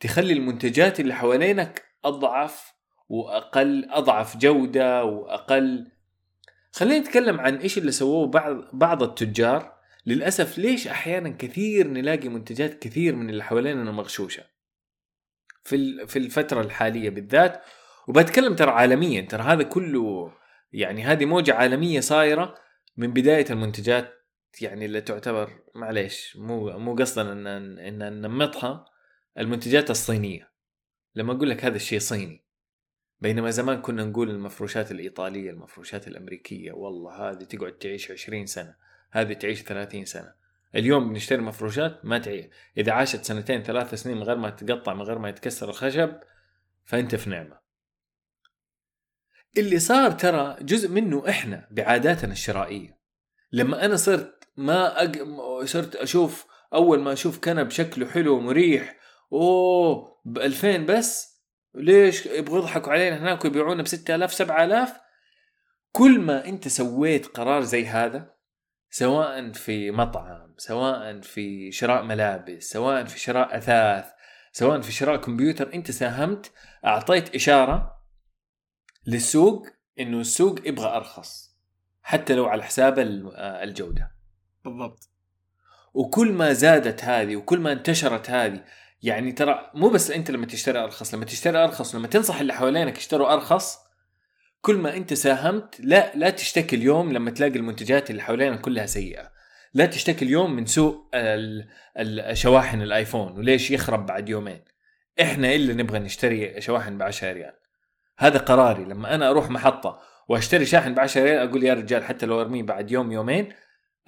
تخلي 0.00 0.32
المنتجات 0.32 1.00
اللي 1.00 1.14
حوالينك 1.14 1.84
أضعف 2.04 2.72
وأقل 3.08 3.88
أضعف 3.90 4.36
جودة 4.36 5.04
وأقل. 5.04 5.90
خلينا 6.72 6.98
نتكلم 6.98 7.40
عن 7.40 7.56
إيش 7.56 7.78
اللي 7.78 7.92
سووه 7.92 8.26
بعض 8.26 8.56
بعض 8.72 9.02
التجار. 9.02 9.76
للأسف 10.06 10.58
ليش 10.58 10.88
أحيانا 10.88 11.28
كثير 11.28 11.88
نلاقي 11.88 12.28
منتجات 12.28 12.82
كثير 12.82 13.16
من 13.16 13.30
اللي 13.30 13.44
حوالينا 13.44 13.92
مغشوشة؟ 13.92 14.44
في 15.64 16.06
في 16.06 16.18
الفترة 16.18 16.60
الحالية 16.60 17.10
بالذات. 17.10 17.62
وبتكلم 18.06 18.54
ترى 18.56 18.70
عالميا 18.70 19.20
ترى 19.20 19.42
هذا 19.42 19.62
كله 19.62 20.32
يعني 20.72 21.04
هذه 21.04 21.24
موجة 21.24 21.54
عالمية 21.54 22.00
صايرة 22.00 22.54
من 22.96 23.12
بداية 23.12 23.46
المنتجات 23.50 24.12
يعني 24.60 24.84
اللي 24.84 25.00
تعتبر 25.00 25.50
معليش 25.74 26.36
مو 26.36 26.78
مو 26.78 26.94
قصدا 26.94 27.32
إن 27.32 27.46
إن 27.78 27.98
ننمطها 27.98 28.84
المنتجات 29.38 29.90
الصينية. 29.90 30.52
لما 31.14 31.32
أقول 31.32 31.50
لك 31.50 31.64
هذا 31.64 31.76
الشيء 31.76 31.98
صيني 31.98 32.44
بينما 33.20 33.50
زمان 33.50 33.82
كنا 33.82 34.04
نقول 34.04 34.30
المفروشات 34.30 34.90
الإيطالية 34.90 35.50
المفروشات 35.50 36.08
الأمريكية 36.08 36.72
والله 36.72 37.30
هذه 37.30 37.44
تقعد 37.44 37.72
تعيش 37.72 38.10
20 38.10 38.46
سنة 38.46 38.74
هذه 39.10 39.32
تعيش 39.32 39.62
30 39.62 40.04
سنة. 40.04 40.34
اليوم 40.74 41.08
بنشتري 41.08 41.42
مفروشات 41.42 42.04
ما 42.04 42.18
تعيش 42.18 42.46
إذا 42.78 42.92
عاشت 42.92 43.24
سنتين 43.24 43.62
ثلاث 43.62 43.94
سنين 43.94 44.16
من 44.16 44.22
غير 44.22 44.36
ما 44.36 44.50
تقطع 44.50 44.94
من 44.94 45.02
غير 45.02 45.18
ما 45.18 45.28
يتكسر 45.28 45.68
الخشب 45.68 46.12
فأنت 46.84 47.14
في 47.14 47.30
نعمة. 47.30 47.65
اللي 49.58 49.78
صار 49.78 50.10
ترى 50.10 50.56
جزء 50.60 50.88
منه 50.88 51.28
إحنا 51.28 51.68
بعاداتنا 51.70 52.32
الشرائية. 52.32 52.98
لما 53.52 53.84
أنا 53.84 53.96
صرت 53.96 54.48
ما 54.56 55.02
أج... 55.02 55.22
صرت 55.64 55.96
أشوف 55.96 56.46
أول 56.74 57.00
ما 57.00 57.12
أشوف 57.12 57.38
كنب 57.38 57.70
شكله 57.70 58.06
حلو 58.06 58.36
ومريح 58.36 58.96
أوه 59.32 60.20
ب 60.24 60.38
2000 60.38 60.76
بس 60.76 61.36
ليش 61.74 62.26
يبغوا 62.26 62.58
يضحكوا 62.58 62.92
علينا 62.92 63.18
هناك 63.18 63.44
ويبيعونا 63.44 63.82
ب 63.82 63.86
6000 63.86 64.34
7000 64.34 64.92
كل 65.92 66.20
ما 66.20 66.44
أنت 66.46 66.68
سويت 66.68 67.26
قرار 67.26 67.62
زي 67.62 67.86
هذا 67.86 68.34
سواء 68.90 69.52
في 69.52 69.90
مطعم 69.90 70.54
سواء 70.58 71.20
في 71.20 71.72
شراء 71.72 72.02
ملابس 72.02 72.64
سواء 72.64 73.04
في 73.04 73.18
شراء 73.20 73.56
أثاث 73.56 74.04
سواء 74.52 74.80
في 74.80 74.92
شراء 74.92 75.16
كمبيوتر 75.16 75.74
أنت 75.74 75.90
ساهمت 75.90 76.52
أعطيت 76.86 77.34
إشارة 77.34 77.95
للسوق 79.06 79.66
إنه 80.00 80.20
السوق 80.20 80.68
يبغى 80.68 80.96
أرخص 80.96 81.56
حتى 82.02 82.34
لو 82.34 82.46
على 82.46 82.62
حساب 82.62 82.98
آه، 82.98 83.62
الجودة. 83.62 84.10
بالضبط. 84.64 85.10
وكل 85.94 86.32
ما 86.32 86.52
زادت 86.52 87.04
هذه 87.04 87.36
وكل 87.36 87.60
ما 87.60 87.72
انتشرت 87.72 88.30
هذه 88.30 88.64
يعني 89.02 89.32
ترى 89.32 89.70
مو 89.74 89.88
بس 89.88 90.10
أنت 90.10 90.30
لما 90.30 90.46
تشتري 90.46 90.78
أرخص 90.78 91.14
لما 91.14 91.24
تشتري 91.24 91.64
أرخص 91.64 91.94
ولما 91.94 92.08
تنصح 92.08 92.40
اللي 92.40 92.54
حوالينك 92.54 92.98
يشتروا 92.98 93.32
أرخص 93.32 93.78
كل 94.60 94.76
ما 94.76 94.96
أنت 94.96 95.14
ساهمت 95.14 95.80
لا 95.80 96.12
لا 96.16 96.30
تشتكي 96.30 96.76
اليوم 96.76 97.12
لما 97.12 97.30
تلاقي 97.30 97.56
المنتجات 97.56 98.10
اللي 98.10 98.22
حوالينا 98.22 98.56
كلها 98.56 98.86
سيئة. 98.86 99.30
لا 99.74 99.86
تشتكي 99.86 100.24
اليوم 100.24 100.56
من 100.56 100.66
سوء 100.66 101.04
شواحن 102.32 102.82
الآيفون 102.82 103.38
وليش 103.38 103.70
يخرب 103.70 104.06
بعد 104.06 104.28
يومين؟ 104.28 104.64
إحنا 105.20 105.52
اللي 105.52 105.74
نبغى 105.74 105.98
نشتري 105.98 106.60
شواحن 106.60 106.98
ب 106.98 107.02
10 107.02 107.32
ريال. 107.32 107.54
هذا 108.18 108.38
قراري. 108.38 108.84
لما 108.84 109.14
أنا 109.14 109.30
أروح 109.30 109.50
محطة 109.50 110.00
وأشتري 110.28 110.66
شاحن 110.66 110.94
ب 110.94 111.00
10 111.00 111.22
ريال 111.22 111.48
أقول 111.48 111.64
يا 111.64 111.74
رجال 111.74 112.04
حتى 112.04 112.26
لو 112.26 112.40
أرميه 112.40 112.62
بعد 112.62 112.90
يوم 112.90 113.12
يومين 113.12 113.52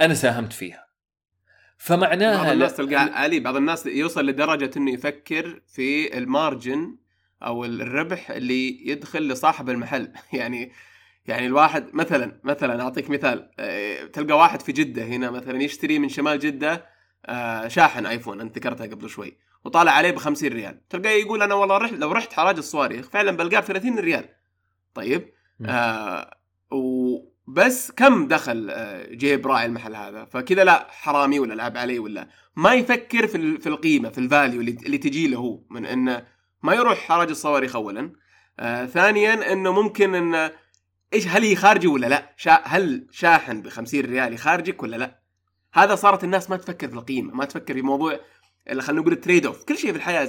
أنا 0.00 0.14
ساهمت 0.14 0.52
فيها. 0.52 0.88
فمعناها 1.78 2.42
بعض 2.42 2.52
الناس 2.52 2.76
تلقى 2.76 2.96
علي 2.96 3.40
بعض 3.40 3.56
الناس 3.56 3.86
يوصل 3.86 4.26
لدرجة 4.26 4.70
إنه 4.76 4.92
يفكر 4.92 5.62
في 5.66 6.18
المارجن 6.18 6.98
أو 7.42 7.64
الربح 7.64 8.30
اللي 8.30 8.88
يدخل 8.88 9.28
لصاحب 9.28 9.70
المحل. 9.70 10.12
يعني 10.32 10.72
يعني 11.26 11.46
الواحد 11.46 11.94
مثلا 11.94 12.40
مثلا 12.44 12.82
أعطيك 12.82 13.10
مثال 13.10 13.50
آه، 13.58 14.04
تلقى 14.04 14.38
واحد 14.38 14.62
في 14.62 14.72
جدة 14.72 15.04
هنا 15.04 15.30
مثلا 15.30 15.62
يشتري 15.62 15.98
من 15.98 16.08
شمال 16.08 16.38
جدة 16.38 16.86
آه، 17.26 17.68
شاحن 17.68 18.06
آيفون 18.06 18.40
أنت 18.40 18.58
ذكرتها 18.58 18.86
قبل 18.86 19.08
شوي. 19.08 19.38
وطالع 19.64 19.92
عليه 19.92 20.10
ب 20.10 20.16
50 20.16 20.48
ريال. 20.48 20.88
تلقاه 20.88 21.10
يقول 21.10 21.42
أنا 21.42 21.54
والله 21.54 21.78
رحت 21.78 21.92
لو 21.92 22.12
رحت 22.12 22.32
حراج 22.32 22.56
الصواريخ 22.56 23.08
فعلا 23.08 23.30
بلقاه 23.36 23.60
ب 23.60 23.64
30 23.64 23.98
ريال. 23.98 24.28
طيب 24.94 25.32
آه 25.66 26.38
وبس 26.70 27.90
كم 27.90 28.28
دخل 28.28 28.68
آه، 28.70 29.14
جيب 29.14 29.46
راعي 29.46 29.66
المحل 29.66 29.94
هذا؟ 29.94 30.24
فكذا 30.24 30.64
لا 30.64 30.86
حرامي 30.90 31.38
ولا 31.38 31.54
لعب 31.54 31.76
عليه 31.76 31.98
ولا. 31.98 32.28
ما 32.56 32.74
يفكر 32.74 33.26
في 33.26 33.58
في 33.58 33.68
القيمة 33.68 34.08
في 34.08 34.18
ال 34.18 34.25
value 34.25 34.60
اللي, 34.60 34.78
اللي 34.86 34.98
تجي 34.98 35.28
له 35.28 35.38
هو. 35.38 35.62
من 35.70 35.86
إنه 35.86 36.26
ما 36.62 36.74
يروح 36.74 36.98
حراج 36.98 37.28
الصواريخ 37.28 37.76
اولا. 37.76 38.12
آه 38.58 38.86
ثانيا 38.86 39.52
إنه 39.52 39.72
ممكن 39.72 40.14
إنه 40.14 40.52
إيش 41.12 41.28
هل 41.28 41.42
هيخارجني 41.42 41.86
ولا 41.86 42.06
لا؟ 42.06 42.34
شا 42.36 42.60
هل 42.64 43.06
شاحن 43.10 43.62
ب 43.62 43.68
50 43.68 44.00
ريال 44.00 44.32
يخارجك 44.32 44.82
ولا 44.82 44.96
لا؟ 44.96 45.18
هذا 45.72 45.94
صارت 45.94 46.24
الناس 46.24 46.50
ما 46.50 46.56
تفكر 46.56 46.88
في 46.88 46.94
القيمة، 46.94 47.34
ما 47.34 47.44
تفكر 47.44 47.74
في 47.74 47.82
موضوع 47.82 48.20
خلينا 48.68 49.00
نقول 49.00 49.12
ال 49.12 49.46
trade-off، 49.46 49.64
كل 49.64 49.78
شيء 49.78 49.90
في 49.92 49.96
الحياة 49.96 50.24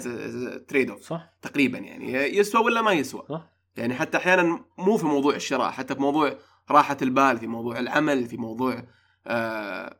trade-off 0.68 1.02
صح. 1.02 1.34
تقريبا 1.42 1.78
يعني. 1.78 2.14
يسوى 2.14 2.64
ولا 2.64 2.82
ما 2.82 2.92
يسوى. 2.92 3.26
صح. 3.30 3.50
يعني 3.78 3.94
حتى 3.96 4.18
أحيانا 4.18 4.66
مو 4.78 4.98
في 4.98 5.06
موضوع 5.06 5.36
الشراء 5.36 5.72
حتى 5.72 5.96
في 5.96 6.02
موضوع 6.02 6.38
راحة 6.72 6.98
البال 7.02 7.38
في 7.38 7.48
موضوع 7.48 7.80
العمل 7.80 8.26
في 8.26 8.38
موضوع 8.38 8.84
آه 9.28 10.00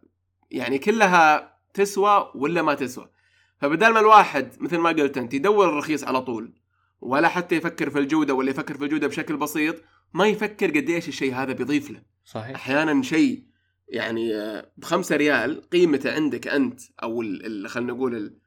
يعني 0.52 0.78
كلها 0.78 1.54
تسوى 1.74 2.32
ولا 2.36 2.62
ما 2.62 2.74
تسوى. 2.74 3.10
فبدل 3.58 3.94
ما 3.94 4.00
الواحد 4.00 4.52
مثل 4.60 4.78
ما 4.78 4.90
قلت 4.90 5.18
أنت 5.18 5.34
يدور 5.34 5.70
الرخيص 5.70 6.04
على 6.04 6.22
طول 6.22 6.54
ولا 7.02 7.28
حتى 7.28 7.56
يفكر 7.56 7.90
في 7.90 8.00
الجودة 8.00 8.34
ولا 8.34 8.50
يفكر 8.50 8.78
في 8.78 8.84
الجودة 8.84 9.08
بشكل 9.08 9.38
بسيط 9.38 9.76
ما 10.14 10.28
يفكر 10.28 10.68
قديش 10.68 11.08
الشيء 11.08 11.34
هذا 11.34 11.54
بيضيف 11.54 11.92
له. 11.92 12.02
صحيح. 12.26 12.56
أحيانا 12.56 13.04
شيء 13.04 13.49
يعني 13.90 14.36
آه، 14.36 14.72
بخمسة 14.78 15.16
ريال 15.16 15.70
قيمته 15.70 16.14
عندك 16.14 16.48
أنت 16.48 16.82
أو 17.04 17.24
خلينا 17.68 17.94
نقول 17.94 18.40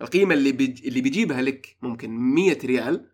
القيمة 0.00 0.34
اللي 0.34 0.52
بيج 0.52 0.86
اللي 0.86 1.00
بيجيبها 1.00 1.42
لك 1.42 1.76
ممكن 1.82 2.10
100 2.10 2.58
ريال 2.64 3.06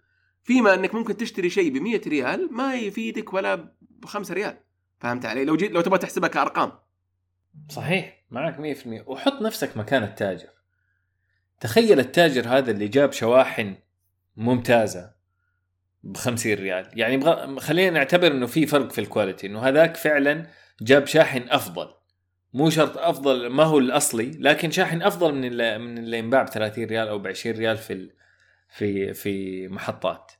فيما 0.42 0.74
أنك 0.74 0.94
ممكن 0.94 1.16
تشتري 1.16 1.50
شيء 1.50 1.70
ب 1.70 1.76
100 1.76 2.00
ريال 2.06 2.52
ما 2.52 2.74
يفيدك 2.74 3.32
ولا 3.32 3.54
ب 3.80 4.04
5 4.04 4.34
ريال. 4.34 4.56
فهمت 5.00 5.26
علي؟ 5.26 5.44
لو 5.44 5.56
جيت 5.56 5.72
لو 5.72 5.80
تبغى 5.80 5.98
تحسبها 5.98 6.28
كأرقام. 6.28 6.72
صحيح 7.68 8.24
معك 8.30 8.56
100% 8.56 9.08
وحط 9.08 9.42
نفسك 9.42 9.76
مكان 9.76 10.02
التاجر. 10.02 10.48
تخيل 11.60 12.00
التاجر 12.00 12.48
هذا 12.48 12.70
اللي 12.70 12.88
جاب 12.88 13.12
شواحن 13.12 13.74
ممتازة 14.36 15.12
ب 16.02 16.16
50 16.16 16.52
ريال. 16.52 16.90
يعني 16.94 17.16
بغ... 17.16 17.58
خلينا 17.58 17.90
نعتبر 17.90 18.26
إنه 18.26 18.46
في 18.46 18.66
فرق 18.66 18.92
في 18.92 19.00
ال 19.00 19.06
quality 19.06 19.46
إنه 19.46 19.60
هذاك 19.60 19.96
فعلا 19.96 20.46
جاب 20.84 21.06
شاحن 21.06 21.44
أفضل. 21.48 21.88
مو 22.54 22.70
شرط 22.70 22.98
أفضل 22.98 23.46
ما 23.46 23.64
هو 23.64 23.78
الأصلي 23.78 24.30
لكن 24.30 24.70
شاحن 24.70 25.02
أفضل 25.02 25.34
من 25.34 25.44
اللي 25.44 25.78
من 25.78 25.98
اللي 25.98 26.18
ينباع 26.18 26.42
ب 26.42 26.48
30 26.48 26.84
ريال 26.84 27.08
أو 27.08 27.18
ب 27.18 27.26
20 27.26 27.56
ريال 27.56 27.76
في. 27.76 28.10
في 28.68 29.14
في 29.14 29.68
محطات. 29.68 30.32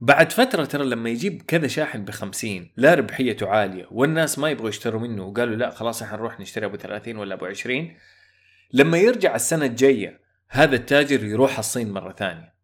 بعد 0.00 0.32
فترة 0.32 0.64
ترى 0.64 0.84
لما 0.84 1.10
يجيب 1.10 1.42
كذا 1.42 1.66
شاحن 1.66 2.04
ب 2.04 2.10
50 2.10 2.70
لا 2.76 2.94
ربحيته 2.94 3.48
عالية 3.48 3.86
والناس 3.90 4.38
ما 4.38 4.50
يبغوا 4.50 4.68
يشتروا 4.68 5.00
منه 5.00 5.24
وقالوا 5.24 5.56
لا 5.56 5.70
خلاص 5.70 6.02
إحنا 6.02 6.16
نروح 6.16 6.40
نشتري 6.40 6.66
أبو 6.66 6.76
30 6.76 7.16
ولا 7.16 7.34
أبو 7.34 7.46
20 7.46 7.96
لما 8.72 8.98
يرجع 8.98 9.34
السنة 9.34 9.66
الجاية 9.66 10.20
هذا 10.48 10.76
التاجر 10.76 11.24
يروح 11.24 11.58
الصين 11.58 11.90
مرة 11.92 12.12
ثانية. 12.12 12.54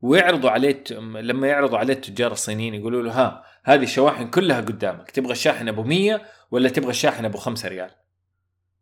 ويعرضوا 0.00 0.50
عليه 0.50 0.84
لما 1.20 1.48
يعرضوا 1.48 1.78
عليه 1.78 1.94
التجار 1.94 2.32
الصينيين 2.32 2.74
يقولوا 2.74 3.02
له 3.02 3.12
ها 3.12 3.44
هذه 3.66 3.82
الشواحن 3.82 4.30
كلها 4.30 4.60
قدامك. 4.60 5.10
تبغى 5.10 5.32
الشاحن 5.32 5.68
أبو 5.68 5.82
100 5.82 6.22
ولا 6.50 6.68
تبغى 6.68 6.90
الشاحن 6.90 7.24
أبو 7.24 7.38
5 7.38 7.68
ريال؟ 7.68 7.90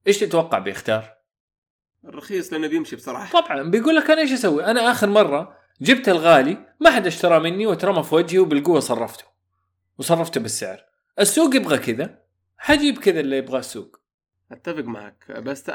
إيش 0.06 0.18
تتوقع 0.18 0.58
بيختار؟ 0.58 1.14
الرخيص 2.04 2.52
لأنه 2.52 2.68
بيمشي 2.68 2.96
بصراحه 2.96 3.40
طبعا 3.40 3.62
بيقول 3.62 3.96
لك 3.96 4.10
أنا 4.10 4.20
إيش 4.20 4.32
أسوي؟ 4.32 4.64
أنا 4.64 4.90
آخر 4.90 5.06
مرة 5.06 5.56
جبت 5.80 6.08
الغالي 6.08 6.74
ما 6.80 6.90
حد 6.90 7.06
اشترى 7.06 7.40
مني 7.40 7.66
وترمى 7.66 8.02
في 8.02 8.14
وجهي 8.14 8.38
وبالقوة 8.38 8.80
صرفته. 8.80 9.24
وصرفته 9.98 10.40
بالسعر. 10.40 10.84
السوق 11.18 11.56
يبغى 11.56 11.78
كذا. 11.78 12.18
حجيب 12.58 12.98
كذا 12.98 13.20
اللي 13.20 13.38
يبغاه 13.38 13.58
السوق. 13.58 14.00
أتفق 14.52 14.84
معك. 14.84 15.30
بس 15.30 15.68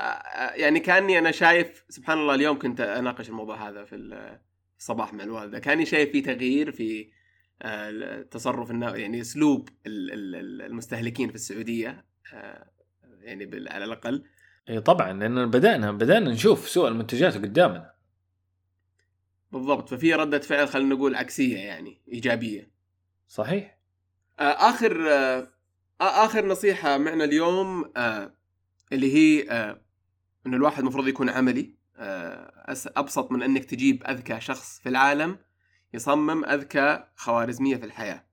يعني 0.56 0.80
كأني 0.80 1.20
أنا 1.20 1.32
شايف 1.32 1.86
سبحان 1.90 2.18
الله 2.18 2.36
اليوم 2.36 2.60
كنت 2.60 2.82
أناقش 2.82 3.30
الموضوع 3.30 3.70
هذا 3.70 3.86
في 3.86 3.96
الصباح 4.80 5.14
مع 5.14 5.24
الوالدة. 5.24 5.60
كأني 5.60 5.86
شايف 5.86 6.12
في 6.12 6.22
تغيير 6.22 6.72
في 6.72 7.19
تصرف 8.32 8.70
يعني 8.70 9.22
أسلوب 9.22 9.70
المستهلكين 9.86 11.30
في 11.30 11.36
السعودية 11.36 12.06
آه، 12.34 12.70
يعني 13.22 13.70
على 13.70 13.86
الأقل. 13.86 14.24
إي 14.70 14.82
طبعا 14.82 15.14
لأن 15.14 15.50
بدأنا 15.50 15.92
بدأنا 15.92 16.30
نشوف 16.30 16.70
سوق 16.70 16.88
المنتجات 16.88 17.36
قدامنا. 17.36 17.94
بالضبط 19.52 19.90
ففي 19.90 20.14
ردة 20.14 20.40
فعل 20.40 20.68
خلينا 20.68 20.96
نقول 20.96 21.16
عكسية 21.16 21.58
يعني 21.58 22.02
إيجابية. 22.12 22.72
صحيح. 23.28 23.80
آه، 24.40 24.44
آخر 24.44 25.10
آه، 25.10 25.48
آخر 26.02 26.46
نصيحة 26.46 26.98
معنا 26.98 27.24
اليوم 27.24 27.92
اللي 28.92 29.14
هي 29.14 29.50
إن 30.46 30.54
الواحد 30.54 30.80
المفروض 30.80 31.08
يكون 31.08 31.30
عملي. 31.30 31.80
أبسط 32.98 33.32
من 33.32 33.44
إنك 33.44 33.66
تجيب 33.66 34.04
أذكى 34.04 34.42
شخص 34.42 34.80
في 34.80 34.90
العالم. 34.90 35.38
يصمم 35.94 36.46
أذكى 36.46 37.04
خوارزمية 37.16 37.76
في 37.76 37.86
الحياة. 37.86 38.26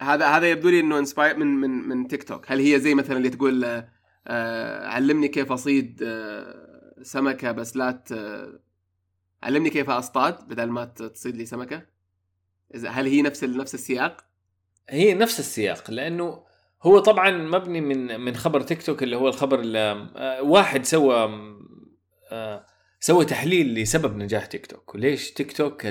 هذا 0.00 0.26
هذا 0.26 0.50
يبدو 0.50 0.68
لي 0.68 0.80
إنه 0.80 0.98
انسباير 0.98 1.36
من 1.36 1.46
من 1.46 1.70
من 1.70 2.08
تيك 2.08 2.22
توك 2.22 2.52
هل 2.52 2.60
هي 2.60 2.80
زي 2.80 2.94
مثلا 2.94 3.16
اللي 3.16 3.30
تقول 3.30 3.64
آه 4.26 4.88
علمني 4.88 5.28
كيف 5.28 5.52
أصيد 5.52 6.02
آه 6.02 6.94
سمكة 7.02 7.52
بس 7.52 7.76
لا 7.76 8.02
علمني 9.42 9.70
كيف 9.70 9.90
أصطاد 9.90 10.48
بدل 10.48 10.70
ما 10.70 10.84
تصيد 10.84 11.36
لي 11.36 11.46
سمكة؟ 11.46 11.86
إذا 12.74 12.88
هل 12.88 13.06
هي 13.06 13.22
نفس 13.22 13.44
نفس 13.44 13.74
السياق؟ 13.74 14.24
هي 14.88 15.14
نفس 15.14 15.40
السياق 15.40 15.90
لأنه 15.90 16.44
هو 16.82 16.98
طبعا 16.98 17.30
مبني 17.30 17.80
من 17.80 18.20
من 18.20 18.36
خبر 18.36 18.60
تيك 18.60 18.82
توك 18.82 19.02
اللي 19.02 19.16
هو 19.16 19.28
الخبر 19.28 19.60
اللي 19.60 20.10
آه، 20.16 20.42
واحد 20.42 20.84
سوى 20.84 21.30
آه، 22.32 22.66
سوى 23.00 23.24
تحليل 23.24 23.74
لسبب 23.74 24.16
نجاح 24.16 24.46
تيك 24.46 24.66
توك. 24.66 24.94
وليش 24.94 25.32
تيك 25.32 25.52
توك 25.52 25.86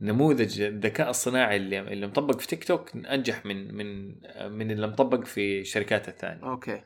نموذج 0.00 0.60
الذكاء 0.60 1.10
الصناعي 1.10 1.56
اللي 1.56 1.80
اللي 1.80 2.06
مطبق 2.06 2.40
في 2.40 2.46
تيك 2.46 2.64
توك 2.64 2.96
انجح 2.96 3.46
من 3.46 3.74
من 3.74 4.08
من 4.52 4.70
اللي 4.70 4.86
مطبق 4.86 5.24
في 5.24 5.60
الشركات 5.60 6.08
الثانية. 6.08 6.42
okay. 6.42 6.82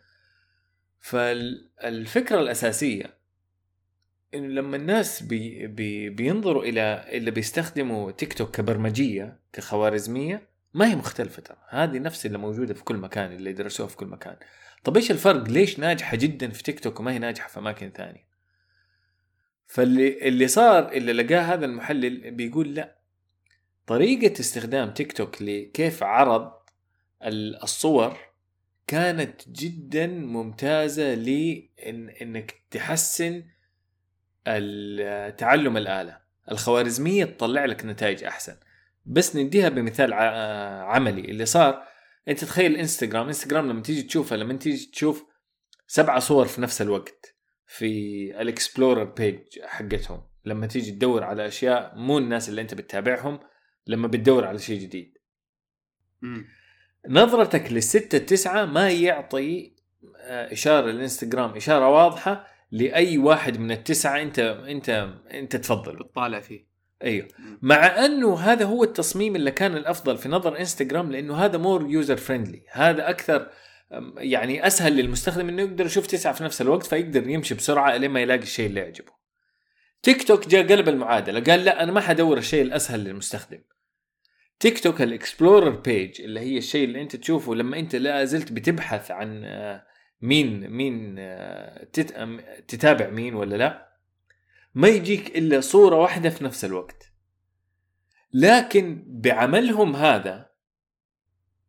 فالفكرة 1.00 2.40
الأساسية 2.40 3.14
انه 4.34 4.46
لما 4.48 4.76
الناس 4.76 5.22
بي 5.22 5.66
بي 5.66 6.10
بينظروا 6.10 6.64
إلى 6.64 7.04
اللي 7.08 7.30
بيستخدموا 7.30 8.10
تيك 8.10 8.32
توك 8.32 8.56
كبرمجية 8.56 9.38
كخوارزمية 9.52 10.48
ما 10.74 10.90
هي 10.90 10.96
مختلفة 10.96 11.42
ترى. 11.42 11.58
هذه 11.68 11.98
نفس 11.98 12.26
اللي 12.26 12.38
موجودة 12.38 12.74
في 12.74 12.84
كل 12.84 12.96
مكان 12.96 13.32
اللي 13.32 13.52
درسوها 13.52 13.88
في 13.88 13.96
كل 13.96 14.06
مكان. 14.06 14.36
طب 14.84 14.96
إيش 14.96 15.10
الفرق؟ 15.10 15.48
ليش 15.48 15.78
ناجحة 15.78 16.16
جدا 16.16 16.50
في 16.50 16.62
تيك 16.62 16.80
توك 16.80 17.00
وما 17.00 17.12
هي 17.12 17.18
ناجحة 17.18 17.48
في 17.48 17.58
أماكن 17.58 17.90
ثانية؟ 17.90 18.33
فاللي 19.66 20.28
اللي 20.28 20.48
صار 20.48 20.92
اللي 20.92 21.12
لقاه 21.12 21.40
هذا 21.40 21.66
المحلل 21.66 22.30
بيقول 22.30 22.74
لا. 22.74 22.98
طريقة 23.86 24.40
استخدام 24.40 24.90
تيك 24.90 25.12
توك 25.12 25.42
لكيف 25.42 26.02
عرض 26.02 26.52
الصور 27.62 28.16
كانت 28.86 29.48
جدا 29.48 30.06
ممتازة 30.06 31.14
لإن 31.14 32.08
إنك 32.08 32.54
تحسن 32.70 33.44
تعلم 35.38 35.76
الآلة. 35.76 36.20
الخوارزمية 36.50 37.24
تطلع 37.24 37.64
لك 37.64 37.84
نتائج 37.84 38.24
أحسن. 38.24 38.56
بس 39.06 39.36
نديها 39.36 39.68
بمثال 39.68 40.12
عملي. 40.84 41.20
اللي 41.20 41.46
صار 41.46 41.82
أنت 42.28 42.44
تخيل 42.44 42.76
إنستغرام. 42.76 43.26
إنستغرام 43.26 43.68
لما 43.68 43.82
تيجي 43.82 44.02
تشوفها 44.02 44.38
لما 44.38 44.52
تيجي 44.54 44.86
تشوف 44.86 45.24
سبعة 45.86 46.18
صور 46.18 46.46
في 46.46 46.60
نفس 46.60 46.82
الوقت 46.82 47.33
في 47.66 48.30
ال 48.40 48.47
explorer 48.47 49.04
page 49.04 49.40
حقتهم. 49.62 50.22
لما 50.44 50.66
تيجي 50.66 50.90
تدور 50.90 51.24
على 51.24 51.46
أشياء 51.46 51.92
مو 51.96 52.18
الناس 52.18 52.48
اللي 52.48 52.60
أنت 52.60 52.74
بتتابعهم 52.74 53.40
لما 53.86 54.08
بتدور 54.08 54.44
على 54.44 54.58
شيء 54.58 54.80
جديد. 54.80 55.18
مم. 56.22 56.46
نظرتك 57.08 57.72
للستة 57.72 58.16
التسعة 58.16 58.64
ما 58.64 58.90
يعطي 58.90 59.74
آه، 60.18 60.52
إشارة 60.52 60.90
الانستغرام 60.90 61.56
إشارة 61.56 61.88
واضحة 61.88 62.46
لأي 62.70 63.18
واحد 63.18 63.58
من 63.58 63.70
التسعة 63.70 64.22
أنت 64.22 64.38
أنت 64.38 65.14
أنت 65.30 65.56
تفضل 65.56 65.96
بتطالع 65.96 66.40
فيه. 66.40 66.74
أيوه. 67.04 67.28
مع 67.62 68.04
أنه 68.04 68.38
هذا 68.38 68.64
هو 68.64 68.84
التصميم 68.84 69.36
اللي 69.36 69.50
كان 69.50 69.76
الأفضل 69.76 70.18
في 70.18 70.28
نظر 70.28 70.58
إنستغرام 70.58 71.12
لأنه 71.12 71.36
هذا 71.36 71.58
more 71.58 71.90
user 71.90 72.16
friendly 72.16 72.62
هذا 72.72 73.10
أكثر 73.10 73.50
يعني 74.16 74.66
أسهل 74.66 74.96
للمستخدم 74.96 75.48
إنه 75.48 75.62
يقدر 75.62 75.86
يشوف 75.86 76.06
تسعة 76.06 76.32
في 76.32 76.44
نفس 76.44 76.60
الوقت 76.60 76.86
فيقدر 76.86 77.28
يمشي 77.28 77.54
بسرعة 77.54 77.96
لين 77.96 78.10
ما 78.10 78.20
يلاقي 78.20 78.42
الشيء 78.42 78.66
اللي 78.66 78.80
يعجبه. 78.80 79.12
تيك 80.02 80.22
توك 80.22 80.48
جاء 80.48 80.68
قلب 80.68 80.88
المعادلة 80.88 81.40
قال 81.40 81.64
لا 81.64 81.82
أنا 81.82 81.92
ما 81.92 82.00
حدور 82.00 82.38
الشيء 82.38 82.62
الأسهل 82.62 83.04
للمستخدم. 83.04 83.60
تيك 84.60 84.78
توك 84.78 85.02
ال 85.02 85.10
explorer 85.10 85.70
page 85.70 86.20
اللي 86.20 86.40
هي 86.40 86.58
الشيء 86.58 86.84
اللي 86.84 87.02
أنت 87.02 87.16
تشوفه 87.16 87.54
لما 87.54 87.78
أنت 87.78 87.96
لا 87.96 88.24
زلت 88.24 88.52
بتبحث 88.52 89.10
عن 89.10 89.44
آه، 89.44 89.86
مين 90.20 90.70
مين 90.70 91.16
آه، 91.18 91.84
تتابع 92.68 93.10
مين 93.10 93.34
ولا 93.34 93.56
لا 93.56 93.94
ما 94.74 94.88
يجيك 94.88 95.38
إلا 95.38 95.60
صورة 95.60 95.96
واحدة 95.96 96.30
في 96.30 96.44
نفس 96.44 96.64
الوقت. 96.64 97.12
لكن 98.32 99.04
بعملهم 99.06 99.96
هذا 99.96 100.50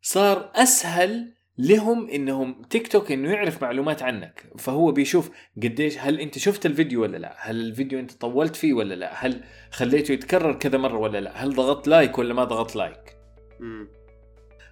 صار 0.01 0.51
أسهل 0.55 1.34
لهم 1.57 2.09
إنهم 2.09 2.61
تيك 2.69 2.87
توك 2.87 3.11
إنه 3.11 3.31
يعرف 3.31 3.61
معلومات 3.61 4.03
عنك. 4.03 4.43
فهو 4.57 4.91
بيشوف 4.91 5.29
قديش 5.63 5.97
هل 5.97 6.19
أنت 6.19 6.37
شفت 6.37 6.65
الفيديو 6.65 7.01
ولا 7.01 7.17
لا؟ 7.17 7.35
هل 7.39 7.55
الفيديو 7.55 7.99
أنت 7.99 8.11
طولت 8.11 8.55
فيه 8.55 8.73
ولا 8.73 8.93
لا؟ 8.93 9.25
هل 9.25 9.43
خليته 9.71 10.11
يتكرر 10.11 10.53
كذا 10.53 10.77
مرة 10.77 10.97
ولا 10.97 11.17
لا؟ 11.17 11.43
هل 11.43 11.55
ضغطت 11.55 11.87
like 11.87 12.17
ولا 12.17 12.33
ما 12.33 12.43
ضغطت 12.43 12.75
like 12.75 13.17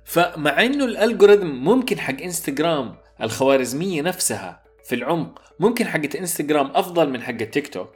فمع 0.03 0.61
إنه 0.61 0.85
ال 0.85 0.92
algorithm 0.92 1.47
ممكن 1.47 1.99
حق 1.99 2.21
إنستغرام 2.21 2.95
الخوارزمية 3.21 4.01
نفسها 4.01 4.63
في 4.83 4.95
العمق 4.95 5.41
ممكن 5.59 5.87
حقت 5.87 6.15
إنستغرام 6.15 6.71
أفضل 6.75 7.09
من 7.09 7.21
حق 7.21 7.37
تيك 7.37 7.67
توك 7.67 7.91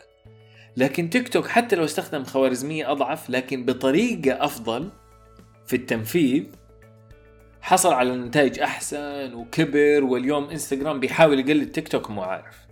لكن 0.77 1.09
تيك 1.09 1.29
توك 1.29 1.47
حتى 1.47 1.75
لو 1.75 1.83
استخدم 1.83 2.23
خوارزمية 2.23 2.91
أضعف 2.91 3.29
لكن 3.29 3.65
بطريقة 3.65 4.45
أفضل 4.45 4.89
في 5.65 5.75
التنفيذ 5.75 6.43
حصل 7.67 7.93
على 7.93 8.15
نتائج 8.15 8.59
أحسن 8.59 9.33
وكبر 9.33 10.03
واليوم 10.03 10.49
إنستغرام 10.49 10.99
بيحاول 10.99 11.39
يقلد 11.39 11.71
تيك 11.71 11.87
توك 11.87 12.11
مو 12.11 12.21
عارف. 12.21 12.67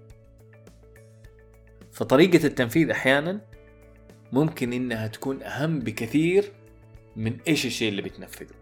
فطريقة 1.91 2.45
التنفيذ 2.45 2.89
أحيانا 2.89 3.41
ممكن 4.31 4.73
إنها 4.73 5.07
تكون 5.07 5.43
أهم 5.43 5.79
بكثير 5.79 6.51
من 7.15 7.37
إيش 7.47 7.65
الشيء 7.65 7.89
اللي 7.89 8.01
بتنفذه. 8.01 8.55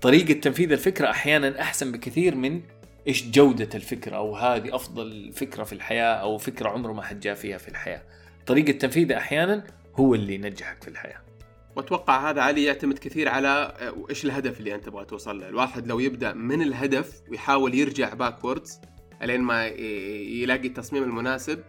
طريقة 0.00 0.40
تنفيذ 0.40 0.72
الفكرة 0.72 1.10
أحيانا 1.10 1.60
أحسن 1.60 1.92
بكثير 1.92 2.34
من 2.34 2.60
إيش 3.08 3.30
جودة 3.30 3.68
الفكرة 3.74 4.16
أو 4.16 4.36
هذه 4.36 4.74
أفضل 4.74 5.32
فكرة 5.32 5.64
في 5.64 5.72
الحياة 5.72 6.14
أو 6.14 6.38
فكرة 6.38 6.68
عمره 6.68 6.92
ما 6.92 7.02
حد 7.02 7.20
جاء 7.20 7.34
فيها 7.34 7.58
في 7.58 7.68
الحياة. 7.68 8.02
طريقة 8.46 8.72
تنفيذها 8.72 9.16
أحيانا 9.16 9.64
هو 9.96 10.14
اللي 10.14 10.34
ينجحك 10.34 10.82
في 10.82 10.88
الحياة. 10.88 11.27
وأتوقع 11.76 12.30
هذا 12.30 12.42
علي 12.42 12.64
يعتمد 12.64 12.98
كثير 12.98 13.28
على 13.28 13.48
آه، 13.48 14.06
إيش 14.10 14.24
الهدف 14.24 14.58
اللي 14.60 14.74
أنت 14.74 14.84
تبغى 14.84 15.04
توصل 15.04 15.40
له، 15.40 15.48
الواحد 15.48 15.86
لو 15.86 16.00
يبدأ 16.00 16.32
من 16.32 16.62
الهدف 16.62 17.22
ويحاول 17.30 17.74
يرجع 17.74 18.14
باكوردز 18.14 18.80
الين 19.22 19.40
ما 19.40 19.66
يلاقي 19.66 20.68
التصميم 20.68 21.02
المناسب 21.02 21.62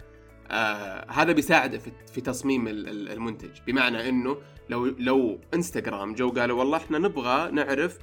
آه 0.51 1.05
هذا 1.11 1.31
بيساعده 1.31 1.77
في, 1.77 1.91
في 2.13 2.21
تصميم 2.21 2.67
المنتج. 2.67 3.49
بمعنى 3.67 4.09
إنه 4.09 4.37
لو 4.69 4.85
لو 4.85 5.39
إنستغرام 5.53 6.13
جوا 6.13 6.29
قالوا 6.29 6.59
والله 6.59 6.77
إحنا 6.77 6.97
نبغى 6.97 7.51
نعرف 7.51 7.97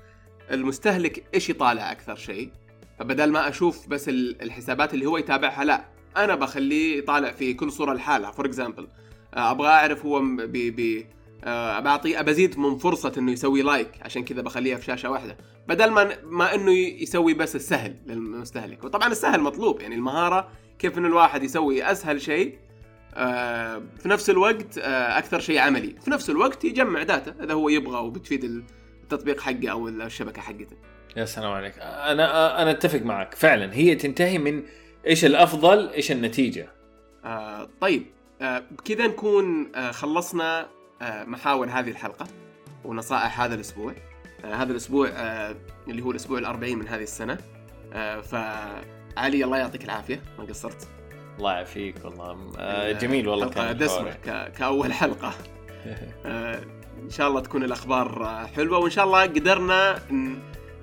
المستهلك 0.51 1.25
إيش 1.35 1.51
يطالع 1.51 1.93
أكثر 1.93 2.17
شيء 2.17 2.51
فبدل 2.99 3.31
ما 3.31 3.49
أشوف 3.49 3.89
بس 3.89 4.09
الحسابات 4.09 4.95
اللي 4.95 5.07
هو 5.07 5.19
يتابعها 5.19 5.65
لا 5.65 5.85
أنا 6.17 6.35
بخليه 6.35 6.99
يطالع 6.99 7.31
في 7.31 7.55
كل 7.55 7.73
صورة 7.73 7.95
لحالها. 7.95 8.31
for 8.31 8.47
example 8.47 8.89
آه، 9.35 9.51
أبغى 9.51 9.69
أعرف 9.69 10.07
هو 10.07 10.21
بي 10.47 10.71
بي 10.71 11.07
بعطيه 11.81 12.21
بزيد 12.21 12.59
من 12.59 12.79
فرصة 12.79 13.13
إنه 13.19 13.33
يسوي 13.33 13.63
like 13.63 13.91
عشان 14.03 14.25
كذا 14.25 14.43
بخليها 14.43 14.77
في 14.77 14.85
شاشة 14.85 15.11
واحدة. 15.11 15.37
بدل 15.69 15.91
ما 15.91 16.17
ما 16.25 16.55
إنه 16.55 16.73
يسوي 16.73 17.35
بس 17.35 17.57
السهل 17.57 17.97
للمستهلك. 18.07 18.85
وطبعا 18.85 19.09
السهل 19.09 19.41
مطلوب 19.41 19.81
يعني 19.81 19.95
المهارة 19.95 20.49
كيف 20.79 20.99
إنه 20.99 21.09
الواحد 21.09 21.43
يسوي 21.43 21.91
أسهل 21.91 22.21
شيء 22.21 22.59
أه 23.15 23.83
في 23.99 24.09
نفس 24.09 24.31
الوقت 24.31 24.79
أه 24.79 25.19
أكثر 25.19 25.41
شيء 25.41 25.59
عملي. 25.59 25.95
في 26.05 26.11
نفس 26.11 26.31
الوقت 26.31 26.65
يجمع 26.65 27.03
داتا 27.03 27.45
إذا 27.45 27.55
هو 27.55 27.69
يبغى 27.69 27.99
وبتفيد 27.99 28.45
التطبيق 28.45 29.41
حقه 29.41 29.69
أو 29.69 29.89
الشبكة 29.89 30.43
حقته. 30.43 30.77
يا 31.17 31.25
سلام 31.25 31.53
عليك. 31.53 31.75
أنا 31.79 32.63
أنا 32.63 32.71
أتفق 32.71 33.03
معك. 33.03 33.35
فعلا 33.35 33.75
هي 33.75 33.95
تنتهي 33.95 34.39
من 34.39 34.63
إيش 35.07 35.25
الأفضل 35.25 35.89
إيش 35.89 36.13
النتيجة. 36.13 36.69
آه 37.25 37.69
طيب. 37.81 38.07
آه 38.43 38.63
بكذا 38.71 39.07
نكون 39.07 39.73
آه 39.75 39.91
خلصنا 39.91 40.61
آه، 40.61 40.69
محاور 41.03 41.69
هذه 41.69 41.91
الحلقة 41.91 42.27
ونصائح 42.85 43.41
هذا 43.41 43.55
الأسبوع. 43.55 43.95
آه، 44.45 44.55
هذا 44.55 44.73
الأسبوع 44.73 45.09
آه، 45.09 45.57
اللي 45.89 46.03
هو 46.03 46.11
الأسبوع 46.11 46.39
الأربعين 46.39 46.79
من 46.79 46.89
هذه 46.89 47.03
السنة. 47.03 47.39
فعلي 48.23 49.45
الله 49.45 49.59
يعطيك 49.59 49.85
العافية. 49.85 50.23
ما 50.39 50.45
قصرت؟ 50.45 50.89
الله 51.39 51.53
يعافيك 51.53 52.05
والله. 52.05 52.93
جميل 52.93 53.29
والله 53.29 53.49
كان 53.49 53.77
دسمة 53.77 54.13
كأول 54.49 54.93
حلقة. 54.93 55.35
إن 57.05 57.11
شاء 57.11 57.29
الله 57.29 57.41
تكون 57.41 57.65
الأخبار 57.65 58.27
حلوة 58.57 58.79
وإن 58.79 58.91
شاء 58.91 59.05
الله 59.05 59.23
قدرنا 59.23 60.03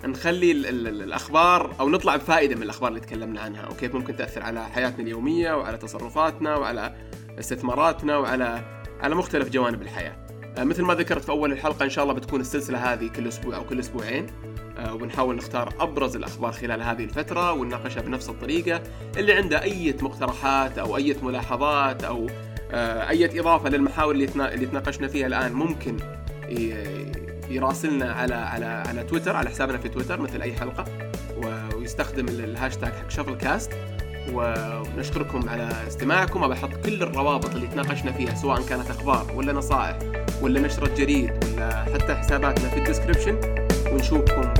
نخلي 0.06 0.52
الأخبار 0.52 1.76
أو 1.80 1.90
نطلع 1.90 2.16
بفائدة 2.16 2.56
من 2.56 2.64
الأخبار 2.64 2.90
اللي 2.90 3.00
تكلمنا 3.00 3.42
عنها 3.42 3.70
وكيف 3.70 3.96
ممكن 3.96 4.16
تأثر 4.16 4.44
على 4.44 4.66
حياتنا 4.66 5.04
اليومية 5.04 5.54
وعلى 5.54 5.78
تصرفاتنا 5.78 6.56
وعلى 6.56 6.96
استثماراتنا 7.40 8.18
وعلى 8.18 8.83
على 9.04 9.16
مختلف 9.16 9.50
جوانب 9.50 9.82
الحياة. 9.82 10.16
آه، 10.58 10.64
مثل 10.64 10.84
ما 10.84 10.94
ذكرت 10.94 11.24
في 11.24 11.30
أول 11.30 11.52
الحلقة 11.52 11.86
إن 11.86 11.90
شاء 11.90 12.04
الله 12.04 12.16
بتكون 12.16 12.42
السلسلة 12.42 12.94
هذه 12.94 13.08
كل 13.08 13.28
أسبوع 13.28 13.56
أو 13.56 13.64
كل 13.64 13.80
أسبوعين 13.80 14.28
آه، 14.78 14.94
وبنحاول 14.94 15.36
نختار 15.36 15.74
أبرز 15.80 16.16
الأخبار 16.16 16.52
خلال 16.52 16.82
هذه 16.82 17.04
الفترة 17.04 17.54
ونناقشها 17.54 18.02
بنفس 18.02 18.30
الطريقة. 18.30 18.84
اللي 19.18 19.34
عنده 19.34 19.64
أي 19.64 19.96
مقترحات 20.02 20.78
أو 20.78 20.98
أي 20.98 21.16
ملاحظات 21.24 22.04
أو 22.04 22.30
آه، 22.72 23.10
أي 23.10 23.40
إضافة 23.40 23.70
للمحاور 23.70 24.16
اللي 24.16 24.66
تناقشنا 24.66 25.08
فيها 25.08 25.28
الآن 25.28 25.54
ممكن 25.54 25.98
يراسلنا 27.50 28.12
على 28.12 28.36
على 28.36 28.66
على 28.66 29.04
تويتر 29.04 29.36
على 29.36 29.50
حسابنا 29.50 29.78
في 29.78 29.90
تويتر 29.90 30.22
مثل 30.22 30.42
أي 30.42 30.54
حلقة 30.54 30.86
ويستخدم 31.76 32.28
الهاشتاج 32.28 32.94
حق 32.94 33.10
شفل 33.10 33.36
كاست 33.36 33.72
ونشكركم 34.34 35.50
على 35.50 35.70
استماعكم. 35.88 36.48
بحط 36.48 36.70
كل 36.86 37.04
الروابط 37.04 37.56
اللي 37.56 37.68
تناقشنا 37.68 38.12
فيها 38.12 38.36
سواء 38.36 38.62
كانت 38.62 38.90
أخبار 38.90 39.32
ولا 39.36 39.54
نصائح 39.54 40.00
ولا 40.42 40.60
نشرة 40.60 40.96
جريد 40.96 41.32
ولا 41.46 41.84
حتى 41.94 42.16
حساباتنا 42.16 42.70
في 42.70 42.78
ال 42.78 42.83
description 42.83 43.38
ونشوفكم 43.92 44.54